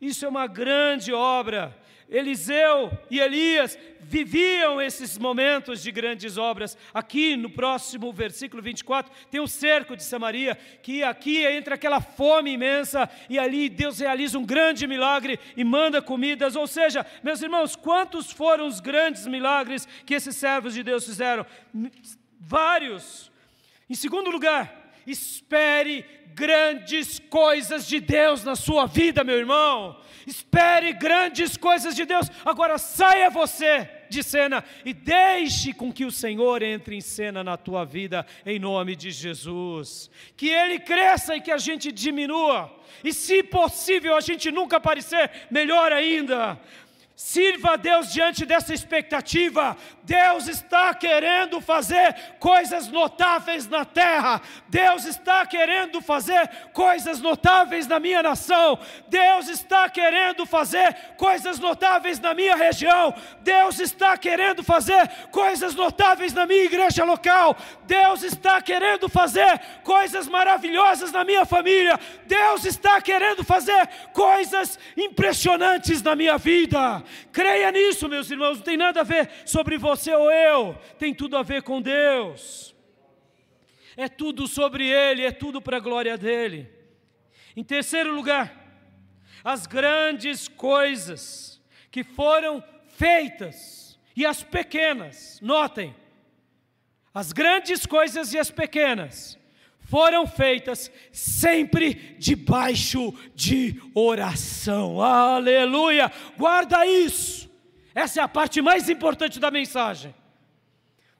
isso 0.00 0.24
é 0.24 0.28
uma 0.28 0.46
grande 0.46 1.12
obra. 1.12 1.76
Eliseu 2.10 2.90
e 3.10 3.20
Elias 3.20 3.78
viviam 4.00 4.80
esses 4.80 5.18
momentos 5.18 5.82
de 5.82 5.92
grandes 5.92 6.38
obras. 6.38 6.76
Aqui 6.94 7.36
no 7.36 7.50
próximo 7.50 8.10
versículo 8.12 8.62
24, 8.62 9.12
tem 9.30 9.40
o 9.40 9.46
cerco 9.46 9.94
de 9.94 10.02
Samaria, 10.02 10.56
que 10.82 11.02
aqui 11.02 11.44
entra 11.44 11.74
aquela 11.74 12.00
fome 12.00 12.52
imensa, 12.52 13.08
e 13.28 13.38
ali 13.38 13.68
Deus 13.68 13.98
realiza 13.98 14.38
um 14.38 14.46
grande 14.46 14.86
milagre 14.86 15.38
e 15.56 15.62
manda 15.62 16.00
comidas. 16.00 16.56
Ou 16.56 16.66
seja, 16.66 17.04
meus 17.22 17.42
irmãos, 17.42 17.76
quantos 17.76 18.30
foram 18.32 18.66
os 18.66 18.80
grandes 18.80 19.26
milagres 19.26 19.86
que 20.06 20.14
esses 20.14 20.34
servos 20.36 20.72
de 20.72 20.82
Deus 20.82 21.04
fizeram? 21.04 21.44
Vários. 22.40 23.30
Em 23.90 23.94
segundo 23.94 24.30
lugar, 24.30 24.92
espere 25.06 26.04
grandes 26.34 27.18
coisas 27.18 27.86
de 27.86 28.00
Deus 28.00 28.44
na 28.44 28.54
sua 28.54 28.86
vida, 28.86 29.24
meu 29.24 29.36
irmão. 29.36 30.00
Espere 30.28 30.92
grandes 30.92 31.56
coisas 31.56 31.96
de 31.96 32.04
Deus. 32.04 32.30
Agora 32.44 32.76
saia 32.76 33.30
você 33.30 33.88
de 34.10 34.22
cena 34.22 34.62
e 34.84 34.92
deixe 34.92 35.72
com 35.72 35.90
que 35.90 36.04
o 36.04 36.10
Senhor 36.10 36.62
entre 36.62 36.94
em 36.94 37.00
cena 37.00 37.42
na 37.42 37.56
tua 37.56 37.82
vida, 37.86 38.26
em 38.44 38.58
nome 38.58 38.94
de 38.94 39.10
Jesus. 39.10 40.10
Que 40.36 40.50
Ele 40.50 40.80
cresça 40.80 41.34
e 41.34 41.40
que 41.40 41.50
a 41.50 41.56
gente 41.56 41.90
diminua. 41.90 42.70
E 43.02 43.10
se 43.10 43.42
possível 43.42 44.14
a 44.14 44.20
gente 44.20 44.50
nunca 44.50 44.76
aparecer, 44.76 45.30
melhor 45.50 45.92
ainda. 45.92 46.60
Sirva 47.20 47.72
a 47.72 47.76
Deus 47.76 48.12
diante 48.12 48.46
dessa 48.46 48.72
expectativa. 48.72 49.76
Deus 50.04 50.46
está 50.46 50.94
querendo 50.94 51.60
fazer 51.60 52.14
coisas 52.38 52.86
notáveis 52.86 53.66
na 53.66 53.84
terra. 53.84 54.40
Deus 54.68 55.04
está 55.04 55.44
querendo 55.44 56.00
fazer 56.00 56.48
coisas 56.72 57.20
notáveis 57.20 57.88
na 57.88 57.98
minha 57.98 58.22
nação. 58.22 58.78
Deus 59.08 59.48
está 59.48 59.88
querendo 59.90 60.46
fazer 60.46 60.94
coisas 61.16 61.58
notáveis 61.58 62.20
na 62.20 62.32
minha 62.34 62.54
região. 62.54 63.12
Deus 63.40 63.80
está 63.80 64.16
querendo 64.16 64.62
fazer 64.62 65.08
coisas 65.32 65.74
notáveis 65.74 66.32
na 66.32 66.46
minha 66.46 66.66
igreja 66.66 67.02
local. 67.02 67.56
Deus 67.84 68.22
está 68.22 68.62
querendo 68.62 69.08
fazer 69.08 69.60
coisas 69.82 70.28
maravilhosas 70.28 71.10
na 71.10 71.24
minha 71.24 71.44
família. 71.44 71.98
Deus 72.26 72.64
está 72.64 73.00
querendo 73.00 73.42
fazer 73.42 73.88
coisas 74.12 74.78
impressionantes 74.96 76.00
na 76.00 76.14
minha 76.14 76.38
vida. 76.38 77.02
Creia 77.32 77.70
nisso, 77.70 78.08
meus 78.08 78.30
irmãos, 78.30 78.58
não 78.58 78.64
tem 78.64 78.76
nada 78.76 79.00
a 79.00 79.04
ver 79.04 79.30
sobre 79.44 79.78
você 79.78 80.12
ou 80.12 80.30
eu, 80.30 80.78
tem 80.98 81.14
tudo 81.14 81.36
a 81.36 81.42
ver 81.42 81.62
com 81.62 81.80
Deus. 81.80 82.74
É 83.96 84.08
tudo 84.08 84.46
sobre 84.46 84.86
Ele, 84.86 85.24
é 85.24 85.32
tudo 85.32 85.60
para 85.60 85.78
a 85.78 85.80
glória 85.80 86.16
dEle. 86.18 86.68
Em 87.56 87.64
terceiro 87.64 88.14
lugar, 88.14 88.54
as 89.42 89.66
grandes 89.66 90.48
coisas 90.48 91.60
que 91.90 92.04
foram 92.04 92.62
feitas 92.88 93.98
e 94.14 94.26
as 94.26 94.42
pequenas, 94.42 95.40
notem, 95.40 95.94
as 97.14 97.32
grandes 97.32 97.86
coisas 97.86 98.32
e 98.32 98.38
as 98.38 98.50
pequenas 98.50 99.37
foram 99.88 100.26
feitas 100.26 100.92
sempre 101.10 102.14
debaixo 102.18 103.14
de 103.34 103.80
oração. 103.94 105.00
Aleluia! 105.00 106.12
Guarda 106.36 106.86
isso. 106.86 107.50
Essa 107.94 108.20
é 108.20 108.22
a 108.22 108.28
parte 108.28 108.60
mais 108.60 108.90
importante 108.90 109.40
da 109.40 109.50
mensagem. 109.50 110.14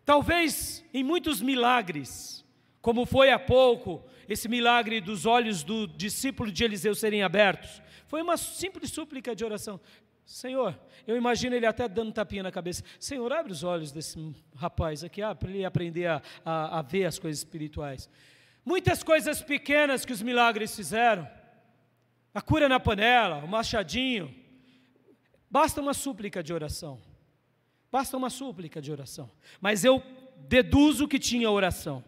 Talvez 0.05 0.85
em 0.93 1.03
muitos 1.03 1.41
milagres, 1.41 2.45
como 2.83 3.07
foi 3.07 3.31
há 3.31 3.39
pouco, 3.39 4.05
esse 4.29 4.51
milagre 4.51 5.01
dos 5.01 5.25
olhos 5.25 5.62
do 5.62 5.87
discípulo 5.87 6.53
de 6.53 6.62
Eliseu 6.62 6.95
serem 6.95 7.23
abertos, 7.23 7.81
foi 8.07 8.21
uma 8.21 8.37
simples 8.37 8.91
súplica 8.91 9.35
de 9.35 9.47
oração. 9.47 9.81
Senhor, 10.27 10.79
eu 11.07 11.16
imagino 11.16 11.57
ele 11.57 11.64
até 11.64 11.89
dando 11.89 12.12
tapinha 12.12 12.43
na 12.43 12.53
cabeça. 12.53 12.85
Senhor, 13.01 13.33
abre 13.33 13.51
os 13.51 13.64
olhos 13.64 13.93
desse 13.93 14.19
rapaz 14.55 15.03
aqui, 15.03 15.23
ah, 15.23 15.35
para 15.35 15.49
ele 15.49 15.64
aprender 15.64 16.05
a, 16.05 16.21
a, 16.45 16.81
a 16.81 16.83
ver 16.83 17.07
as 17.07 17.19
coisas 17.19 17.39
espirituais. 17.39 18.11
Muitas 18.69 19.03
coisas 19.03 19.41
pequenas 19.41 20.05
que 20.05 20.12
os 20.12 20.21
milagres 20.21 20.77
fizeram. 20.77 21.27
A 22.35 22.43
cura 22.43 22.69
na 22.69 22.79
panela, 22.79 23.39
o 23.39 23.49
machadinho. 23.49 24.35
Basta 25.51 25.81
uma 25.81 25.95
súplica 25.95 26.43
de 26.43 26.53
oração. 26.53 27.01
Basta 27.91 28.14
uma 28.14 28.29
súplica 28.29 28.79
de 28.83 28.93
oração. 28.93 29.31
Mas 29.59 29.85
eu 29.85 30.03
deduzo 30.37 31.09
que 31.09 31.19
tinha 31.19 31.51
oração. 31.51 32.05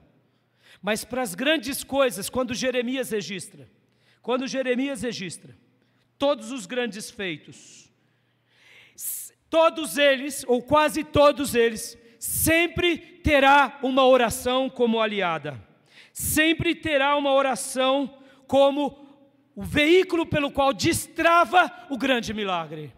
Mas 0.82 1.02
para 1.02 1.22
as 1.22 1.34
grandes 1.34 1.82
coisas, 1.82 2.28
quando 2.28 2.54
Jeremias 2.54 3.08
registra, 3.08 3.66
quando 4.20 4.46
Jeremias 4.46 5.00
registra 5.00 5.56
todos 6.18 6.52
os 6.52 6.66
grandes 6.66 7.10
feitos, 7.10 7.90
todos 9.48 9.96
eles, 9.96 10.44
ou 10.46 10.62
quase 10.62 11.04
todos 11.04 11.54
eles, 11.54 11.96
sempre 12.18 12.98
terá 12.98 13.78
uma 13.82 14.06
oração 14.06 14.68
como 14.68 15.00
aliada 15.00 15.69
sempre 16.20 16.74
terá 16.74 17.16
uma 17.16 17.32
oração 17.32 18.22
como 18.46 19.08
o 19.56 19.62
veículo 19.62 20.26
pelo 20.26 20.50
qual 20.50 20.74
destrava 20.74 21.72
o 21.88 21.96
grande 21.96 22.34
milagre. 22.34 22.92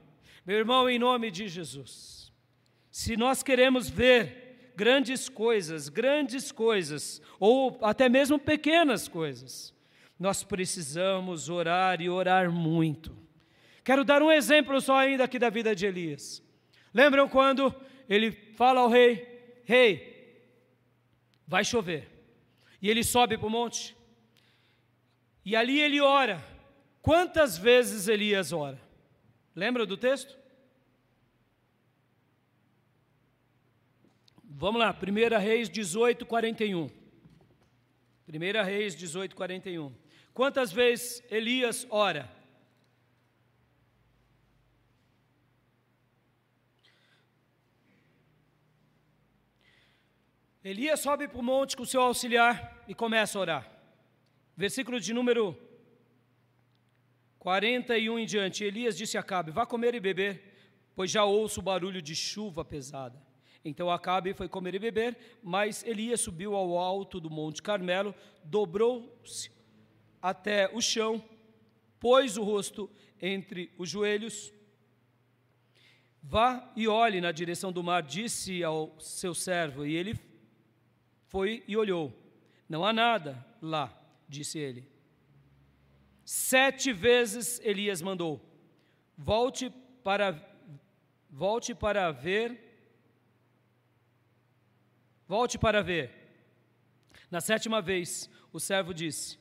Meu 0.45 0.59
irmão, 0.59 0.91
em 0.91 0.99
nome 0.99 1.31
de 1.31 1.47
Jesus, 1.47 2.33
se 2.91 3.17
nós 3.17 3.41
queremos 3.41 3.89
ver 3.89 4.73
grandes 4.75 5.29
coisas, 5.29 5.89
grandes 5.89 6.51
coisas, 6.51 7.23
ou 7.39 7.79
até 7.83 8.09
mesmo 8.09 8.41
pequenas 8.41 9.07
coisas, 9.07 9.73
nós 10.19 10.43
precisamos 10.43 11.49
orar 11.49 12.01
e 12.01 12.11
orar 12.11 12.51
muito. 12.51 13.17
Quero 13.85 14.05
dar 14.05 14.21
um 14.21 14.33
exemplo 14.33 14.81
só 14.81 14.97
ainda 14.97 15.25
aqui 15.25 15.39
da 15.39 15.49
vida 15.49 15.77
de 15.77 15.87
Elias. 15.87 16.43
Lembram 16.93 17.29
quando 17.29 17.73
ele 18.09 18.33
fala 18.57 18.81
ao 18.81 18.89
rei: 18.89 19.63
Rei, 19.65 20.45
vai 21.47 21.65
chover 21.65 22.12
e 22.83 22.91
ele 22.91 23.05
sobe 23.05 23.39
para 23.39 23.47
o 23.47 23.51
monte. 23.51 23.97
E 25.45 25.55
ali 25.55 25.81
ele 25.81 26.01
ora. 26.01 26.45
Quantas 27.01 27.57
vezes 27.57 28.09
Elias 28.09 28.53
ora? 28.53 28.81
Lembra 29.55 29.87
do 29.87 29.97
texto? 29.97 30.37
Vamos 34.45 34.81
lá, 34.81 34.93
1 34.93 35.39
Reis 35.41 35.69
18, 35.69 36.27
41. 36.27 36.91
1 38.29 38.65
Reis 38.65 38.97
18, 38.97 39.35
41. 39.35 39.95
Quantas 40.35 40.73
vezes 40.73 41.23
Elias 41.31 41.87
ora? 41.89 42.31
Elias 50.65 51.01
sobe 51.01 51.27
para 51.27 51.41
o 51.41 51.43
monte 51.43 51.77
com 51.77 51.83
o 51.83 51.87
seu 51.87 52.01
auxiliar 52.01 52.72
e 52.87 52.95
começa 52.95 53.39
a 53.39 53.41
orar. 53.41 53.73
Versículo 54.57 55.01
de 55.01 55.13
número 55.13 55.57
41 57.39 58.19
em 58.21 58.27
diante. 58.27 58.63
Elias 58.63 58.97
disse 58.97 59.17
a 59.17 59.21
Acabe: 59.21 59.51
Vá 59.51 59.67
comer 59.67 59.95
e 59.95 60.01
beber, 60.01 60.43
pois 60.95 61.11
já 61.11 61.25
ouço 61.25 61.61
o 61.61 61.63
barulho 61.63 62.01
de 62.01 62.15
chuva 62.15 62.65
pesada. 62.65 63.21
Então 63.65 63.91
Acabe 63.91 64.35
foi 64.35 64.49
comer 64.49 64.75
e 64.75 64.79
beber, 64.79 65.17
mas 65.43 65.85
Elias 65.85 66.21
subiu 66.21 66.55
ao 66.55 66.79
alto 66.79 67.21
do 67.21 67.31
monte 67.31 67.63
Carmelo, 67.63 68.15
dobrou-se 68.45 69.51
até 70.21 70.69
o 70.73 70.81
chão, 70.81 71.23
pôs 71.99 72.37
o 72.37 72.43
rosto 72.43 72.91
entre 73.21 73.73
os 73.79 73.89
joelhos. 73.89 74.53
Vá 76.23 76.73
e 76.77 76.87
olhe 76.87 77.21
na 77.21 77.33
direção 77.33 77.73
do 77.73 77.83
mar, 77.83 78.03
disse 78.03 78.63
ao 78.63 78.99
seu 79.01 79.35
servo, 79.35 79.85
e 79.85 79.95
ele 79.95 80.19
foi 81.27 81.65
e 81.67 81.77
olhou. 81.77 82.22
Não 82.73 82.87
há 82.87 82.91
nada 82.91 83.45
lá, 83.61 83.93
disse 84.27 84.59
ele. 84.59 84.91
Sete 86.25 86.91
vezes 86.91 87.61
Elias 87.63 88.01
mandou: 88.01 88.41
Volte 89.15 89.69
para 90.03 90.43
volte 91.29 91.75
para 91.75 92.11
ver. 92.11 92.59
Volte 95.29 95.59
para 95.59 95.83
ver. 95.83 96.13
Na 97.31 97.43
sétima 97.43 97.83
vez, 97.83 98.31
o 98.51 98.59
servo 98.59 98.95
disse: 98.95 99.39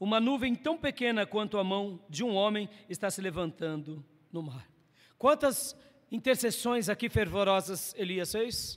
Uma 0.00 0.18
nuvem 0.18 0.52
tão 0.52 0.76
pequena 0.76 1.24
quanto 1.24 1.58
a 1.58 1.62
mão 1.62 2.04
de 2.08 2.24
um 2.24 2.34
homem 2.34 2.68
está 2.88 3.08
se 3.12 3.20
levantando 3.20 4.04
no 4.32 4.42
mar. 4.42 4.68
Quantas 5.16 5.76
intercessões 6.10 6.88
aqui 6.88 7.08
fervorosas 7.08 7.94
Elias 7.96 8.32
fez? 8.32 8.76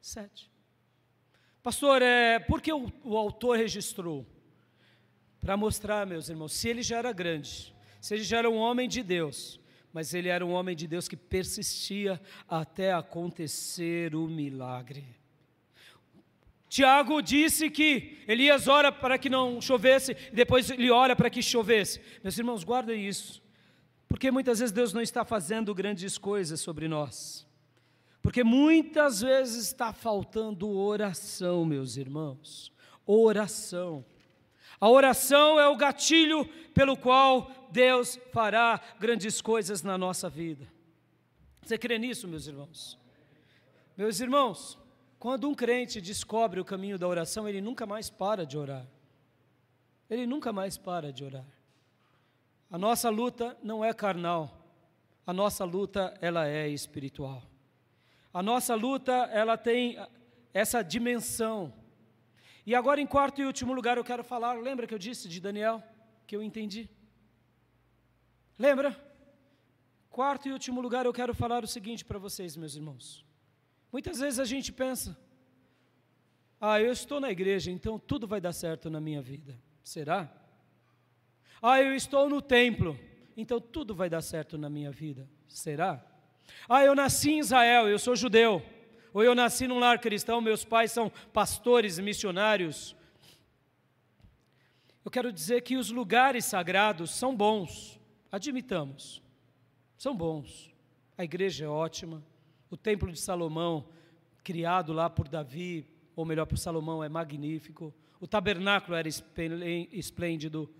Sete. 0.00 0.51
Pastor, 1.62 2.02
é, 2.02 2.40
por 2.40 2.60
que 2.60 2.72
o, 2.72 2.92
o 3.04 3.16
autor 3.16 3.56
registrou? 3.56 4.26
Para 5.40 5.56
mostrar, 5.56 6.04
meus 6.06 6.28
irmãos, 6.28 6.52
se 6.52 6.68
ele 6.68 6.82
já 6.82 6.98
era 6.98 7.12
grande, 7.12 7.72
se 8.00 8.14
ele 8.14 8.24
já 8.24 8.38
era 8.38 8.50
um 8.50 8.56
homem 8.56 8.88
de 8.88 9.00
Deus, 9.00 9.60
mas 9.92 10.12
ele 10.12 10.28
era 10.28 10.44
um 10.44 10.52
homem 10.52 10.74
de 10.74 10.88
Deus 10.88 11.06
que 11.06 11.16
persistia 11.16 12.20
até 12.48 12.92
acontecer 12.92 14.14
o 14.16 14.26
milagre. 14.26 15.04
Tiago 16.68 17.20
disse 17.20 17.70
que 17.70 18.18
Elias 18.26 18.66
ora 18.66 18.90
para 18.90 19.16
que 19.16 19.28
não 19.28 19.60
chovesse, 19.60 20.16
e 20.32 20.34
depois 20.34 20.68
ele 20.68 20.90
ora 20.90 21.14
para 21.14 21.30
que 21.30 21.42
chovesse. 21.42 22.00
Meus 22.24 22.36
irmãos, 22.36 22.64
guardem 22.64 23.06
isso, 23.06 23.40
porque 24.08 24.32
muitas 24.32 24.58
vezes 24.58 24.72
Deus 24.72 24.92
não 24.92 25.02
está 25.02 25.24
fazendo 25.24 25.72
grandes 25.74 26.18
coisas 26.18 26.60
sobre 26.60 26.88
nós. 26.88 27.46
Porque 28.22 28.44
muitas 28.44 29.20
vezes 29.20 29.66
está 29.66 29.92
faltando 29.92 30.70
oração, 30.70 31.64
meus 31.64 31.96
irmãos. 31.96 32.72
Oração. 33.04 34.04
A 34.80 34.88
oração 34.88 35.58
é 35.58 35.68
o 35.68 35.76
gatilho 35.76 36.46
pelo 36.72 36.96
qual 36.96 37.50
Deus 37.70 38.18
fará 38.32 38.80
grandes 39.00 39.40
coisas 39.40 39.82
na 39.82 39.98
nossa 39.98 40.30
vida. 40.30 40.66
Você 41.62 41.76
crê 41.76 41.98
nisso, 41.98 42.28
meus 42.28 42.46
irmãos? 42.46 42.98
Meus 43.96 44.20
irmãos, 44.20 44.78
quando 45.18 45.48
um 45.48 45.54
crente 45.54 46.00
descobre 46.00 46.60
o 46.60 46.64
caminho 46.64 46.98
da 46.98 47.06
oração, 47.06 47.48
ele 47.48 47.60
nunca 47.60 47.86
mais 47.86 48.08
para 48.08 48.46
de 48.46 48.56
orar. 48.56 48.86
Ele 50.08 50.26
nunca 50.26 50.52
mais 50.52 50.76
para 50.76 51.12
de 51.12 51.24
orar. 51.24 51.46
A 52.70 52.78
nossa 52.78 53.10
luta 53.10 53.56
não 53.62 53.84
é 53.84 53.92
carnal. 53.92 54.64
A 55.26 55.32
nossa 55.32 55.64
luta 55.64 56.14
ela 56.20 56.48
é 56.48 56.68
espiritual. 56.68 57.51
A 58.32 58.42
nossa 58.42 58.74
luta, 58.74 59.12
ela 59.32 59.56
tem 59.56 59.98
essa 60.54 60.82
dimensão. 60.82 61.72
E 62.64 62.74
agora, 62.74 63.00
em 63.00 63.06
quarto 63.06 63.40
e 63.40 63.44
último 63.44 63.72
lugar, 63.72 63.96
eu 63.96 64.04
quero 64.04 64.24
falar, 64.24 64.54
lembra 64.54 64.86
que 64.86 64.94
eu 64.94 64.98
disse 64.98 65.28
de 65.28 65.40
Daniel? 65.40 65.82
Que 66.26 66.36
eu 66.36 66.42
entendi. 66.42 66.88
Lembra? 68.58 68.96
Quarto 70.08 70.48
e 70.48 70.52
último 70.52 70.80
lugar, 70.80 71.04
eu 71.04 71.12
quero 71.12 71.34
falar 71.34 71.64
o 71.64 71.66
seguinte 71.66 72.04
para 72.04 72.18
vocês, 72.18 72.56
meus 72.56 72.74
irmãos. 72.74 73.24
Muitas 73.90 74.18
vezes 74.20 74.38
a 74.38 74.44
gente 74.44 74.72
pensa, 74.72 75.18
ah, 76.60 76.80
eu 76.80 76.92
estou 76.92 77.18
na 77.18 77.30
igreja, 77.30 77.70
então 77.70 77.98
tudo 77.98 78.26
vai 78.26 78.40
dar 78.40 78.52
certo 78.52 78.88
na 78.88 79.00
minha 79.00 79.20
vida. 79.20 79.58
Será? 79.82 80.32
Ah, 81.60 81.80
eu 81.80 81.94
estou 81.94 82.28
no 82.28 82.40
templo, 82.40 82.98
então 83.36 83.60
tudo 83.60 83.94
vai 83.94 84.08
dar 84.08 84.22
certo 84.22 84.56
na 84.56 84.70
minha 84.70 84.90
vida. 84.90 85.28
Será? 85.48 86.04
Ah, 86.68 86.84
eu 86.84 86.94
nasci 86.94 87.32
em 87.32 87.38
Israel, 87.38 87.88
eu 87.88 87.98
sou 87.98 88.14
judeu. 88.16 88.62
Ou 89.12 89.22
eu 89.22 89.34
nasci 89.34 89.66
num 89.66 89.78
lar 89.78 89.98
cristão, 89.98 90.40
meus 90.40 90.64
pais 90.64 90.90
são 90.90 91.10
pastores 91.32 91.98
missionários. 91.98 92.96
Eu 95.04 95.10
quero 95.10 95.32
dizer 95.32 95.62
que 95.62 95.76
os 95.76 95.90
lugares 95.90 96.44
sagrados 96.44 97.10
são 97.10 97.36
bons, 97.36 98.00
admitamos, 98.30 99.20
são 99.98 100.16
bons. 100.16 100.72
A 101.18 101.24
igreja 101.24 101.64
é 101.64 101.68
ótima, 101.68 102.22
o 102.70 102.76
templo 102.76 103.10
de 103.10 103.20
Salomão, 103.20 103.84
criado 104.42 104.92
lá 104.92 105.10
por 105.10 105.28
Davi, 105.28 105.86
ou 106.14 106.24
melhor, 106.24 106.46
por 106.46 106.56
Salomão, 106.56 107.02
é 107.02 107.08
magnífico. 107.08 107.92
O 108.20 108.26
tabernáculo 108.26 108.96
era 108.96 109.08
esplêndido. 109.08 110.72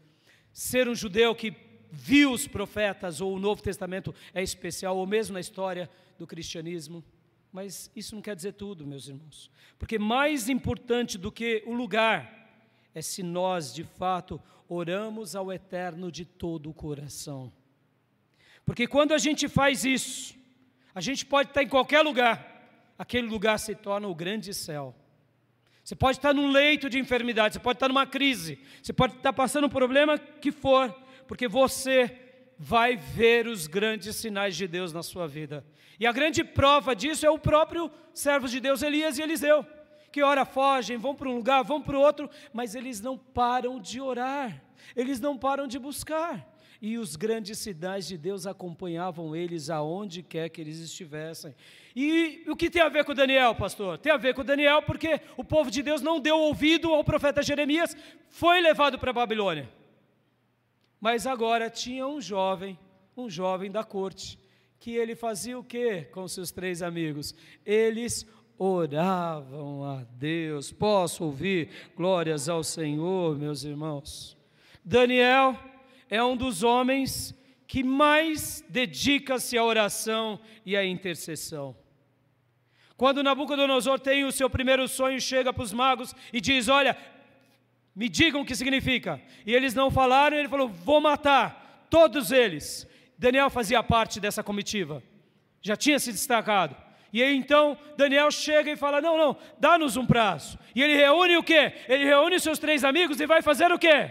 Ser 0.53 0.89
um 0.89 0.95
judeu 0.95 1.35
que 1.35 1.51
viu 1.95 2.33
os 2.33 2.49
profetas 2.49 3.21
ou 3.21 3.37
o 3.37 3.39
Novo 3.39 3.63
Testamento 3.63 4.15
é 4.33 4.43
especial, 4.43 4.97
ou 4.97 5.07
mesmo 5.07 5.35
na 5.35 5.41
história 5.41 5.91
do 6.19 6.27
cristianismo. 6.27 7.05
Mas 7.53 7.91
isso 7.95 8.15
não 8.15 8.23
quer 8.23 8.35
dizer 8.35 8.55
tudo, 8.55 8.87
meus 8.87 9.09
irmãos. 9.09 9.51
Porque 9.79 9.99
mais 9.99 10.49
importante 10.49 11.19
do 11.19 11.31
que 11.31 11.63
o 11.67 11.75
lugar 11.75 12.49
é 12.95 13.03
se 13.03 13.23
nós, 13.23 13.75
de 13.75 13.85
fato, 13.85 14.41
oramos 14.67 15.37
ao 15.37 15.53
Eterno 15.53 16.11
de 16.11 16.25
todo 16.25 16.71
o 16.71 16.75
coração. 16.75 17.53
Porque 18.65 18.87
quando 18.87 19.13
a 19.13 19.19
gente 19.19 19.47
faz 19.47 19.85
isso, 19.85 20.35
a 20.95 21.01
gente 21.01 21.27
pode 21.27 21.51
estar 21.51 21.63
em 21.63 21.69
qualquer 21.69 22.01
lugar, 22.01 22.95
aquele 22.99 23.27
lugar 23.27 23.59
se 23.59 23.75
torna 23.75 24.09
o 24.09 24.15
grande 24.15 24.55
céu. 24.55 24.95
Você 25.85 25.95
pode 25.95 26.19
estar 26.19 26.33
num 26.33 26.51
leito 26.51 26.89
de 26.89 26.99
enfermidade, 26.99 27.55
você 27.55 27.61
pode 27.61 27.77
estar 27.77 27.89
numa 27.89 28.07
crise, 28.07 28.59
você 28.83 28.93
pode 28.93 29.17
estar 29.17 29.33
passando 29.33 29.67
um 29.67 29.71
problema 29.71 30.17
que 30.17 30.53
for, 30.53 30.95
porque 31.33 31.49
você 31.49 32.15
vai 32.59 32.95
ver 32.95 33.47
os 33.47 33.67
grandes 33.67 34.17
sinais 34.17 34.55
de 34.55 34.69
Deus 34.69 34.93
na 34.93 35.03
sua 35.03 35.27
vida. 35.27 35.65
E 35.99 36.07
a 36.07 36.13
grande 36.13 36.45
prova 36.45 36.95
disso 36.95 37.25
é 37.25 37.31
o 37.31 37.39
próprio 37.39 37.91
servo 38.13 38.47
de 38.47 38.61
Deus, 38.61 38.83
Elias 38.83 39.17
e 39.17 39.23
Eliseu, 39.23 39.65
que 40.13 40.23
ora 40.23 40.45
fogem, 40.45 40.99
vão 40.99 41.15
para 41.15 41.31
um 41.31 41.37
lugar, 41.37 41.65
vão 41.65 41.81
para 41.81 41.97
o 41.97 42.01
outro, 42.03 42.29
mas 42.53 42.75
eles 42.75 43.01
não 43.01 43.17
param 43.17 43.81
de 43.81 43.99
orar, 43.99 44.63
eles 44.95 45.21
não 45.21 45.39
param 45.39 45.67
de 45.67 45.79
buscar. 45.79 46.47
E 46.83 46.99
os 46.99 47.17
grandes 47.17 47.59
sinais 47.61 48.07
de 48.07 48.19
Deus 48.19 48.47
acompanhavam 48.47 49.35
eles 49.35 49.71
aonde 49.71 50.23
quer 50.23 50.51
que 50.51 50.61
eles 50.61 50.81
estivessem. 50.81 51.55
E 51.97 52.45
o 52.47 52.55
que 52.55 52.69
tem 52.69 52.83
a 52.83 52.91
ver 52.91 53.07
com 53.07 53.15
Daniel, 53.15 53.55
pastor? 53.55 53.97
Tem 53.97 54.13
a 54.13 54.19
ver 54.19 54.35
com 54.35 54.45
Daniel 54.45 54.83
porque 54.83 55.19
o 55.35 55.43
povo 55.43 55.71
de 55.71 55.83
Deus 55.83 56.03
não 56.03 56.21
deu 56.21 56.37
ouvido 56.37 56.93
ao 56.93 57.03
profeta 57.03 57.43
Jeremias, 57.43 57.97
foi 58.29 58.61
levado 58.61 58.99
para 58.99 59.09
a 59.09 59.15
Babilônia. 59.15 59.81
Mas 61.03 61.27
agora 61.27 61.69
tinha 61.69 62.07
um 62.07 62.21
jovem, 62.21 62.79
um 63.17 63.29
jovem 63.29 63.73
da 63.73 63.83
corte, 63.83 64.39
que 64.79 64.93
ele 64.93 65.17
fazia 65.17 65.59
o 65.59 65.65
que 65.65 66.03
com 66.03 66.29
seus 66.29 66.53
três 66.53 66.81
amigos? 66.81 67.35
Eles 67.67 68.25
oravam 68.57 69.85
a 69.85 70.05
Deus. 70.13 70.71
Posso 70.71 71.25
ouvir 71.25 71.71
glórias 71.97 72.49
ao 72.49 72.63
Senhor, 72.63 73.37
meus 73.37 73.65
irmãos? 73.65 74.37
Daniel 74.85 75.59
é 76.09 76.23
um 76.23 76.37
dos 76.37 76.63
homens 76.63 77.35
que 77.67 77.83
mais 77.83 78.65
dedica-se 78.69 79.59
à 79.59 79.65
oração 79.65 80.39
e 80.65 80.77
à 80.77 80.85
intercessão. 80.85 81.75
Quando 82.97 83.25
Nabucodonosor 83.25 83.99
tem 83.99 84.25
o 84.25 84.31
seu 84.31 84.49
primeiro 84.49 84.87
sonho, 84.87 85.21
chega 85.21 85.53
para 85.53 85.65
os 85.65 85.73
magos 85.73 86.15
e 86.33 86.41
diz: 86.41 86.69
Olha, 86.69 86.97
me 87.95 88.09
digam 88.09 88.41
o 88.41 88.45
que 88.45 88.57
significa. 88.57 89.21
E 89.47 89.55
eles 89.55 89.75
não 89.75 89.91
falaram, 89.91 90.37
ele 90.37 90.49
falou: 90.49 90.69
Vou 90.69 91.01
matar 91.01 91.87
todos 91.91 92.33
eles. 92.33 92.87
Daniel 93.19 93.51
fazia 93.51 93.83
parte 93.83 94.19
dessa 94.19 94.43
comitiva, 94.43 95.03
já 95.61 95.77
tinha 95.77 95.99
se 95.99 96.11
destacado. 96.11 96.75
E 97.13 97.23
aí 97.23 97.37
então 97.37 97.77
Daniel 97.97 98.31
chega 98.31 98.71
e 98.71 98.77
fala: 98.77 99.01
Não, 99.01 99.17
não, 99.17 99.37
dá-nos 99.59 99.97
um 99.97 100.07
prazo. 100.07 100.59
E 100.75 100.83
ele 100.83 100.97
reúne 100.97 101.37
o 101.37 101.43
quê? 101.43 101.73
Ele 101.89 102.05
reúne 102.05 102.41
seus 102.41 102.59
três 102.59 102.83
amigos 102.83 103.21
e 103.21 103.27
vai 103.27 103.43
fazer 103.43 103.71
o 103.71 103.79
quê? 103.79 104.11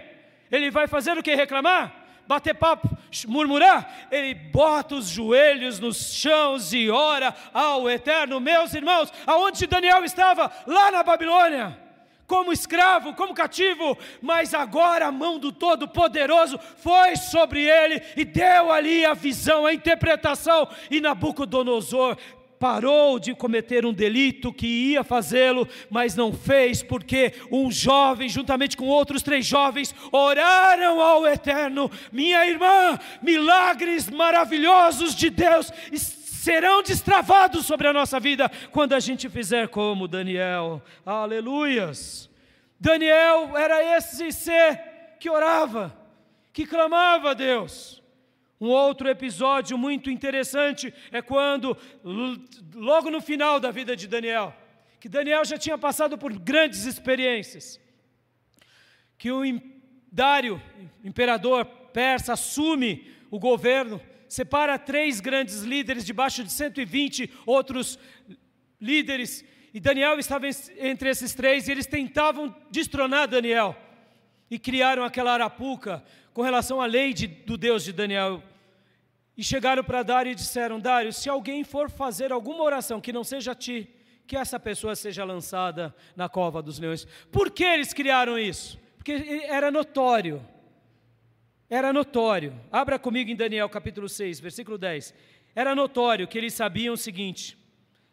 Ele 0.52 0.70
vai 0.70 0.88
fazer 0.88 1.18
o 1.18 1.24
quê? 1.24 1.34
Reclamar? 1.34 1.98
Bater 2.28 2.54
papo? 2.54 2.96
Murmurar? 3.28 4.08
Ele 4.12 4.34
bota 4.34 4.96
os 4.96 5.08
joelhos 5.08 5.80
nos 5.80 6.14
chãos 6.14 6.72
e 6.72 6.90
ora 6.90 7.36
ao 7.52 7.90
Eterno. 7.90 8.40
Meus 8.40 8.74
irmãos, 8.74 9.12
aonde 9.26 9.66
Daniel 9.66 10.04
estava? 10.06 10.52
Lá 10.68 10.92
na 10.92 11.04
Babilônia 11.04 11.91
como 12.32 12.54
escravo, 12.54 13.14
como 13.14 13.34
cativo, 13.34 13.98
mas 14.22 14.54
agora 14.54 15.08
a 15.08 15.12
mão 15.12 15.38
do 15.38 15.52
Todo-Poderoso 15.52 16.58
foi 16.78 17.18
sobre 17.18 17.60
ele 17.70 18.02
e 18.16 18.24
deu 18.24 18.72
ali 18.72 19.04
a 19.04 19.14
visão, 19.14 19.66
a 19.66 19.74
interpretação, 19.74 20.66
e 20.90 21.02
Nabucodonosor 21.02 22.16
parou 22.58 23.20
de 23.20 23.36
cometer 23.36 23.86
um 23.86 23.92
delito 23.92 24.54
que 24.54 24.66
ia 24.66 25.04
fazê-lo, 25.04 25.68
mas 25.90 26.16
não 26.16 26.32
fez, 26.32 26.82
porque 26.82 27.34
um 27.52 27.70
jovem, 27.70 28.30
juntamente 28.30 28.78
com 28.78 28.86
outros 28.86 29.22
três 29.22 29.46
jovens, 29.46 29.94
oraram 30.10 31.02
ao 31.02 31.28
Eterno. 31.28 31.92
Minha 32.14 32.48
irmã, 32.48 32.98
milagres 33.22 34.10
maravilhosos 34.10 35.16
de 35.16 35.30
Deus 35.30 35.70
serão 36.42 36.82
destravados 36.82 37.68
sobre 37.68 37.88
a 37.88 37.94
nossa 37.94 38.20
vida 38.20 38.50
quando 38.72 38.94
a 38.94 39.00
gente 39.00 39.30
fizer 39.30 39.68
como 39.68 40.08
Daniel. 40.08 40.82
Aleluias! 41.06 42.28
Daniel 42.80 43.56
era 43.56 43.96
esse 43.96 44.32
ser 44.32 44.82
que 45.20 45.30
orava, 45.30 45.96
que 46.52 46.66
clamava 46.66 47.30
a 47.30 47.34
Deus. 47.36 48.02
Um 48.60 48.70
outro 48.70 49.08
episódio 49.08 49.78
muito 49.78 50.10
interessante 50.10 50.92
é 51.12 51.22
quando, 51.22 51.78
logo 52.74 53.12
no 53.12 53.22
final 53.22 53.60
da 53.60 53.70
vida 53.70 53.96
de 53.96 54.08
Daniel, 54.08 54.52
que 55.00 55.08
Daniel 55.08 55.46
já 55.46 55.60
tinha 55.60 55.78
passado 55.78 56.18
por 56.18 56.34
grandes 56.34 56.86
experiências, 56.86 57.80
que 59.16 59.32
o 59.32 59.44
Dário, 60.12 60.60
imperador 61.04 61.66
persa, 61.66 62.34
assume 62.34 63.12
o 63.30 63.38
governo 63.38 64.02
separa 64.32 64.80
três 64.80 65.20
grandes 65.20 65.62
líderes 65.64 66.06
debaixo 66.06 66.42
de 66.42 66.54
120 66.54 67.30
outros 67.46 68.00
líderes, 68.80 69.44
e 69.74 69.80
Daniel 69.80 70.18
estava 70.20 70.48
entre 70.48 71.10
esses 71.10 71.34
três, 71.34 71.68
e 71.68 71.72
eles 71.72 71.86
tentavam 71.86 72.56
destronar 72.70 73.28
Daniel, 73.28 73.76
e 74.50 74.58
criaram 74.58 75.04
aquela 75.04 75.34
arapuca 75.34 76.02
com 76.34 76.44
relação 76.44 76.80
à 76.80 76.86
lei 76.86 77.14
de, 77.14 77.28
do 77.28 77.58
Deus 77.58 77.84
de 77.84 77.92
Daniel. 77.92 78.42
E 79.36 79.44
chegaram 79.44 79.84
para 79.84 80.02
Dário 80.02 80.32
e 80.32 80.36
disseram: 80.36 80.80
Dário, 80.80 81.12
se 81.12 81.28
alguém 81.28 81.66
for 81.66 81.90
fazer 81.90 82.32
alguma 82.32 82.64
oração 82.64 83.02
que 83.02 83.12
não 83.12 83.26
seja 83.26 83.52
a 83.52 83.56
ti, 83.56 83.94
que 84.26 84.38
essa 84.38 84.58
pessoa 84.58 84.96
seja 84.96 85.26
lançada 85.26 85.94
na 86.16 86.30
cova 86.30 86.62
dos 86.62 86.80
leões. 86.80 87.06
Por 87.30 87.52
que 87.52 87.66
eles 87.66 87.92
criaram 87.92 88.40
isso? 88.40 88.80
Porque 88.96 89.12
era 89.50 89.70
notório 89.70 90.42
era 91.72 91.94
notório, 91.94 92.54
abra 92.70 93.00
comigo 93.00 93.32
em 93.32 93.36
Daniel 93.36 93.70
capítulo 93.70 94.10
6, 94.10 94.42
versículo 94.42 94.78
10. 94.78 95.14
Era 95.56 95.74
notório 95.74 96.28
que 96.28 96.38
eles 96.38 96.54
sabiam 96.54 96.96
o 96.96 96.98
seguinte: 96.98 97.58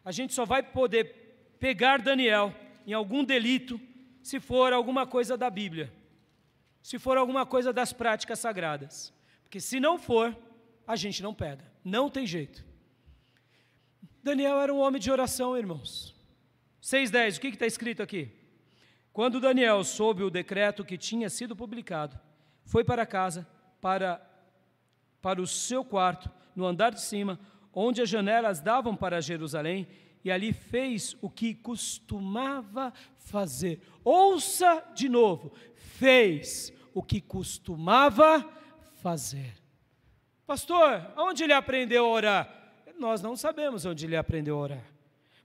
a 0.05 0.13
gente 0.13 0.33
só 0.33 0.45
vai 0.45 0.63
poder 0.63 1.57
pegar 1.59 2.01
Daniel 2.01 2.55
em 2.87 2.93
algum 2.93 3.25
delito 3.25 3.81
se 4.23 4.39
for 4.39 4.73
alguma 4.73 5.09
coisa 5.09 5.37
da 5.37 5.51
Bíblia, 5.51 5.93
se 6.81 7.01
for 7.01 7.19
alguma 7.19 7.45
coisa 7.45 7.73
das 7.73 7.93
práticas 7.93 8.39
sagradas. 8.39 9.13
Porque 9.43 9.59
se 9.59 9.81
não 9.81 9.99
for, 9.99 10.39
a 10.87 10.95
gente 10.95 11.21
não 11.21 11.35
pega, 11.35 11.65
não 11.85 12.09
tem 12.09 12.25
jeito. 12.25 12.65
Daniel 14.23 14.61
era 14.61 14.73
um 14.73 14.79
homem 14.79 15.01
de 15.01 15.11
oração, 15.11 15.59
irmãos. 15.59 16.15
6,10, 16.81 17.39
o 17.39 17.41
que 17.41 17.49
está 17.49 17.67
escrito 17.67 18.05
aqui? 18.05 18.31
Quando 19.13 19.41
Daniel 19.41 19.83
soube 19.83 20.23
o 20.23 20.31
decreto 20.31 20.85
que 20.85 20.97
tinha 20.97 21.29
sido 21.29 21.57
publicado, 21.57 22.28
foi 22.69 22.85
para 22.85 23.07
casa, 23.07 23.49
para, 23.81 24.21
para 25.23 25.41
o 25.41 25.47
seu 25.47 25.83
quarto, 25.83 26.31
no 26.55 26.67
andar 26.67 26.93
de 26.93 27.01
cima, 27.01 27.41
onde 27.73 28.03
as 28.03 28.11
janelas 28.11 28.61
davam 28.61 28.95
para 28.95 29.23
Jerusalém, 29.23 29.89
e 30.23 30.31
ali 30.31 30.53
fez 30.53 31.17
o 31.23 31.31
que 31.31 31.55
costumava 31.55 32.93
fazer. 33.17 33.81
Ouça 34.05 34.85
de 34.95 35.09
novo: 35.09 35.51
fez 35.77 36.71
o 36.93 37.03
que 37.03 37.23
costumava 37.23 38.47
fazer. 39.01 39.55
Pastor, 40.47 41.11
onde 41.17 41.45
ele 41.45 41.55
aprendeu 41.55 42.05
a 42.05 42.09
orar? 42.09 42.73
Nós 42.99 43.23
não 43.23 43.35
sabemos 43.35 43.87
onde 43.87 44.05
ele 44.05 44.17
aprendeu 44.17 44.57
a 44.57 44.61
orar. 44.61 44.85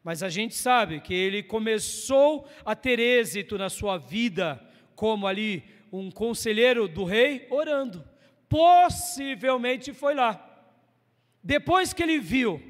Mas 0.04 0.22
a 0.24 0.28
gente 0.28 0.56
sabe 0.56 1.00
que 1.00 1.14
ele 1.14 1.42
começou 1.42 2.46
a 2.66 2.76
ter 2.76 3.00
êxito 3.00 3.58
na 3.58 3.70
sua 3.70 3.98
vida, 3.98 4.62
como 4.94 5.26
ali 5.26 5.64
um 5.94 6.10
conselheiro 6.10 6.88
do 6.88 7.04
rei 7.04 7.48
orando. 7.52 8.04
Possivelmente 8.50 9.94
foi 9.94 10.16
lá. 10.16 10.50
Depois 11.42 11.94
que 11.94 12.02
ele 12.02 12.20
viu 12.20 12.62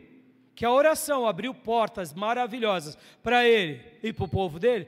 que 0.53 0.65
a 0.65 0.71
oração 0.71 1.25
abriu 1.25 1.53
portas 1.55 2.13
maravilhosas 2.13 2.97
para 3.23 3.47
ele 3.47 3.81
e 4.03 4.11
para 4.11 4.25
o 4.25 4.29
povo 4.29 4.59
dele, 4.59 4.87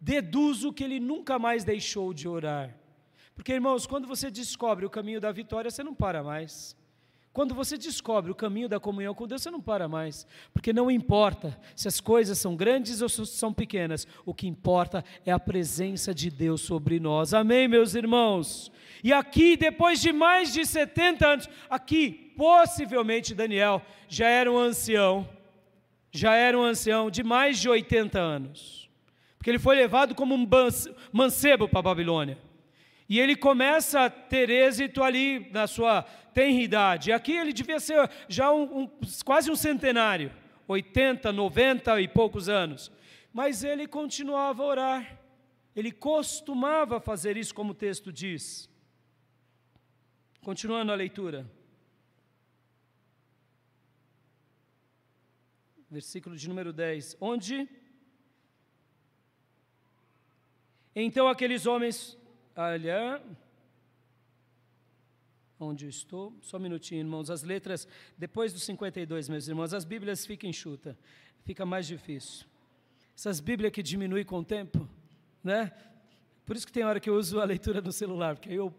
deduzo 0.00 0.72
que 0.72 0.84
ele 0.84 1.00
nunca 1.00 1.38
mais 1.38 1.64
deixou 1.64 2.14
de 2.14 2.28
orar. 2.28 2.74
Porque, 3.34 3.52
irmãos, 3.52 3.86
quando 3.86 4.06
você 4.06 4.30
descobre 4.30 4.86
o 4.86 4.90
caminho 4.90 5.20
da 5.20 5.32
vitória, 5.32 5.70
você 5.70 5.82
não 5.82 5.94
para 5.94 6.22
mais. 6.22 6.76
Quando 7.34 7.52
você 7.52 7.76
descobre 7.76 8.30
o 8.30 8.34
caminho 8.34 8.68
da 8.68 8.78
comunhão 8.78 9.12
com 9.12 9.26
Deus, 9.26 9.42
você 9.42 9.50
não 9.50 9.60
para 9.60 9.88
mais, 9.88 10.24
porque 10.52 10.72
não 10.72 10.88
importa 10.88 11.58
se 11.74 11.88
as 11.88 12.00
coisas 12.00 12.38
são 12.38 12.54
grandes 12.54 13.02
ou 13.02 13.08
são 13.08 13.52
pequenas, 13.52 14.06
o 14.24 14.32
que 14.32 14.46
importa 14.46 15.04
é 15.26 15.32
a 15.32 15.38
presença 15.38 16.14
de 16.14 16.30
Deus 16.30 16.60
sobre 16.60 17.00
nós. 17.00 17.34
Amém, 17.34 17.66
meus 17.66 17.96
irmãos? 17.96 18.70
E 19.02 19.12
aqui, 19.12 19.56
depois 19.56 20.00
de 20.00 20.12
mais 20.12 20.52
de 20.52 20.64
70 20.64 21.26
anos, 21.26 21.48
aqui, 21.68 22.32
possivelmente 22.36 23.34
Daniel 23.34 23.82
já 24.08 24.28
era 24.28 24.50
um 24.50 24.56
ancião, 24.56 25.28
já 26.12 26.36
era 26.36 26.56
um 26.56 26.62
ancião 26.62 27.10
de 27.10 27.24
mais 27.24 27.58
de 27.58 27.68
80 27.68 28.16
anos, 28.16 28.88
porque 29.36 29.50
ele 29.50 29.58
foi 29.58 29.74
levado 29.74 30.14
como 30.14 30.36
um 30.36 30.48
mancebo 31.12 31.68
para 31.68 31.80
a 31.80 31.82
Babilônia. 31.82 32.38
E 33.08 33.20
ele 33.20 33.36
começa 33.36 34.06
a 34.06 34.10
ter 34.10 34.48
êxito 34.48 35.02
ali 35.02 35.50
na 35.50 35.66
sua 35.66 36.02
tenridade. 36.32 37.12
Aqui 37.12 37.32
ele 37.32 37.52
devia 37.52 37.78
ser 37.78 38.10
já 38.28 38.50
um, 38.52 38.82
um, 38.82 38.90
quase 39.24 39.50
um 39.50 39.56
centenário, 39.56 40.32
80, 40.66 41.30
90 41.30 42.00
e 42.00 42.08
poucos 42.08 42.48
anos. 42.48 42.90
Mas 43.32 43.62
ele 43.62 43.86
continuava 43.86 44.62
a 44.62 44.66
orar. 44.66 45.18
Ele 45.76 45.90
costumava 45.90 47.00
fazer 47.00 47.36
isso, 47.36 47.54
como 47.54 47.72
o 47.72 47.74
texto 47.74 48.12
diz. 48.12 48.70
Continuando 50.40 50.92
a 50.92 50.94
leitura. 50.94 51.50
Versículo 55.90 56.36
de 56.36 56.48
número 56.48 56.72
10. 56.72 57.16
Onde? 57.20 57.68
Então 60.94 61.28
aqueles 61.28 61.66
homens 61.66 62.16
olha, 62.56 63.22
onde 65.58 65.86
eu 65.86 65.88
estou, 65.88 66.36
só 66.40 66.56
um 66.56 66.60
minutinho, 66.60 67.00
irmãos, 67.00 67.30
as 67.30 67.42
letras, 67.42 67.88
depois 68.16 68.52
dos 68.52 68.62
52, 68.64 69.28
meus 69.28 69.48
irmãos, 69.48 69.72
as 69.72 69.84
Bíblias 69.84 70.26
ficam 70.26 70.48
enxuta, 70.48 70.98
fica 71.44 71.64
mais 71.64 71.86
difícil. 71.86 72.46
Essas 73.16 73.40
Bíblias 73.40 73.72
que 73.72 73.82
diminuem 73.82 74.24
com 74.24 74.38
o 74.38 74.44
tempo, 74.44 74.88
né? 75.42 75.72
Por 76.44 76.56
isso 76.56 76.66
que 76.66 76.72
tem 76.72 76.84
hora 76.84 77.00
que 77.00 77.08
eu 77.08 77.16
uso 77.16 77.40
a 77.40 77.44
leitura 77.44 77.80
no 77.80 77.92
celular, 77.92 78.34
porque 78.34 78.50
aí 78.50 78.56
eu 78.56 78.74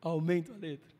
aumento 0.00 0.52
a 0.52 0.56
letra. 0.56 0.90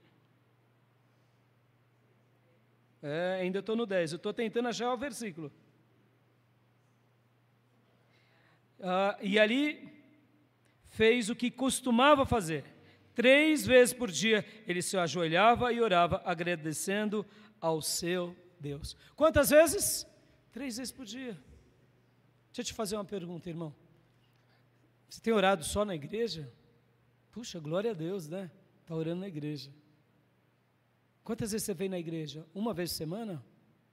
É, 3.03 3.39
ainda 3.41 3.61
estou 3.61 3.75
no 3.75 3.87
10, 3.87 4.13
eu 4.13 4.17
estou 4.17 4.33
tentando 4.33 4.69
achar 4.69 4.93
o 4.93 4.99
versículo. 4.99 5.51
Ah, 8.83 9.19
e 9.23 9.39
ali 9.39 10.00
fez 11.01 11.31
o 11.31 11.35
que 11.35 11.51
costumava 11.51 12.27
fazer. 12.27 12.63
Três 13.15 13.67
vezes 13.67 13.95
por 13.95 14.11
dia 14.11 14.45
ele 14.67 14.83
se 14.83 14.99
ajoelhava 14.99 15.73
e 15.73 15.81
orava, 15.81 16.21
agradecendo 16.27 17.25
ao 17.59 17.81
seu 17.81 18.37
Deus. 18.61 18.95
Quantas 19.17 19.49
vezes? 19.49 20.07
Três 20.53 20.77
vezes 20.77 20.93
por 20.93 21.07
dia. 21.07 21.33
Deixa 22.49 22.61
eu 22.61 22.65
te 22.65 22.75
fazer 22.75 22.97
uma 22.97 23.05
pergunta, 23.05 23.49
irmão. 23.49 23.75
Você 25.09 25.23
tem 25.23 25.33
orado 25.33 25.65
só 25.65 25.87
na 25.87 25.95
igreja? 25.95 26.53
Puxa, 27.33 27.59
glória 27.59 27.93
a 27.93 27.95
Deus, 27.95 28.29
né? 28.29 28.51
Está 28.83 28.95
orando 28.95 29.23
na 29.23 29.29
igreja. 29.29 29.73
Quantas 31.25 31.53
vezes 31.53 31.65
você 31.65 31.73
vem 31.73 31.89
na 31.89 31.99
igreja? 31.99 32.47
Uma 32.55 32.75
vez 32.75 32.91
por 32.91 32.97
semana? 32.97 33.43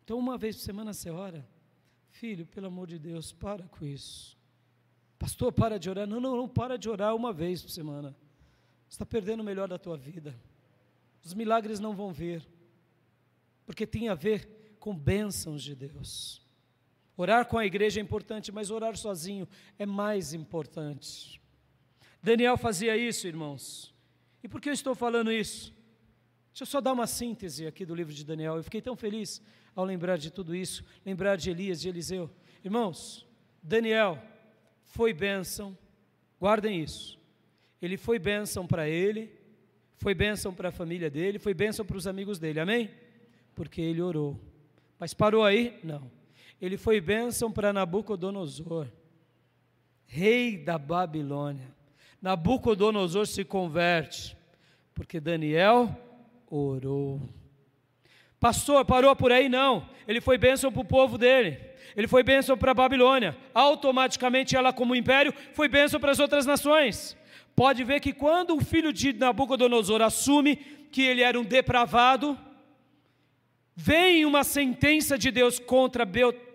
Então, 0.03 0.19
uma 0.19 0.37
vez 0.37 0.57
por 0.57 0.63
semana 0.63 0.91
você 0.91 1.09
ora? 1.09 1.47
Filho, 2.09 2.45
pelo 2.45 2.67
amor 2.67 2.85
de 2.85 2.99
Deus, 2.99 3.31
para 3.31 3.63
com 3.63 3.85
isso. 3.85 4.36
Pastor, 5.17 5.51
para 5.51 5.79
de 5.79 5.89
orar. 5.89 6.07
Não, 6.07 6.19
não, 6.19 6.35
não, 6.35 6.47
para 6.47 6.77
de 6.77 6.89
orar 6.89 7.15
uma 7.15 7.33
vez 7.33 7.61
por 7.61 7.69
semana. 7.69 8.15
Você 8.87 8.95
está 8.95 9.05
perdendo 9.05 9.41
o 9.41 9.43
melhor 9.43 9.67
da 9.67 9.77
tua 9.77 9.97
vida. 9.97 10.35
Os 11.23 11.33
milagres 11.33 11.79
não 11.79 11.93
vão 11.93 12.13
vir, 12.13 12.47
porque 13.65 13.85
tem 13.85 14.07
a 14.07 14.15
ver 14.15 14.77
com 14.79 14.95
bênçãos 14.95 15.61
de 15.61 15.75
Deus. 15.75 16.41
Orar 17.17 17.45
com 17.47 17.57
a 17.57 17.65
igreja 17.65 17.99
é 17.99 18.03
importante, 18.03 18.51
mas 18.51 18.69
orar 18.69 18.95
sozinho 18.95 19.47
é 19.77 19.85
mais 19.85 20.33
importante. 20.33 21.41
Daniel 22.21 22.55
fazia 22.57 22.95
isso, 22.95 23.27
irmãos. 23.27 23.93
E 24.43 24.47
por 24.47 24.61
que 24.61 24.69
eu 24.69 24.73
estou 24.73 24.95
falando 24.95 25.31
isso? 25.31 25.73
Deixa 26.51 26.63
eu 26.63 26.67
só 26.67 26.79
dar 26.79 26.93
uma 26.93 27.07
síntese 27.07 27.65
aqui 27.67 27.85
do 27.85 27.93
livro 27.95 28.13
de 28.13 28.23
Daniel. 28.23 28.55
Eu 28.55 28.63
fiquei 28.63 28.81
tão 28.81 28.95
feliz 28.95 29.41
ao 29.75 29.83
lembrar 29.83 30.17
de 30.17 30.31
tudo 30.31 30.55
isso, 30.55 30.83
lembrar 31.05 31.35
de 31.35 31.49
Elias, 31.49 31.81
de 31.81 31.89
Eliseu. 31.89 32.29
Irmãos, 32.63 33.27
Daniel 33.61 34.21
foi 34.87 35.13
bênção, 35.13 35.77
guardem 36.39 36.81
isso. 36.81 37.19
Ele 37.81 37.97
foi 37.97 38.17
bênção 38.17 38.65
para 38.65 38.89
ele, 38.89 39.31
foi 39.95 40.13
bênção 40.13 40.53
para 40.53 40.69
a 40.69 40.71
família 40.71 41.09
dele, 41.09 41.37
foi 41.39 41.53
bênção 41.53 41.85
para 41.85 41.97
os 41.97 42.07
amigos 42.07 42.39
dele, 42.39 42.59
amém? 42.59 42.89
Porque 43.53 43.81
ele 43.81 44.01
orou. 44.01 44.39
Mas 44.99 45.13
parou 45.13 45.43
aí? 45.43 45.79
Não. 45.83 46.09
Ele 46.59 46.77
foi 46.77 46.99
bênção 46.99 47.51
para 47.51 47.71
Nabucodonosor, 47.71 48.87
rei 50.07 50.57
da 50.57 50.77
Babilônia. 50.77 51.75
Nabucodonosor 52.19 53.27
se 53.27 53.43
converte, 53.43 54.35
porque 54.95 55.19
Daniel 55.19 55.95
orou. 56.49 57.21
Pastor, 58.39 58.85
parou 58.85 59.15
por 59.15 59.31
aí? 59.31 59.49
Não. 59.49 59.87
Ele 60.07 60.21
foi 60.21 60.37
bênção 60.37 60.71
para 60.71 60.81
o 60.81 60.85
povo 60.85 61.17
dele 61.17 61.67
ele 61.97 62.07
foi 62.07 62.21
bênção 62.21 62.55
para 62.55 62.69
a 62.69 62.75
Babilônia. 62.75 63.35
Automaticamente 63.55 64.55
ela, 64.55 64.71
como 64.71 64.95
império, 64.95 65.33
foi 65.53 65.67
bênção 65.67 65.99
para 65.99 66.11
as 66.11 66.19
outras 66.19 66.45
nações. 66.45 67.17
Pode 67.55 67.83
ver 67.83 67.99
que 67.99 68.13
quando 68.13 68.55
o 68.55 68.63
filho 68.63 68.93
de 68.93 69.13
Nabucodonosor 69.13 70.03
assume 70.03 70.57
que 70.91 71.01
ele 71.01 71.23
era 71.23 71.39
um 71.39 71.43
depravado, 71.43 72.37
vem 73.75 74.25
uma 74.25 74.43
sentença 74.43 75.17
de 75.17 75.31
Deus 75.31 75.57
contra 75.57 76.05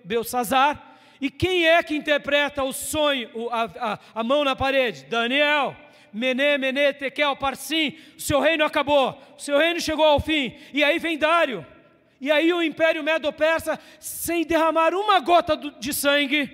Belsazar, 0.04 0.96
e 1.20 1.28
quem 1.28 1.66
é 1.66 1.82
que 1.82 1.96
interpreta 1.96 2.62
o 2.62 2.72
sonho, 2.72 3.28
a, 3.50 3.92
a, 3.94 3.98
a 4.14 4.24
mão 4.24 4.44
na 4.44 4.54
parede? 4.54 5.04
Daniel. 5.06 5.76
Mené, 6.12 6.58
Mené, 6.58 6.92
Tekel, 6.92 7.36
Parsim, 7.36 7.96
o 8.16 8.20
seu 8.20 8.40
reino 8.40 8.64
acabou, 8.64 9.18
o 9.36 9.40
seu 9.40 9.58
reino 9.58 9.80
chegou 9.80 10.04
ao 10.04 10.20
fim. 10.20 10.54
E 10.72 10.84
aí 10.84 10.98
vem 10.98 11.16
Dário, 11.16 11.66
e 12.20 12.30
aí 12.30 12.52
o 12.52 12.62
Império 12.62 13.02
Medo-Persa, 13.02 13.80
sem 13.98 14.44
derramar 14.44 14.94
uma 14.94 15.18
gota 15.18 15.56
de 15.56 15.92
sangue, 15.92 16.48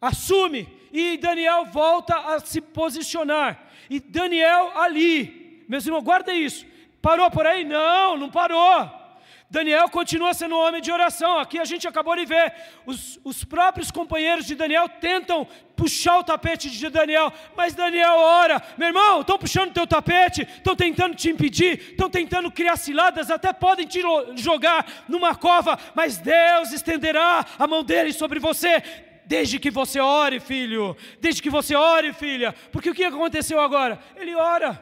assume. 0.00 0.68
E 0.92 1.16
Daniel 1.16 1.64
volta 1.66 2.14
a 2.14 2.40
se 2.40 2.60
posicionar. 2.60 3.70
E 3.88 4.00
Daniel 4.00 4.72
ali, 4.78 5.64
meus 5.68 5.86
irmãos, 5.86 6.02
guarda 6.02 6.32
isso. 6.32 6.66
Parou 7.00 7.30
por 7.30 7.46
aí? 7.46 7.64
Não, 7.64 8.16
não 8.16 8.30
parou. 8.30 9.05
Daniel 9.48 9.88
continua 9.88 10.34
sendo 10.34 10.56
um 10.56 10.58
homem 10.58 10.82
de 10.82 10.90
oração. 10.90 11.38
Aqui 11.38 11.58
a 11.58 11.64
gente 11.64 11.86
acabou 11.86 12.16
de 12.16 12.24
ver. 12.24 12.52
Os, 12.84 13.20
os 13.22 13.44
próprios 13.44 13.92
companheiros 13.92 14.44
de 14.44 14.56
Daniel 14.56 14.88
tentam 14.88 15.46
puxar 15.76 16.18
o 16.18 16.24
tapete 16.24 16.68
de 16.68 16.88
Daniel, 16.88 17.32
mas 17.56 17.74
Daniel 17.74 18.16
ora: 18.16 18.60
meu 18.76 18.88
irmão, 18.88 19.20
estão 19.20 19.38
puxando 19.38 19.72
teu 19.72 19.86
tapete, 19.86 20.42
estão 20.42 20.74
tentando 20.74 21.14
te 21.14 21.30
impedir, 21.30 21.90
estão 21.90 22.10
tentando 22.10 22.50
criar 22.50 22.76
ciladas, 22.76 23.30
até 23.30 23.52
podem 23.52 23.86
te 23.86 24.02
jogar 24.34 25.04
numa 25.08 25.34
cova, 25.34 25.78
mas 25.94 26.18
Deus 26.18 26.72
estenderá 26.72 27.44
a 27.56 27.66
mão 27.68 27.84
dele 27.84 28.12
sobre 28.12 28.40
você. 28.40 28.82
Desde 29.26 29.58
que 29.58 29.70
você 29.72 29.98
ore, 29.98 30.38
filho, 30.38 30.96
desde 31.20 31.42
que 31.42 31.50
você 31.50 31.74
ore, 31.74 32.12
filha, 32.12 32.54
porque 32.70 32.90
o 32.90 32.94
que 32.94 33.04
aconteceu 33.04 33.60
agora? 33.60 33.98
Ele 34.14 34.34
ora, 34.36 34.80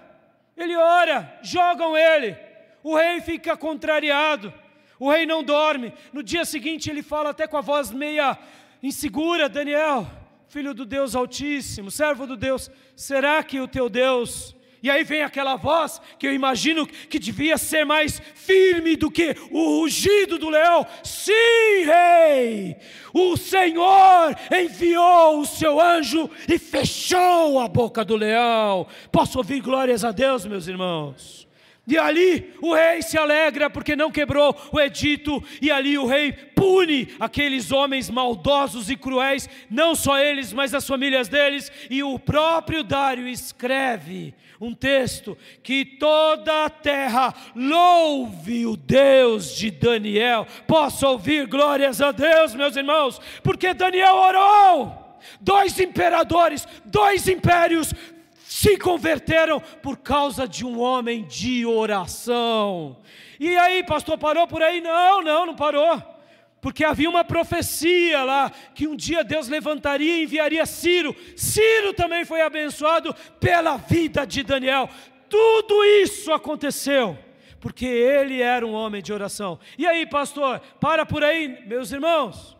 ele 0.54 0.76
ora, 0.76 1.38
jogam 1.42 1.96
ele, 1.96 2.36
o 2.84 2.94
rei 2.94 3.20
fica 3.22 3.56
contrariado, 3.56 4.52
o 5.00 5.10
rei 5.10 5.24
não 5.24 5.42
dorme. 5.42 5.92
No 6.12 6.22
dia 6.22 6.44
seguinte 6.44 6.90
ele 6.90 7.02
fala 7.02 7.30
até 7.30 7.46
com 7.46 7.56
a 7.56 7.62
voz 7.62 7.90
meia 7.90 8.38
insegura: 8.82 9.48
Daniel, 9.48 10.06
filho 10.48 10.74
do 10.74 10.84
Deus 10.84 11.14
Altíssimo, 11.14 11.90
servo 11.90 12.26
do 12.26 12.36
Deus, 12.36 12.70
será 12.94 13.42
que 13.42 13.58
o 13.58 13.66
teu 13.66 13.88
Deus. 13.88 14.54
E 14.82 14.90
aí 14.90 15.02
vem 15.02 15.22
aquela 15.22 15.56
voz 15.56 15.98
que 16.18 16.26
eu 16.26 16.34
imagino 16.34 16.86
que 16.86 17.18
devia 17.18 17.56
ser 17.56 17.86
mais 17.86 18.20
firme 18.34 18.96
do 18.96 19.10
que 19.10 19.34
o 19.50 19.80
rugido 19.80 20.38
do 20.38 20.50
leão. 20.50 20.86
Sim, 21.02 21.32
rei! 21.86 22.76
O 23.14 23.34
Senhor 23.34 24.36
enviou 24.52 25.40
o 25.40 25.46
seu 25.46 25.80
anjo 25.80 26.28
e 26.46 26.58
fechou 26.58 27.58
a 27.60 27.66
boca 27.66 28.04
do 28.04 28.14
leão. 28.14 28.86
Posso 29.10 29.38
ouvir 29.38 29.62
glórias 29.62 30.04
a 30.04 30.12
Deus, 30.12 30.44
meus 30.44 30.68
irmãos? 30.68 31.48
E 31.86 31.98
ali 31.98 32.54
o 32.62 32.74
rei 32.74 33.02
se 33.02 33.18
alegra 33.18 33.68
porque 33.68 33.94
não 33.94 34.10
quebrou 34.10 34.56
o 34.72 34.80
edito, 34.80 35.42
e 35.60 35.70
ali 35.70 35.98
o 35.98 36.06
rei 36.06 36.32
pune 36.32 37.08
aqueles 37.20 37.70
homens 37.70 38.08
maldosos 38.08 38.88
e 38.88 38.96
cruéis, 38.96 39.48
não 39.70 39.94
só 39.94 40.18
eles, 40.18 40.52
mas 40.52 40.72
as 40.72 40.86
famílias 40.86 41.28
deles, 41.28 41.70
e 41.90 42.02
o 42.02 42.18
próprio 42.18 42.82
Dário 42.82 43.28
escreve 43.28 44.34
um 44.58 44.74
texto 44.74 45.36
que 45.62 45.84
toda 45.84 46.64
a 46.64 46.70
terra 46.70 47.34
louve 47.54 48.64
o 48.64 48.76
Deus 48.76 49.54
de 49.54 49.70
Daniel. 49.70 50.46
Posso 50.66 51.06
ouvir 51.06 51.46
glórias 51.46 52.00
a 52.00 52.12
Deus, 52.12 52.54
meus 52.54 52.76
irmãos, 52.76 53.20
porque 53.42 53.74
Daniel 53.74 54.14
orou. 54.14 55.04
Dois 55.40 55.78
imperadores, 55.80 56.66
dois 56.84 57.28
impérios 57.28 57.94
se 58.64 58.78
converteram 58.78 59.60
por 59.60 59.98
causa 59.98 60.48
de 60.48 60.64
um 60.64 60.80
homem 60.80 61.22
de 61.24 61.66
oração. 61.66 62.96
E 63.38 63.54
aí, 63.58 63.84
pastor, 63.84 64.16
parou 64.16 64.48
por 64.48 64.62
aí? 64.62 64.80
Não, 64.80 65.20
não, 65.20 65.44
não 65.44 65.54
parou. 65.54 66.02
Porque 66.62 66.82
havia 66.82 67.10
uma 67.10 67.22
profecia 67.22 68.24
lá 68.24 68.50
que 68.74 68.86
um 68.86 68.96
dia 68.96 69.22
Deus 69.22 69.48
levantaria 69.48 70.16
e 70.16 70.22
enviaria 70.22 70.64
Ciro. 70.64 71.14
Ciro 71.36 71.92
também 71.92 72.24
foi 72.24 72.40
abençoado 72.40 73.14
pela 73.38 73.76
vida 73.76 74.26
de 74.26 74.42
Daniel. 74.42 74.88
Tudo 75.28 75.84
isso 75.84 76.32
aconteceu 76.32 77.18
porque 77.60 77.84
ele 77.84 78.40
era 78.40 78.66
um 78.66 78.72
homem 78.72 79.02
de 79.02 79.12
oração. 79.12 79.58
E 79.76 79.86
aí, 79.86 80.06
pastor, 80.06 80.58
para 80.80 81.04
por 81.04 81.22
aí, 81.22 81.66
meus 81.66 81.92
irmãos. 81.92 82.56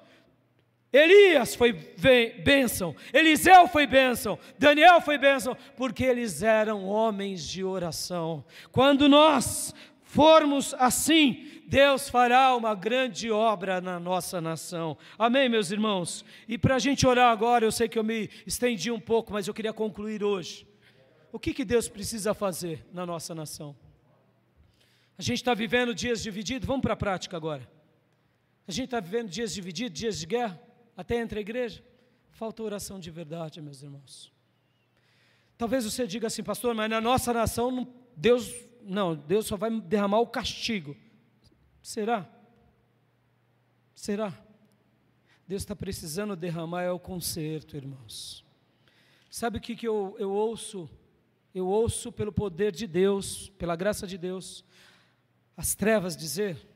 Elias 0.95 1.57
foi 1.57 1.73
bênção, 1.73 2.95
Eliseu 3.13 3.67
foi 3.67 3.85
bênção, 3.85 4.39
Daniel 4.57 5.01
foi 5.01 5.19
bênção, 5.19 5.57
porque 5.77 6.05
eles 6.05 6.41
eram 6.41 6.87
homens 6.87 7.45
de 7.45 7.65
oração. 7.65 8.45
Quando 8.71 9.09
nós 9.09 9.75
formos 10.05 10.73
assim, 10.75 11.63
Deus 11.67 12.09
fará 12.09 12.55
uma 12.55 12.77
grande 12.77 13.29
obra 13.29 13.81
na 13.81 13.99
nossa 13.99 14.41
nação. 14.41 14.97
Amém, 15.19 15.49
meus 15.49 15.73
irmãos? 15.73 16.25
E 16.47 16.57
para 16.57 16.77
a 16.77 16.79
gente 16.79 17.05
orar 17.05 17.33
agora, 17.33 17.65
eu 17.65 17.73
sei 17.73 17.89
que 17.89 17.99
eu 17.99 18.05
me 18.05 18.31
estendi 18.47 18.93
um 18.93 19.01
pouco, 19.01 19.33
mas 19.33 19.49
eu 19.49 19.55
queria 19.55 19.73
concluir 19.73 20.23
hoje. 20.23 20.65
O 21.33 21.41
que, 21.41 21.53
que 21.53 21.65
Deus 21.65 21.89
precisa 21.89 22.33
fazer 22.35 22.87
na 22.93 23.05
nossa 23.05 23.35
nação? 23.35 23.75
A 25.19 25.23
gente 25.23 25.39
está 25.39 25.55
vivendo 25.55 25.93
dias 25.93 26.23
divididos, 26.23 26.69
vamos 26.69 26.83
para 26.83 26.93
a 26.93 26.97
prática 26.97 27.37
agora. 27.37 27.69
A 28.69 28.71
gente 28.71 28.85
está 28.85 29.01
vivendo 29.01 29.29
dias 29.29 29.53
divididos, 29.53 29.99
dias 29.99 30.21
de 30.21 30.27
guerra 30.27 30.64
até 30.97 31.17
entre 31.21 31.39
a 31.39 31.43
igreja. 31.43 31.85
Falta 32.31 32.63
oração 32.63 32.99
de 32.99 33.11
verdade, 33.11 33.61
meus 33.61 33.83
irmãos. 33.83 34.33
Talvez 35.57 35.85
você 35.85 36.07
diga 36.07 36.27
assim, 36.27 36.43
pastor, 36.43 36.75
mas 36.75 36.91
na 36.91 37.01
nossa 37.01 37.33
nação 37.33 37.93
Deus 38.17 38.53
não, 38.83 39.15
Deus 39.15 39.47
só 39.47 39.57
vai 39.57 39.71
derramar 39.81 40.21
o 40.21 40.27
castigo. 40.27 40.97
Será? 41.83 42.29
Será? 43.95 44.33
Deus 45.47 45.63
está 45.63 45.77
precisando 45.77 46.35
derramar 46.35 46.83
é 46.83 46.91
o 46.91 46.99
conserto, 46.99 47.77
irmãos. 47.77 48.45
Sabe 49.31 49.59
o 49.59 49.61
que, 49.61 49.77
que 49.77 49.87
eu, 49.87 50.17
eu 50.19 50.31
ouço? 50.31 50.89
Eu 51.55 51.67
ouço 51.67 52.11
pelo 52.11 52.33
poder 52.33 52.73
de 52.73 52.87
Deus, 52.87 53.49
pela 53.51 53.77
graça 53.77 54.07
de 54.07 54.19
Deus, 54.19 54.65
as 55.57 55.75
trevas 55.75 56.17
dizer: 56.17 56.67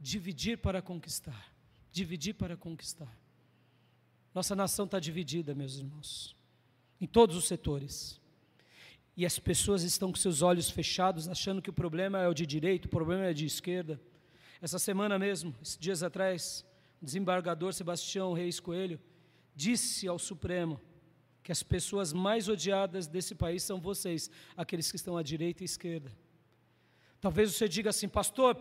dividir 0.00 0.58
para 0.58 0.82
conquistar, 0.82 1.52
dividir 1.92 2.34
para 2.34 2.56
conquistar. 2.56 3.16
Nossa 4.38 4.54
nação 4.54 4.84
está 4.84 5.00
dividida, 5.00 5.52
meus 5.52 5.78
irmãos, 5.78 6.36
em 7.00 7.08
todos 7.08 7.34
os 7.34 7.48
setores. 7.48 8.20
E 9.16 9.26
as 9.26 9.36
pessoas 9.36 9.82
estão 9.82 10.12
com 10.12 10.16
seus 10.16 10.42
olhos 10.42 10.70
fechados, 10.70 11.26
achando 11.26 11.60
que 11.60 11.70
o 11.70 11.72
problema 11.72 12.22
é 12.22 12.28
o 12.28 12.32
de 12.32 12.46
direito, 12.46 12.84
o 12.84 12.88
problema 12.88 13.24
é 13.24 13.32
de 13.32 13.44
esquerda. 13.44 14.00
Essa 14.62 14.78
semana 14.78 15.18
mesmo, 15.18 15.52
dias 15.80 16.04
atrás, 16.04 16.64
o 17.02 17.04
desembargador 17.04 17.72
Sebastião 17.72 18.32
Reis 18.32 18.60
Coelho 18.60 19.00
disse 19.56 20.06
ao 20.06 20.20
Supremo 20.20 20.80
que 21.42 21.50
as 21.50 21.64
pessoas 21.64 22.12
mais 22.12 22.48
odiadas 22.48 23.08
desse 23.08 23.34
país 23.34 23.64
são 23.64 23.80
vocês, 23.80 24.30
aqueles 24.56 24.88
que 24.88 24.96
estão 24.98 25.16
à 25.16 25.22
direita 25.24 25.64
e 25.64 25.64
à 25.64 25.66
esquerda. 25.66 26.16
Talvez 27.20 27.52
você 27.52 27.68
diga 27.68 27.90
assim, 27.90 28.08
pastor, 28.08 28.56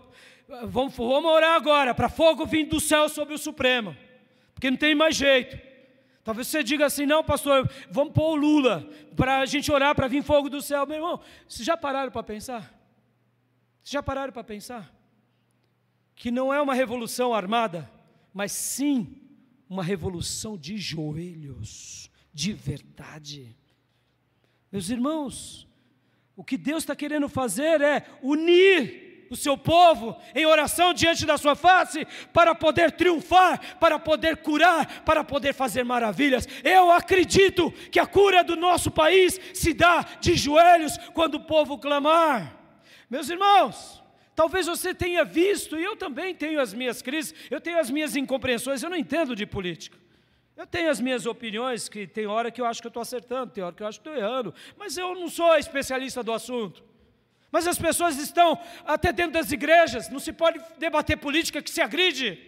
vamos, 0.48 0.96
vamos 0.96 1.32
orar 1.32 1.56
agora 1.56 1.94
para 1.94 2.10
fogo 2.10 2.48
vir 2.48 2.66
do 2.66 2.80
céu 2.80 3.08
sobre 3.08 3.36
o 3.36 3.38
Supremo, 3.38 3.96
porque 4.56 4.72
não 4.72 4.78
tem 4.78 4.96
mais 4.96 5.16
jeito. 5.16 5.67
Talvez 6.28 6.50
você 6.50 6.62
diga 6.62 6.86
assim, 6.86 7.06
não, 7.06 7.24
pastor, 7.24 7.72
vamos 7.90 8.12
pôr 8.12 8.34
o 8.34 8.36
Lula 8.36 8.86
para 9.16 9.40
a 9.40 9.46
gente 9.46 9.72
orar 9.72 9.96
para 9.96 10.10
vir 10.10 10.22
fogo 10.22 10.50
do 10.50 10.62
céu. 10.62 10.86
Meu 10.86 10.98
irmão, 10.98 11.22
vocês 11.48 11.66
já 11.66 11.78
pararam 11.78 12.12
para 12.12 12.22
pensar? 12.22 12.64
Vocês 13.82 13.94
já 13.94 14.04
pararam 14.04 14.34
para 14.34 14.44
pensar? 14.44 14.94
Que 16.14 16.30
não 16.30 16.54
é 16.54 16.62
uma 16.62 16.74
revolução 16.74 17.34
armada, 17.34 17.90
mas 18.34 18.52
sim 18.52 19.22
uma 19.70 19.82
revolução 19.82 20.58
de 20.58 20.76
joelhos, 20.76 22.12
de 22.34 22.52
verdade. 22.52 23.56
Meus 24.70 24.90
irmãos, 24.90 25.66
o 26.36 26.44
que 26.44 26.58
Deus 26.58 26.84
está 26.84 26.94
querendo 26.94 27.30
fazer 27.30 27.80
é 27.80 28.06
unir 28.22 29.07
o 29.30 29.36
seu 29.36 29.58
povo 29.58 30.16
em 30.36 30.46
oração 30.46 30.94
diante 30.94 31.26
da 31.26 31.38
sua 31.38 31.56
face, 31.56 32.06
para 32.34 32.56
poder 32.56 32.92
triunfar, 32.92 33.78
para 33.78 34.00
poder 34.00 34.38
curar, 34.38 35.04
para 35.04 35.24
poder 35.24 35.54
fazer 35.54 35.84
maravilhas. 35.84 36.48
Eu 36.64 36.92
acredito 36.92 37.72
que 37.92 38.00
a 38.00 38.06
cura 38.06 38.44
do 38.44 38.56
nosso 38.56 38.92
país 38.92 39.40
se 39.54 39.74
dá 39.74 40.06
de 40.20 40.36
joelhos 40.36 40.98
quando 41.14 41.36
o 41.36 41.44
povo 41.44 41.78
clamar. 41.78 42.56
Meus 43.10 43.30
irmãos, 43.30 44.04
talvez 44.36 44.68
você 44.68 44.94
tenha 44.94 45.24
visto, 45.24 45.80
e 45.80 45.84
eu 45.84 45.96
também 45.96 46.36
tenho 46.36 46.60
as 46.60 46.74
minhas 46.74 47.02
crises, 47.02 47.34
eu 47.50 47.62
tenho 47.62 47.80
as 47.80 47.90
minhas 47.90 48.16
incompreensões, 48.16 48.84
eu 48.84 48.90
não 48.90 48.98
entendo 48.98 49.36
de 49.36 49.46
política. 49.46 49.98
Eu 50.58 50.66
tenho 50.66 50.90
as 50.90 51.00
minhas 51.00 51.28
opiniões, 51.28 51.88
que 51.88 52.08
tem 52.08 52.26
hora 52.26 52.50
que 52.50 52.60
eu 52.60 52.66
acho 52.66 52.82
que 52.82 52.88
eu 52.88 52.90
estou 52.90 53.02
acertando, 53.02 53.52
tem 53.52 53.64
hora 53.64 53.76
que 53.76 53.84
eu 53.84 53.88
acho 53.88 54.02
que 54.02 54.10
estou 54.10 54.22
errando, 54.22 54.54
mas 54.76 54.98
eu 54.98 55.14
não 55.14 55.28
sou 55.28 55.56
especialista 55.56 56.24
do 56.24 56.34
assunto. 56.34 56.84
Mas 57.52 57.66
as 57.68 57.78
pessoas 57.78 58.18
estão 58.18 58.60
até 58.86 59.12
dentro 59.12 59.34
das 59.34 59.52
igrejas, 59.52 60.10
não 60.10 60.20
se 60.20 60.34
pode 60.34 60.60
debater 60.78 61.18
política 61.18 61.62
que 61.62 61.70
se 61.70 61.82
agride. 61.82 62.40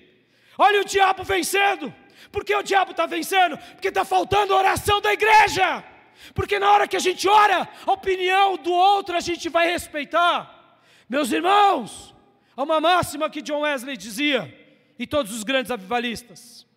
Olha 0.57 0.81
o 0.81 0.85
diabo 0.85 1.23
vencendo. 1.23 1.93
Por 2.31 2.43
que 2.43 2.53
o 2.53 2.61
diabo 2.61 2.91
está 2.91 3.05
vencendo? 3.05 3.57
Porque 3.57 3.87
está 3.87 4.03
faltando 4.03 4.53
oração 4.53 4.99
da 4.99 5.13
igreja. 5.13 5.83
Porque 6.33 6.59
na 6.59 6.69
hora 6.71 6.87
que 6.87 6.97
a 6.97 6.99
gente 6.99 7.27
ora, 7.27 7.67
a 7.85 7.91
opinião 7.91 8.57
do 8.57 8.73
outro 8.73 9.15
a 9.15 9.21
gente 9.21 9.47
vai 9.47 9.71
respeitar. 9.71 10.81
Meus 11.07 11.31
irmãos, 11.31 12.13
há 12.55 12.61
uma 12.61 12.81
máxima 12.81 13.29
que 13.29 13.41
John 13.41 13.61
Wesley 13.61 13.95
dizia, 13.95 14.53
e 14.97 15.07
todos 15.07 15.31
os 15.31 15.43
grandes 15.43 15.71
avivalistas: 15.71 16.67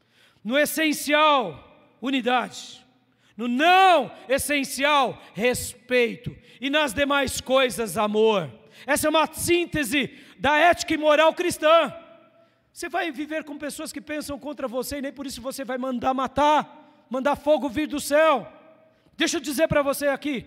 no 0.44 0.56
essencial, 0.56 1.96
unidade. 2.00 2.80
No 3.36 3.48
não 3.48 4.12
essencial, 4.28 5.20
respeito. 5.34 6.36
E 6.62 6.70
nas 6.70 6.94
demais 6.94 7.40
coisas, 7.40 7.98
amor. 7.98 8.48
Essa 8.86 9.08
é 9.08 9.10
uma 9.10 9.26
síntese 9.26 10.16
da 10.38 10.56
ética 10.56 10.94
e 10.94 10.96
moral 10.96 11.34
cristã. 11.34 11.92
Você 12.72 12.88
vai 12.88 13.10
viver 13.10 13.42
com 13.42 13.58
pessoas 13.58 13.92
que 13.92 14.00
pensam 14.00 14.38
contra 14.38 14.68
você 14.68 14.98
e 14.98 15.02
nem 15.02 15.12
por 15.12 15.26
isso 15.26 15.42
você 15.42 15.64
vai 15.64 15.76
mandar 15.76 16.14
matar, 16.14 17.04
mandar 17.10 17.34
fogo 17.34 17.68
vir 17.68 17.88
do 17.88 17.98
céu. 17.98 18.46
Deixa 19.16 19.38
eu 19.38 19.40
dizer 19.40 19.66
para 19.66 19.82
você 19.82 20.06
aqui, 20.06 20.46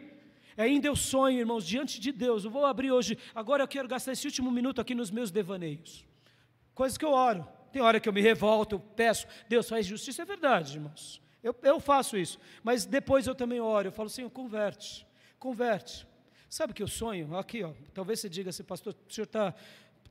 ainda 0.55 0.87
eu 0.87 0.95
sonho, 0.95 1.37
irmãos, 1.37 1.67
diante 1.67 1.99
de 1.99 2.13
Deus. 2.13 2.45
Eu 2.45 2.49
vou 2.49 2.65
abrir 2.65 2.93
hoje, 2.93 3.17
agora 3.35 3.61
eu 3.63 3.67
quero 3.67 3.85
gastar 3.85 4.13
esse 4.13 4.25
último 4.25 4.49
minuto 4.49 4.79
aqui 4.79 4.95
nos 4.95 5.11
meus 5.11 5.31
devaneios. 5.31 6.05
Coisas 6.73 6.97
que 6.97 7.03
eu 7.03 7.11
oro. 7.11 7.45
Tem 7.73 7.81
hora 7.81 7.99
que 7.99 8.07
eu 8.07 8.13
me 8.13 8.21
revolto, 8.21 8.75
eu 8.75 8.79
peço, 8.79 9.27
Deus 9.49 9.67
faz 9.67 9.85
justiça, 9.85 10.21
é 10.21 10.25
verdade, 10.25 10.77
irmãos. 10.77 11.21
Eu, 11.43 11.53
eu 11.61 11.77
faço 11.77 12.15
isso, 12.15 12.39
mas 12.63 12.85
depois 12.85 13.27
eu 13.27 13.35
também 13.35 13.59
oro, 13.59 13.89
eu 13.89 13.91
falo 13.91 14.07
assim, 14.07 14.29
converte, 14.29 15.05
converte. 15.39 16.07
Sabe 16.49 16.71
o 16.71 16.75
que 16.75 16.83
eu 16.83 16.87
sonho? 16.87 17.35
Aqui, 17.37 17.63
ó, 17.63 17.73
talvez 17.93 18.19
você 18.19 18.29
diga 18.29 18.49
assim, 18.49 18.63
pastor, 18.63 18.95
o 19.07 19.13
senhor 19.13 19.25
está 19.25 19.53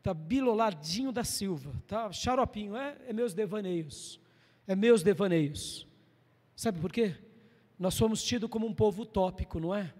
tá 0.02 0.12
biloladinho 0.12 1.10
da 1.10 1.24
Silva, 1.24 1.72
tá 1.86 2.12
xaropinho, 2.12 2.76
é, 2.76 2.96
é 3.08 3.12
meus 3.12 3.32
devaneios, 3.32 4.20
é 4.66 4.76
meus 4.76 5.02
devaneios. 5.02 5.86
Sabe 6.54 6.78
por 6.78 6.92
quê? 6.92 7.16
Nós 7.78 7.94
somos 7.94 8.22
tidos 8.22 8.50
como 8.50 8.66
um 8.66 8.74
povo 8.74 9.02
utópico, 9.02 9.58
não 9.58 9.74
é? 9.74 9.92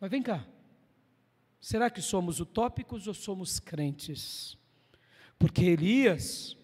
Mas 0.00 0.10
vem 0.10 0.22
cá, 0.22 0.44
será 1.60 1.88
que 1.88 2.02
somos 2.02 2.40
utópicos 2.40 3.06
ou 3.06 3.14
somos 3.14 3.60
crentes? 3.60 4.58
Porque 5.38 5.64
Elias, 5.64 6.56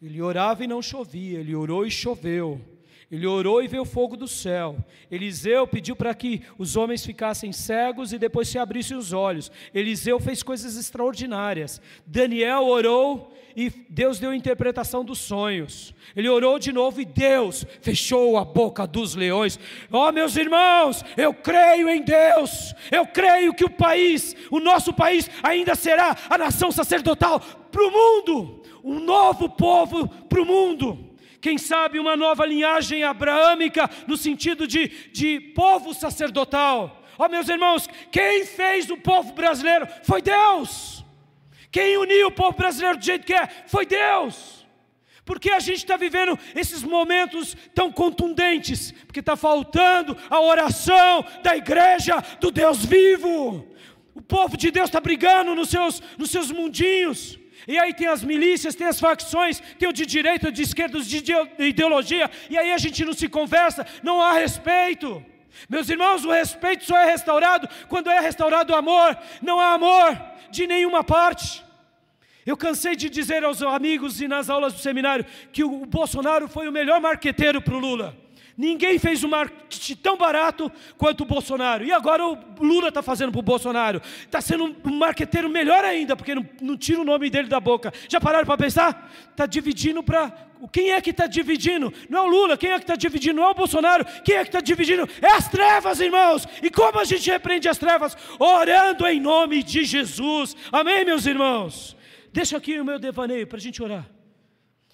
ele 0.00 0.20
orava 0.20 0.64
e 0.64 0.66
não 0.66 0.82
chovia, 0.82 1.40
ele 1.40 1.54
orou 1.54 1.86
e 1.86 1.90
choveu. 1.90 2.77
Ele 3.10 3.26
orou 3.26 3.62
e 3.62 3.66
veio 3.66 3.86
fogo 3.86 4.18
do 4.18 4.28
céu. 4.28 4.76
Eliseu 5.10 5.66
pediu 5.66 5.96
para 5.96 6.14
que 6.14 6.42
os 6.58 6.76
homens 6.76 7.06
ficassem 7.06 7.52
cegos 7.52 8.12
e 8.12 8.18
depois 8.18 8.48
se 8.48 8.58
abrissem 8.58 8.96
os 8.96 9.14
olhos. 9.14 9.50
Eliseu 9.72 10.20
fez 10.20 10.42
coisas 10.42 10.76
extraordinárias. 10.76 11.80
Daniel 12.06 12.66
orou 12.66 13.32
e 13.56 13.70
Deus 13.88 14.18
deu 14.18 14.34
interpretação 14.34 15.02
dos 15.02 15.20
sonhos. 15.20 15.94
Ele 16.14 16.28
orou 16.28 16.58
de 16.58 16.70
novo 16.70 17.00
e 17.00 17.06
Deus 17.06 17.64
fechou 17.80 18.36
a 18.36 18.44
boca 18.44 18.86
dos 18.86 19.14
leões. 19.14 19.58
Ó 19.90 20.06
oh, 20.06 20.12
meus 20.12 20.36
irmãos, 20.36 21.02
eu 21.16 21.32
creio 21.32 21.88
em 21.88 22.02
Deus. 22.02 22.74
Eu 22.90 23.06
creio 23.06 23.54
que 23.54 23.64
o 23.64 23.70
país, 23.70 24.36
o 24.50 24.60
nosso 24.60 24.92
país, 24.92 25.30
ainda 25.42 25.74
será 25.74 26.14
a 26.28 26.36
nação 26.36 26.70
sacerdotal 26.70 27.40
para 27.40 27.82
o 27.82 27.90
mundo, 27.90 28.62
um 28.84 29.00
novo 29.00 29.48
povo 29.48 30.06
para 30.06 30.42
o 30.42 30.46
mundo 30.46 31.07
quem 31.40 31.56
sabe 31.56 31.98
uma 31.98 32.16
nova 32.16 32.44
linhagem 32.44 33.04
abraâmica, 33.04 33.88
no 34.06 34.16
sentido 34.16 34.66
de, 34.66 34.88
de 35.12 35.40
povo 35.54 35.94
sacerdotal. 35.94 37.02
Ó 37.18 37.26
oh, 37.26 37.28
meus 37.28 37.48
irmãos, 37.48 37.88
quem 38.10 38.44
fez 38.44 38.90
o 38.90 38.96
povo 38.96 39.32
brasileiro 39.32 39.86
foi 40.02 40.22
Deus. 40.22 41.04
Quem 41.70 41.96
uniu 41.96 42.28
o 42.28 42.32
povo 42.32 42.56
brasileiro 42.56 42.98
do 42.98 43.04
jeito 43.04 43.26
que 43.26 43.34
é 43.34 43.46
foi 43.66 43.84
Deus. 43.84 44.66
Porque 45.24 45.50
a 45.50 45.60
gente 45.60 45.78
está 45.78 45.96
vivendo 45.96 46.38
esses 46.54 46.82
momentos 46.82 47.54
tão 47.74 47.92
contundentes, 47.92 48.92
porque 49.06 49.20
está 49.20 49.36
faltando 49.36 50.16
a 50.30 50.40
oração 50.40 51.24
da 51.42 51.56
igreja 51.56 52.18
do 52.40 52.50
Deus 52.50 52.84
vivo. 52.84 53.66
O 54.14 54.22
povo 54.22 54.56
de 54.56 54.70
Deus 54.70 54.88
está 54.88 55.00
brigando 55.00 55.54
nos 55.54 55.68
seus, 55.68 56.02
nos 56.16 56.30
seus 56.30 56.50
mundinhos. 56.50 57.37
E 57.68 57.78
aí 57.78 57.92
tem 57.92 58.06
as 58.06 58.24
milícias, 58.24 58.74
tem 58.74 58.86
as 58.86 58.98
facções, 58.98 59.60
tem 59.78 59.86
o 59.86 59.92
de 59.92 60.06
direita, 60.06 60.48
o 60.48 60.52
de 60.52 60.62
esquerda, 60.62 60.96
os 60.96 61.06
de 61.06 61.22
ideologia, 61.58 62.30
e 62.48 62.56
aí 62.56 62.72
a 62.72 62.78
gente 62.78 63.04
não 63.04 63.12
se 63.12 63.28
conversa, 63.28 63.86
não 64.02 64.22
há 64.22 64.32
respeito. 64.32 65.22
Meus 65.68 65.90
irmãos, 65.90 66.24
o 66.24 66.32
respeito 66.32 66.86
só 66.86 66.96
é 66.96 67.04
restaurado 67.04 67.68
quando 67.86 68.10
é 68.10 68.20
restaurado 68.20 68.72
o 68.72 68.76
amor, 68.76 69.18
não 69.42 69.60
há 69.60 69.74
amor 69.74 70.18
de 70.50 70.66
nenhuma 70.66 71.04
parte. 71.04 71.62
Eu 72.46 72.56
cansei 72.56 72.96
de 72.96 73.10
dizer 73.10 73.44
aos 73.44 73.60
amigos 73.60 74.22
e 74.22 74.26
nas 74.26 74.48
aulas 74.48 74.72
do 74.72 74.78
seminário 74.78 75.26
que 75.52 75.62
o 75.62 75.84
Bolsonaro 75.84 76.48
foi 76.48 76.66
o 76.66 76.72
melhor 76.72 76.98
marqueteiro 77.02 77.60
para 77.60 77.74
o 77.74 77.78
Lula. 77.78 78.16
Ninguém 78.58 78.98
fez 78.98 79.22
um 79.22 79.28
marketing 79.28 79.94
tão 79.94 80.16
barato 80.16 80.68
quanto 80.96 81.20
o 81.20 81.24
Bolsonaro. 81.24 81.84
E 81.84 81.92
agora 81.92 82.26
o 82.26 82.36
Lula 82.58 82.88
está 82.88 83.00
fazendo 83.00 83.30
para 83.30 83.38
o 83.38 83.42
Bolsonaro. 83.42 84.02
Está 84.22 84.40
sendo 84.40 84.74
um 84.84 84.98
marqueteiro 84.98 85.48
melhor 85.48 85.84
ainda, 85.84 86.16
porque 86.16 86.34
não, 86.34 86.44
não 86.60 86.76
tira 86.76 87.00
o 87.00 87.04
nome 87.04 87.30
dele 87.30 87.46
da 87.46 87.60
boca. 87.60 87.92
Já 88.08 88.20
pararam 88.20 88.44
para 88.44 88.58
pensar? 88.58 89.12
Está 89.30 89.46
dividindo 89.46 90.02
para. 90.02 90.32
Quem 90.72 90.90
é 90.90 91.00
que 91.00 91.10
está 91.10 91.28
dividindo? 91.28 91.94
Não 92.10 92.18
é 92.18 92.22
o 92.22 92.26
Lula, 92.26 92.56
quem 92.56 92.70
é 92.70 92.74
que 92.78 92.82
está 92.82 92.96
dividindo? 92.96 93.36
Não 93.36 93.44
é 93.44 93.50
o 93.50 93.54
Bolsonaro, 93.54 94.04
quem 94.24 94.34
é 94.34 94.42
que 94.42 94.48
está 94.48 94.60
dividindo? 94.60 95.08
É 95.22 95.36
as 95.36 95.48
trevas, 95.48 96.00
irmãos. 96.00 96.44
E 96.60 96.68
como 96.68 96.98
a 96.98 97.04
gente 97.04 97.30
repreende 97.30 97.68
as 97.68 97.78
trevas? 97.78 98.16
Orando 98.40 99.06
em 99.06 99.20
nome 99.20 99.62
de 99.62 99.84
Jesus. 99.84 100.56
Amém, 100.72 101.04
meus 101.04 101.26
irmãos? 101.26 101.96
Deixa 102.32 102.56
aqui 102.56 102.80
o 102.80 102.84
meu 102.84 102.98
devaneio 102.98 103.46
para 103.46 103.58
a 103.58 103.60
gente 103.60 103.80
orar. 103.80 104.10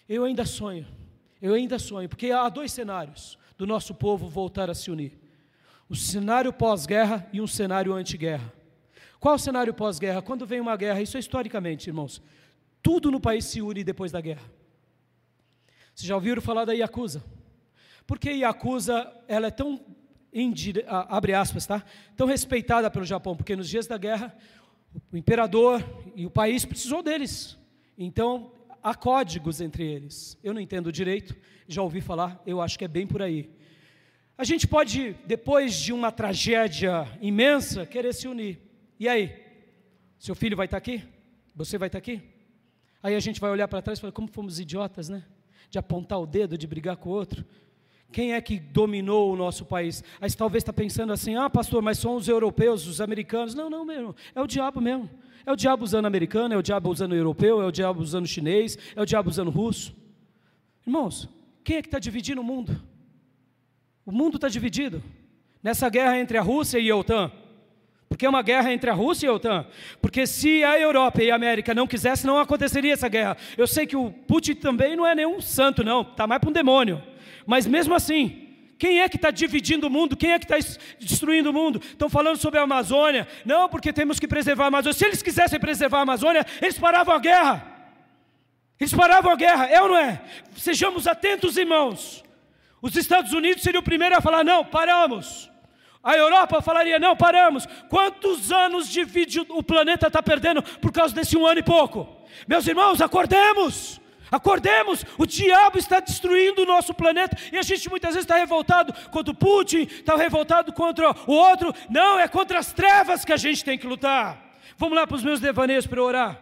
Eu 0.07 0.25
ainda 0.25 0.45
sonho, 0.45 0.87
eu 1.41 1.55
ainda 1.55 1.79
sonho, 1.79 2.11
porque 2.11 2.31
há 2.31 2.47
dois 2.51 2.71
cenários 2.71 3.43
do 3.57 3.67
nosso 3.67 3.95
povo 3.95 4.29
voltar 4.29 4.71
a 4.71 4.75
se 4.75 4.91
unir: 4.91 5.19
o 5.89 5.95
cenário 5.95 6.53
pós-guerra 6.53 7.29
e 7.33 7.41
um 7.41 7.47
cenário 7.47 7.93
anti-guerra. 7.93 8.53
Qual 9.21 9.37
o 9.37 9.39
cenário 9.39 9.73
pós-guerra? 9.73 10.21
Quando 10.21 10.45
vem 10.45 10.61
uma 10.61 10.77
guerra, 10.77 11.01
isso 11.01 11.17
é 11.17 11.21
historicamente, 11.21 11.89
irmãos, 11.89 12.21
tudo 12.83 13.11
no 13.11 13.19
país 13.19 13.47
se 13.47 13.63
une 13.63 13.83
depois 13.83 14.13
da 14.13 14.21
guerra. 14.21 14.45
Vocês 15.95 16.07
já 16.07 16.15
ouviram 16.15 16.43
falar 16.43 16.65
da 16.65 16.73
Yakuza? 16.73 17.25
Porque 18.07 18.31
Yakuza, 18.31 19.11
ela 19.27 19.47
é 19.47 19.51
tão, 19.51 19.81
abre 20.87 21.33
aspas, 21.33 21.67
tá? 21.67 21.83
Tão 22.17 22.27
respeitada 22.27 22.91
pelo 22.91 23.05
Japão, 23.05 23.37
porque 23.37 23.57
nos 23.57 23.69
dias 23.69 23.87
da 23.87 23.97
guerra, 23.97 24.37
o 25.11 25.17
imperador 25.17 25.83
e 26.15 26.27
o 26.27 26.31
país 26.31 26.65
precisou 26.65 27.03
deles. 27.03 27.57
Então, 27.97 28.53
há 28.83 28.95
códigos 28.95 29.61
entre 29.61 29.85
eles. 29.85 30.39
Eu 30.43 30.53
não 30.53 30.61
entendo 30.61 30.93
direito, 30.93 31.35
já 31.67 31.83
ouvi 31.83 32.01
falar, 32.01 32.43
eu 32.47 32.61
acho 32.61 32.79
que 32.79 32.85
é 32.85 32.89
bem 32.89 33.07
por 33.07 33.23
aí. 33.23 33.51
A 34.37 34.45
gente 34.45 34.67
pode, 34.67 35.17
depois 35.27 35.75
de 35.75 35.93
uma 35.93 36.11
tragédia 36.11 37.07
imensa, 37.21 37.87
querer 37.87 38.13
se 38.13 38.27
unir. 38.27 38.61
E 38.99 39.09
aí? 39.09 39.33
Seu 40.19 40.35
filho 40.35 40.57
vai 40.57 40.67
estar 40.67 40.77
aqui? 40.77 41.05
Você 41.55 41.79
vai 41.79 41.89
estar 41.89 41.99
aqui? 41.99 42.21
Aí 43.03 43.15
a 43.15 43.21
gente 43.21 43.41
vai 43.41 43.51
olhar 43.51 43.69
para 43.69 43.83
trás 43.83 43.99
e 43.99 44.01
falar: 44.01 44.13
como 44.13 44.27
fomos 44.27 44.59
idiotas, 44.59 45.09
né? 45.09 45.25
De 45.71 45.79
apontar 45.79 46.21
o 46.21 46.27
dedo, 46.27 46.59
de 46.59 46.67
brigar 46.67 46.97
com 46.97 47.11
o 47.11 47.13
outro. 47.13 47.45
Quem 48.11 48.33
é 48.33 48.41
que 48.41 48.59
dominou 48.59 49.33
o 49.33 49.37
nosso 49.37 49.65
país? 49.65 50.03
Aí 50.21 50.31
você 50.31 50.37
talvez 50.37 50.63
está 50.63 50.73
pensando 50.73 51.13
assim: 51.13 51.37
ah, 51.37 51.49
pastor, 51.49 51.83
mas 51.83 51.99
são 51.99 52.17
os 52.17 52.27
europeus, 52.27 52.87
os 52.87 53.01
americanos. 53.01 53.55
Não, 53.55 53.71
não, 53.71 53.85
mesmo. 53.85 54.17
É 54.35 54.41
o 54.41 54.47
diabo 54.47 54.81
mesmo. 54.81 55.09
É 55.47 55.53
o 55.53 55.57
diabo 55.57 55.85
usando 55.85 56.07
americano, 56.07 56.55
é 56.55 56.57
o 56.57 56.63
diabo 56.63 56.91
usando 56.91 57.15
europeu, 57.15 57.61
é 57.61 57.67
o 57.67 57.71
diabo 57.71 58.01
usando 58.01 58.27
chinês, 58.27 58.79
é 58.97 59.03
o 59.03 59.05
diabo 59.05 59.29
usando 59.29 59.51
russo. 59.51 59.95
Irmãos, 60.87 61.29
quem 61.65 61.79
é 61.79 61.83
que 61.83 61.89
está 61.89 61.99
dividindo 61.99 62.43
o 62.43 62.45
mundo? 62.45 62.81
O 64.05 64.13
mundo 64.13 64.37
está 64.37 64.49
dividido 64.49 65.03
nessa 65.63 65.89
guerra 65.89 66.19
entre 66.19 66.37
a 66.37 66.43
Rússia 66.43 66.79
e 66.79 66.91
a 66.91 66.97
OTAN. 66.97 67.33
Porque 68.07 68.27
é 68.27 68.29
uma 68.29 68.43
guerra 68.43 68.71
entre 68.73 68.91
a 68.91 68.93
Rússia 68.93 69.27
e 69.27 69.31
a 69.31 69.33
OTAN. 69.33 69.67
Porque 70.01 70.27
se 70.27 70.63
a 70.63 70.79
Europa 70.79 71.23
e 71.23 71.31
a 71.31 71.35
América 71.35 71.75
não 71.75 71.87
quisessem, 71.87 72.27
não 72.27 72.39
aconteceria 72.39 72.93
essa 72.93 73.09
guerra. 73.09 73.37
Eu 73.57 73.67
sei 73.67 73.87
que 73.87 73.97
o 73.97 74.11
Putin 74.11 74.55
também 74.55 74.95
não 74.95 75.07
é 75.07 75.15
nenhum 75.15 75.41
santo, 75.41 75.83
não. 75.83 76.03
Está 76.03 76.27
mais 76.27 76.39
para 76.39 76.51
um 76.51 76.53
demônio. 76.53 77.03
Mas 77.47 77.67
mesmo 77.67 77.95
assim, 77.95 78.45
quem 78.79 79.01
é 79.01 79.09
que 79.09 79.17
está 79.17 79.31
dividindo 79.31 79.87
o 79.87 79.91
mundo? 79.91 80.17
Quem 80.17 80.33
é 80.33 80.39
que 80.39 80.45
está 80.45 80.77
destruindo 81.01 81.49
o 81.49 81.53
mundo? 81.53 81.81
Estão 81.83 82.11
falando 82.11 82.37
sobre 82.37 82.61
a 82.61 82.63
Amazônia. 82.65 83.27
Não, 83.45 83.69
porque 83.71 83.93
temos 83.93 84.21
que 84.21 84.29
preservar 84.29 84.65
a 84.65 84.69
Amazônia. 84.69 84.99
Se 84.99 85.07
eles 85.07 85.23
quisessem 85.23 85.59
preservar 85.59 86.01
a 86.01 86.03
Amazônia, 86.03 86.45
eles 86.61 86.79
paravam 86.79 87.15
a 87.15 87.19
guerra. 87.19 87.74
Eles 88.79 88.93
paravam 88.93 89.33
a 89.33 89.37
guerra, 89.37 89.67
é 89.67 89.81
ou 89.81 89.89
não 89.89 89.97
é? 89.97 90.21
Sejamos 90.57 91.07
atentos, 91.07 91.57
irmãos. 91.57 92.25
Os 92.83 92.97
Estados 92.97 93.33
Unidos 93.33 93.63
seriam 93.63 93.81
o 93.81 93.85
primeiro 93.85 94.17
a 94.17 94.21
falar: 94.21 94.45
não, 94.45 94.65
paramos. 94.65 95.51
A 96.03 96.15
Europa 96.17 96.61
falaria: 96.61 96.99
não, 96.99 97.17
paramos. 97.17 97.67
Quantos 97.89 98.53
anos 98.53 98.89
de 98.89 99.05
vídeo 99.05 99.47
o 99.49 99.63
planeta 99.63 100.09
está 100.09 100.23
perdendo 100.23 100.63
por 100.63 100.93
causa 100.93 101.15
desse 101.15 101.37
um 101.37 101.47
ano 101.47 101.61
e 101.61 101.63
pouco? 101.63 102.07
Meus 102.47 102.67
irmãos, 102.67 103.01
acordemos. 103.01 104.01
Acordemos, 104.31 105.05
o 105.17 105.27
diabo 105.27 105.79
está 105.79 106.01
destruindo 106.01 106.63
o 106.63 106.67
nosso 106.67 106.93
planeta 106.93 107.37
e 107.53 107.57
a 107.57 107.63
gente 107.63 107.89
muitas 107.89 108.15
vezes 108.15 108.25
está 108.25 108.37
revoltado 108.37 108.93
contra 109.11 109.31
o 109.31 109.37
Putin, 109.37 109.83
está 109.83 110.17
revoltado 110.17 110.73
contra 110.73 111.15
o 111.27 111.33
outro. 111.33 111.73
Não, 111.89 112.19
é 112.19 112.27
contra 112.27 112.59
as 112.59 112.73
trevas 112.73 113.25
que 113.25 113.33
a 113.33 113.37
gente 113.37 113.65
tem 113.65 113.79
que 113.79 113.87
lutar. 113.87 114.43
Vamos 114.77 114.97
lá 114.97 115.07
para 115.07 115.17
os 115.17 115.23
meus 115.23 115.41
devaneios 115.41 115.87
para 115.87 116.03
orar. 116.03 116.41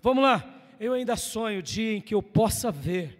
Vamos 0.00 0.22
lá. 0.24 0.53
Eu 0.80 0.92
ainda 0.92 1.16
sonho 1.16 1.60
o 1.60 1.62
dia 1.62 1.96
em 1.96 2.00
que 2.00 2.14
eu 2.14 2.22
possa 2.22 2.70
ver 2.70 3.18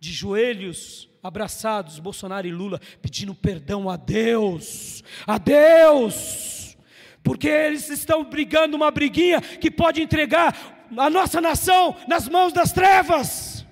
de 0.00 0.12
joelhos 0.12 1.08
abraçados 1.22 1.98
Bolsonaro 1.98 2.46
e 2.46 2.52
Lula 2.52 2.80
pedindo 3.00 3.34
perdão 3.34 3.88
a 3.88 3.96
Deus, 3.96 5.02
a 5.26 5.38
Deus, 5.38 6.76
porque 7.22 7.48
eles 7.48 7.88
estão 7.88 8.24
brigando 8.24 8.76
uma 8.76 8.90
briguinha 8.90 9.40
que 9.40 9.70
pode 9.70 10.02
entregar 10.02 10.86
a 10.96 11.10
nossa 11.10 11.40
nação 11.40 11.96
nas 12.08 12.28
mãos 12.28 12.52
das 12.52 12.72
trevas. 12.72 13.66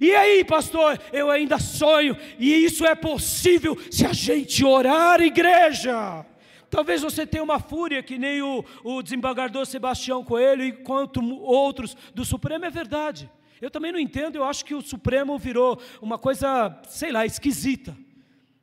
E 0.00 0.12
aí, 0.12 0.44
pastor, 0.44 1.00
eu 1.12 1.30
ainda 1.30 1.58
sonho, 1.58 2.16
e 2.38 2.52
isso 2.64 2.84
é 2.84 2.94
possível 2.94 3.78
se 3.90 4.04
a 4.04 4.12
gente 4.12 4.64
orar, 4.64 5.20
igreja. 5.20 6.26
Talvez 6.74 7.02
você 7.02 7.24
tenha 7.24 7.44
uma 7.44 7.60
fúria 7.60 8.02
que 8.02 8.18
nem 8.18 8.42
o, 8.42 8.64
o 8.82 9.00
desembargador 9.00 9.64
Sebastião 9.64 10.24
Coelho 10.24 10.64
e 10.64 10.72
quanto 10.72 11.24
outros 11.40 11.96
do 12.12 12.24
Supremo, 12.24 12.64
é 12.64 12.70
verdade. 12.70 13.30
Eu 13.62 13.70
também 13.70 13.92
não 13.92 13.98
entendo, 14.00 14.34
eu 14.34 14.42
acho 14.42 14.64
que 14.64 14.74
o 14.74 14.82
Supremo 14.82 15.38
virou 15.38 15.80
uma 16.02 16.18
coisa, 16.18 16.76
sei 16.88 17.12
lá, 17.12 17.24
esquisita. 17.24 17.96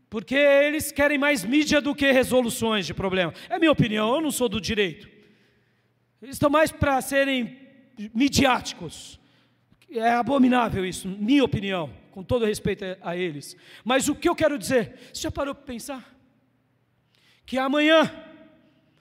Porque 0.09 0.35
eles 0.35 0.91
querem 0.91 1.17
mais 1.17 1.45
mídia 1.45 1.79
do 1.79 1.95
que 1.95 2.11
resoluções 2.11 2.85
de 2.85 2.93
problema. 2.93 3.33
É 3.47 3.57
minha 3.57 3.71
opinião, 3.71 4.13
eu 4.13 4.19
não 4.19 4.29
sou 4.29 4.49
do 4.49 4.59
direito. 4.59 5.07
Eles 6.21 6.35
estão 6.35 6.49
mais 6.49 6.69
para 6.69 6.99
serem 6.99 7.57
midiáticos. 8.13 9.21
É 9.89 10.11
abominável 10.11 10.85
isso, 10.85 11.07
minha 11.07 11.45
opinião, 11.45 11.89
com 12.11 12.23
todo 12.23 12.43
respeito 12.43 12.83
a 13.01 13.15
eles. 13.15 13.55
Mas 13.85 14.09
o 14.09 14.15
que 14.15 14.27
eu 14.27 14.35
quero 14.35 14.57
dizer, 14.57 14.99
você 15.13 15.21
já 15.21 15.31
parou 15.31 15.55
para 15.55 15.63
pensar? 15.63 16.20
Que 17.45 17.57
amanhã 17.57 18.11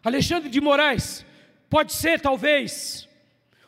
Alexandre 0.05 0.49
de 0.49 0.61
Moraes 0.61 1.25
pode 1.69 1.93
ser 1.93 2.21
talvez 2.21 3.09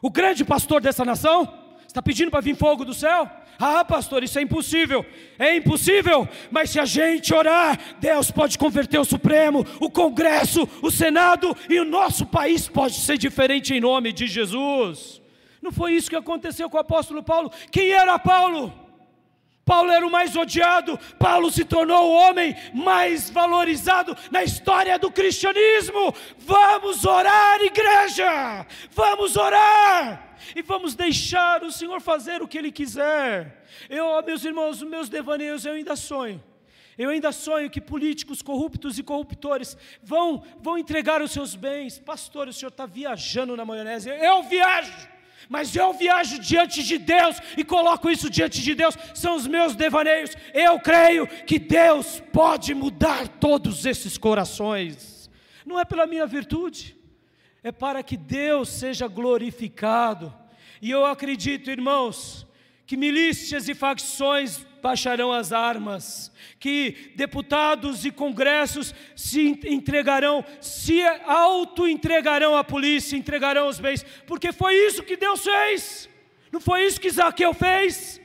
o 0.00 0.10
grande 0.10 0.44
pastor 0.44 0.80
dessa 0.80 1.04
nação? 1.04 1.60
Está 1.86 2.00
pedindo 2.00 2.30
para 2.30 2.40
vir 2.40 2.56
fogo 2.56 2.84
do 2.84 2.94
céu? 2.94 3.30
Ah, 3.58 3.84
pastor, 3.84 4.24
isso 4.24 4.38
é 4.38 4.42
impossível. 4.42 5.06
É 5.38 5.54
impossível, 5.54 6.28
mas 6.50 6.70
se 6.70 6.80
a 6.80 6.84
gente 6.84 7.32
orar, 7.32 7.78
Deus 8.00 8.30
pode 8.30 8.58
converter 8.58 8.98
o 8.98 9.04
Supremo, 9.04 9.64
o 9.78 9.90
Congresso, 9.90 10.68
o 10.82 10.90
Senado 10.90 11.56
e 11.68 11.78
o 11.78 11.84
nosso 11.84 12.26
país 12.26 12.66
pode 12.66 12.94
ser 12.94 13.18
diferente 13.18 13.72
em 13.72 13.80
nome 13.80 14.12
de 14.12 14.26
Jesus. 14.26 15.20
Não 15.60 15.70
foi 15.70 15.92
isso 15.92 16.10
que 16.10 16.16
aconteceu 16.16 16.68
com 16.68 16.76
o 16.76 16.80
apóstolo 16.80 17.22
Paulo? 17.22 17.52
Quem 17.70 17.90
era 17.90 18.18
Paulo? 18.18 18.81
Paulo 19.64 19.92
era 19.92 20.04
o 20.04 20.10
mais 20.10 20.34
odiado, 20.34 20.98
Paulo 21.18 21.50
se 21.50 21.64
tornou 21.64 22.10
o 22.10 22.14
homem 22.14 22.56
mais 22.74 23.30
valorizado 23.30 24.16
na 24.30 24.42
história 24.42 24.98
do 24.98 25.10
cristianismo. 25.10 26.12
Vamos 26.38 27.04
orar, 27.04 27.60
igreja! 27.60 28.66
Vamos 28.90 29.36
orar! 29.36 30.36
E 30.56 30.62
vamos 30.62 30.96
deixar 30.96 31.62
o 31.62 31.70
Senhor 31.70 32.00
fazer 32.00 32.42
o 32.42 32.48
que 32.48 32.58
Ele 32.58 32.72
quiser. 32.72 33.64
Eu, 33.88 34.20
meus 34.24 34.44
irmãos, 34.44 34.82
meus 34.82 35.08
devaneios, 35.08 35.64
eu 35.64 35.74
ainda 35.74 35.94
sonho. 35.94 36.42
Eu 36.98 37.10
ainda 37.10 37.30
sonho 37.32 37.70
que 37.70 37.80
políticos 37.80 38.42
corruptos 38.42 38.98
e 38.98 39.02
corruptores 39.02 39.76
vão, 40.02 40.42
vão 40.60 40.76
entregar 40.76 41.22
os 41.22 41.30
seus 41.30 41.54
bens. 41.54 41.98
Pastor, 41.98 42.48
o 42.48 42.52
senhor 42.52 42.68
está 42.68 42.84
viajando 42.84 43.56
na 43.56 43.64
maionese. 43.64 44.10
Eu 44.10 44.42
viajo 44.42 45.11
mas 45.52 45.76
eu 45.76 45.92
viajo 45.92 46.38
diante 46.38 46.82
de 46.82 46.96
Deus 46.96 47.36
e 47.58 47.62
coloco 47.62 48.08
isso 48.08 48.30
diante 48.30 48.62
de 48.62 48.74
Deus, 48.74 48.96
são 49.14 49.36
os 49.36 49.46
meus 49.46 49.76
devaneios. 49.76 50.34
Eu 50.54 50.80
creio 50.80 51.26
que 51.26 51.58
Deus 51.58 52.22
pode 52.32 52.72
mudar 52.72 53.28
todos 53.28 53.84
esses 53.84 54.16
corações, 54.16 55.28
não 55.66 55.78
é 55.78 55.84
pela 55.84 56.06
minha 56.06 56.26
virtude, 56.26 56.96
é 57.62 57.70
para 57.70 58.02
que 58.02 58.16
Deus 58.16 58.70
seja 58.70 59.06
glorificado. 59.06 60.34
E 60.80 60.90
eu 60.90 61.04
acredito, 61.04 61.70
irmãos, 61.70 62.46
que 62.86 62.96
milícias 62.96 63.68
e 63.68 63.74
facções 63.74 64.66
baixarão 64.82 65.32
as 65.32 65.52
armas, 65.52 66.32
que 66.58 67.12
deputados 67.14 68.04
e 68.04 68.10
congressos 68.10 68.92
se 69.14 69.46
entregarão, 69.64 70.44
se 70.60 71.00
auto-entregarão 71.24 72.56
à 72.56 72.64
polícia, 72.64 73.16
entregarão 73.16 73.68
os 73.68 73.78
bens, 73.78 74.04
porque 74.26 74.52
foi 74.52 74.74
isso 74.74 75.04
que 75.04 75.16
Deus 75.16 75.44
fez, 75.44 76.08
não 76.50 76.60
foi 76.60 76.84
isso 76.84 77.00
que 77.00 77.08
Zaqueu 77.08 77.54
fez? 77.54 78.20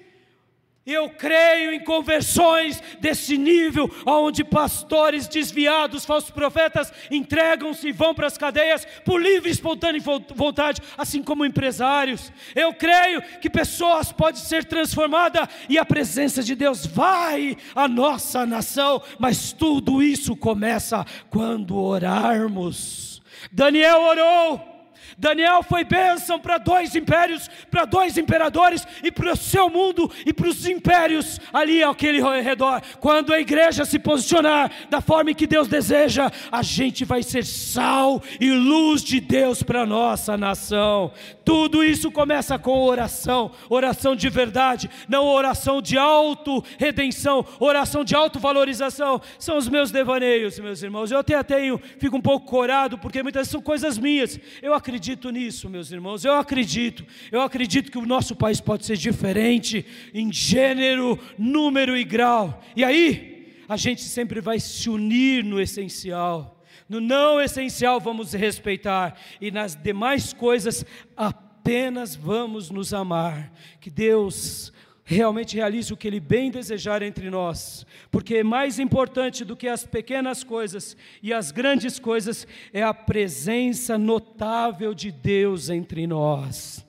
Eu 0.88 1.10
creio 1.10 1.74
em 1.74 1.82
conversões 1.82 2.82
desse 3.02 3.38
nível, 3.38 3.92
onde 4.06 4.42
pastores 4.42 5.28
desviados, 5.28 6.06
falsos 6.06 6.32
profetas, 6.32 6.94
entregam-se 7.12 7.90
e 7.90 7.92
vão 7.92 8.16
para 8.16 8.26
as 8.26 8.38
cadeias 8.38 8.88
por 9.04 9.22
livre 9.22 9.50
e 9.50 9.52
espontânea 9.52 10.02
vontade, 10.34 10.82
assim 10.98 11.22
como 11.22 11.44
empresários. 11.44 12.32
Eu 12.56 12.74
creio 12.74 13.22
que 13.42 13.50
pessoas 13.50 14.14
podem 14.14 14.42
ser 14.42 14.64
transformadas 14.64 15.50
e 15.68 15.78
a 15.78 15.84
presença 15.84 16.42
de 16.42 16.56
Deus 16.56 16.86
vai 16.86 17.58
à 17.76 17.86
nossa 17.86 18.46
nação, 18.46 19.02
mas 19.20 19.52
tudo 19.52 20.02
isso 20.02 20.38
começa 20.38 21.06
quando 21.30 21.76
orarmos. 21.76 23.22
Daniel 23.52 24.04
orou. 24.04 24.77
Daniel 25.18 25.64
foi 25.64 25.84
bênção 25.84 26.40
para 26.40 26.60
dois 26.60 26.96
impérios, 26.96 27.50
para 27.72 27.86
dois 27.86 28.20
imperadores 28.20 28.88
e 29.04 29.12
para 29.12 29.34
o 29.34 29.36
seu 29.36 29.68
mundo 29.68 30.12
e 30.24 30.32
para 30.32 30.48
os 30.48 30.68
impérios 30.68 31.42
ali 31.52 31.84
aquele 31.84 32.22
redor. 32.40 32.84
Quando 33.00 33.34
a 33.34 33.40
igreja 33.40 33.84
se 33.84 33.98
posicionar 33.98 34.72
da 34.92 35.02
forma 35.02 35.34
que 35.34 35.48
Deus 35.48 35.68
deseja, 35.68 36.32
a 36.52 36.62
gente 36.62 37.04
vai 37.04 37.24
ser 37.24 37.44
sal 37.44 38.22
e 38.40 38.52
luz 38.52 39.02
de 39.02 39.20
Deus 39.20 39.64
para 39.64 39.88
nossa 39.88 40.38
nação. 40.38 41.12
Tudo 41.44 41.84
isso 41.84 42.12
começa 42.12 42.60
com 42.60 42.80
oração, 42.84 43.52
oração 43.70 44.16
de 44.16 44.30
verdade, 44.30 44.88
não 45.10 45.26
oração 45.26 45.82
de 45.82 45.98
auto-redenção, 45.98 47.44
oração 47.60 48.04
de 48.04 48.14
auto-valorização. 48.14 49.20
São 49.40 49.58
os 49.58 49.68
meus 49.68 49.90
devaneios, 49.90 50.60
meus 50.60 50.84
irmãos. 50.84 51.10
Eu 51.10 51.20
até 51.20 51.42
tenho, 51.42 51.82
fico 51.98 52.18
um 52.18 52.22
pouco 52.22 52.46
corado, 52.46 53.00
porque 53.00 53.24
muitas 53.24 53.48
são 53.48 53.62
coisas 53.62 53.98
minhas. 53.98 54.40
Eu 54.62 54.76
acredito 54.76 55.07
acredito 55.08 55.30
nisso, 55.30 55.70
meus 55.70 55.90
irmãos. 55.90 56.26
Eu 56.26 56.34
acredito. 56.34 57.06
Eu 57.32 57.42
acredito 57.42 57.90
que 57.90 57.98
o 57.98 58.06
nosso 58.06 58.36
país 58.36 58.60
pode 58.60 58.86
ser 58.86 58.98
diferente 58.98 59.86
em 60.14 60.34
gênero, 60.34 61.18
número 61.38 61.96
e 61.96 62.04
grau. 62.04 62.62
E 62.76 62.84
aí, 62.84 63.56
a 63.70 63.78
gente 63.78 64.02
sempre 64.02 64.42
vai 64.42 64.60
se 64.60 64.90
unir 64.90 65.46
no 65.46 65.62
essencial. 65.62 66.62
No 66.90 67.00
não 67.00 67.40
essencial 67.40 68.02
vamos 68.02 68.34
respeitar 68.34 69.18
e 69.40 69.50
nas 69.50 69.76
demais 69.76 70.34
coisas 70.34 70.86
apenas 71.16 72.14
vamos 72.14 72.70
nos 72.70 72.94
amar. 72.94 73.54
Que 73.80 73.90
Deus 73.90 74.74
realmente 75.10 75.56
realize 75.56 75.94
o 75.94 75.96
que 75.96 76.06
Ele 76.06 76.20
bem 76.20 76.52
desejar 76.52 77.02
entre 77.02 77.30
nós, 77.30 77.88
porque 78.12 78.44
mais 78.44 78.78
importante 78.78 79.46
do 79.46 79.56
que 79.56 79.70
as 79.70 79.86
pequenas 79.86 80.44
coisas 80.44 80.98
e 81.24 81.32
as 81.32 81.50
grandes 81.50 81.98
coisas 81.98 82.46
é 82.74 82.84
a 82.84 82.94
presença 82.94 83.98
notável 83.98 84.94
de 84.94 85.10
Deus 85.10 85.70
entre 85.70 86.06
nós. 86.06 86.86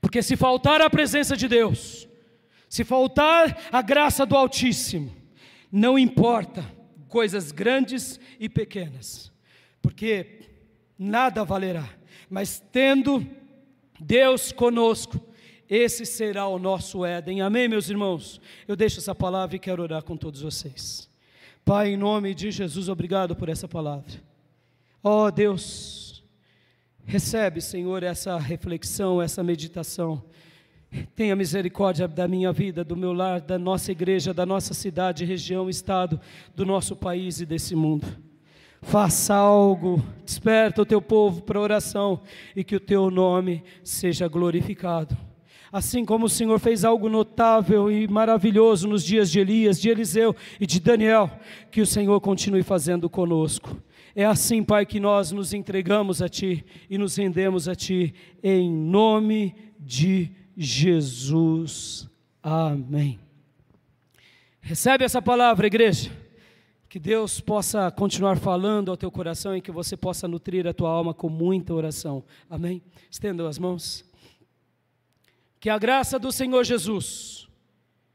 Porque 0.00 0.24
se 0.24 0.36
faltar 0.36 0.82
a 0.82 0.90
presença 0.90 1.36
de 1.36 1.46
Deus, 1.46 2.08
se 2.68 2.82
faltar 2.82 3.60
a 3.70 3.80
graça 3.80 4.26
do 4.26 4.36
Altíssimo, 4.36 5.14
não 5.70 5.96
importa 5.96 6.64
coisas 7.08 7.52
grandes 7.52 8.18
e 8.40 8.48
pequenas, 8.48 9.30
porque 9.80 10.40
nada 10.98 11.44
valerá, 11.44 11.88
mas 12.28 12.60
tendo 12.72 13.24
Deus 14.00 14.50
conosco, 14.50 15.24
esse 15.74 16.06
será 16.06 16.46
o 16.46 16.58
nosso 16.58 17.04
Éden. 17.04 17.40
Amém, 17.40 17.68
meus 17.68 17.90
irmãos? 17.90 18.40
Eu 18.68 18.76
deixo 18.76 19.00
essa 19.00 19.14
palavra 19.14 19.56
e 19.56 19.58
quero 19.58 19.82
orar 19.82 20.02
com 20.02 20.16
todos 20.16 20.42
vocês. 20.42 21.08
Pai, 21.64 21.88
em 21.88 21.96
nome 21.96 22.34
de 22.34 22.50
Jesus, 22.50 22.88
obrigado 22.88 23.34
por 23.34 23.48
essa 23.48 23.66
palavra. 23.66 24.12
Ó 25.02 25.26
oh, 25.26 25.30
Deus, 25.30 26.22
recebe, 27.04 27.60
Senhor, 27.60 28.02
essa 28.02 28.38
reflexão, 28.38 29.20
essa 29.20 29.42
meditação. 29.42 30.22
Tenha 31.16 31.34
misericórdia 31.34 32.06
da 32.06 32.28
minha 32.28 32.52
vida, 32.52 32.84
do 32.84 32.96
meu 32.96 33.12
lar, 33.12 33.40
da 33.40 33.58
nossa 33.58 33.90
igreja, 33.90 34.32
da 34.32 34.46
nossa 34.46 34.74
cidade, 34.74 35.24
região, 35.24 35.68
estado, 35.68 36.20
do 36.54 36.64
nosso 36.64 36.94
país 36.94 37.40
e 37.40 37.46
desse 37.46 37.74
mundo. 37.74 38.06
Faça 38.80 39.34
algo, 39.34 40.04
desperta 40.24 40.82
o 40.82 40.86
teu 40.86 41.02
povo 41.02 41.42
para 41.42 41.58
oração 41.58 42.20
e 42.54 42.62
que 42.62 42.76
o 42.76 42.80
teu 42.80 43.10
nome 43.10 43.64
seja 43.82 44.28
glorificado. 44.28 45.16
Assim 45.74 46.04
como 46.04 46.26
o 46.26 46.28
Senhor 46.28 46.60
fez 46.60 46.84
algo 46.84 47.08
notável 47.08 47.90
e 47.90 48.06
maravilhoso 48.06 48.86
nos 48.86 49.02
dias 49.02 49.28
de 49.28 49.40
Elias, 49.40 49.80
de 49.80 49.88
Eliseu 49.88 50.32
e 50.60 50.68
de 50.68 50.78
Daniel, 50.78 51.28
que 51.68 51.80
o 51.80 51.86
Senhor 51.86 52.20
continue 52.20 52.62
fazendo 52.62 53.10
conosco. 53.10 53.76
É 54.14 54.24
assim, 54.24 54.62
Pai, 54.62 54.86
que 54.86 55.00
nós 55.00 55.32
nos 55.32 55.52
entregamos 55.52 56.22
a 56.22 56.28
Ti 56.28 56.64
e 56.88 56.96
nos 56.96 57.16
rendemos 57.16 57.68
a 57.68 57.74
Ti, 57.74 58.14
em 58.40 58.70
nome 58.70 59.52
de 59.80 60.30
Jesus. 60.56 62.08
Amém. 62.40 63.18
Recebe 64.60 65.02
essa 65.02 65.20
palavra, 65.20 65.66
igreja. 65.66 66.08
Que 66.88 67.00
Deus 67.00 67.40
possa 67.40 67.90
continuar 67.90 68.38
falando 68.38 68.92
ao 68.92 68.96
teu 68.96 69.10
coração 69.10 69.56
e 69.56 69.60
que 69.60 69.72
você 69.72 69.96
possa 69.96 70.28
nutrir 70.28 70.68
a 70.68 70.72
tua 70.72 70.90
alma 70.90 71.12
com 71.12 71.28
muita 71.28 71.74
oração. 71.74 72.22
Amém? 72.48 72.80
Estendam 73.10 73.48
as 73.48 73.58
mãos. 73.58 74.13
Que 75.64 75.70
a 75.70 75.78
graça 75.78 76.18
do 76.18 76.30
Senhor 76.30 76.62
Jesus, 76.62 77.48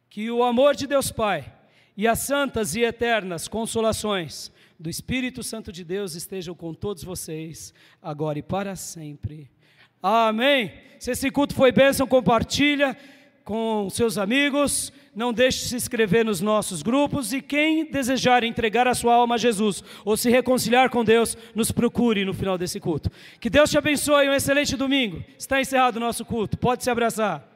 que 0.07 0.29
o 0.29 0.43
amor 0.43 0.75
de 0.75 0.85
Deus 0.85 1.11
Pai 1.11 1.51
e 1.97 2.07
as 2.07 2.19
santas 2.19 2.75
e 2.75 2.81
eternas 2.81 3.47
consolações 3.47 4.51
do 4.79 4.87
Espírito 4.87 5.41
Santo 5.41 5.71
de 5.71 5.83
Deus 5.83 6.13
estejam 6.13 6.53
com 6.53 6.75
todos 6.75 7.03
vocês, 7.03 7.73
agora 8.03 8.37
e 8.37 8.43
para 8.43 8.75
sempre. 8.75 9.49
Amém. 9.99 10.71
Se 10.99 11.09
esse 11.09 11.31
culto 11.31 11.55
foi 11.55 11.71
bênção, 11.71 12.05
compartilha 12.05 12.95
com 13.43 13.89
seus 13.89 14.19
amigos. 14.19 14.93
Não 15.15 15.33
deixe 15.33 15.59
de 15.59 15.65
se 15.65 15.75
inscrever 15.75 16.23
nos 16.23 16.39
nossos 16.39 16.81
grupos 16.81 17.33
e 17.33 17.41
quem 17.41 17.85
desejar 17.85 18.43
entregar 18.43 18.87
a 18.87 18.93
sua 18.93 19.15
alma 19.15 19.35
a 19.35 19.37
Jesus 19.37 19.83
ou 20.05 20.15
se 20.15 20.29
reconciliar 20.29 20.89
com 20.89 21.03
Deus, 21.03 21.35
nos 21.55 21.71
procure 21.71 22.23
no 22.23 22.33
final 22.33 22.57
desse 22.57 22.79
culto. 22.79 23.11
Que 23.39 23.49
Deus 23.49 23.69
te 23.69 23.77
abençoe, 23.77 24.29
um 24.29 24.33
excelente 24.33 24.77
domingo. 24.77 25.23
Está 25.37 25.59
encerrado 25.59 25.97
o 25.97 25.99
nosso 25.99 26.23
culto. 26.23 26.57
Pode 26.57 26.83
se 26.83 26.89
abraçar. 26.89 27.48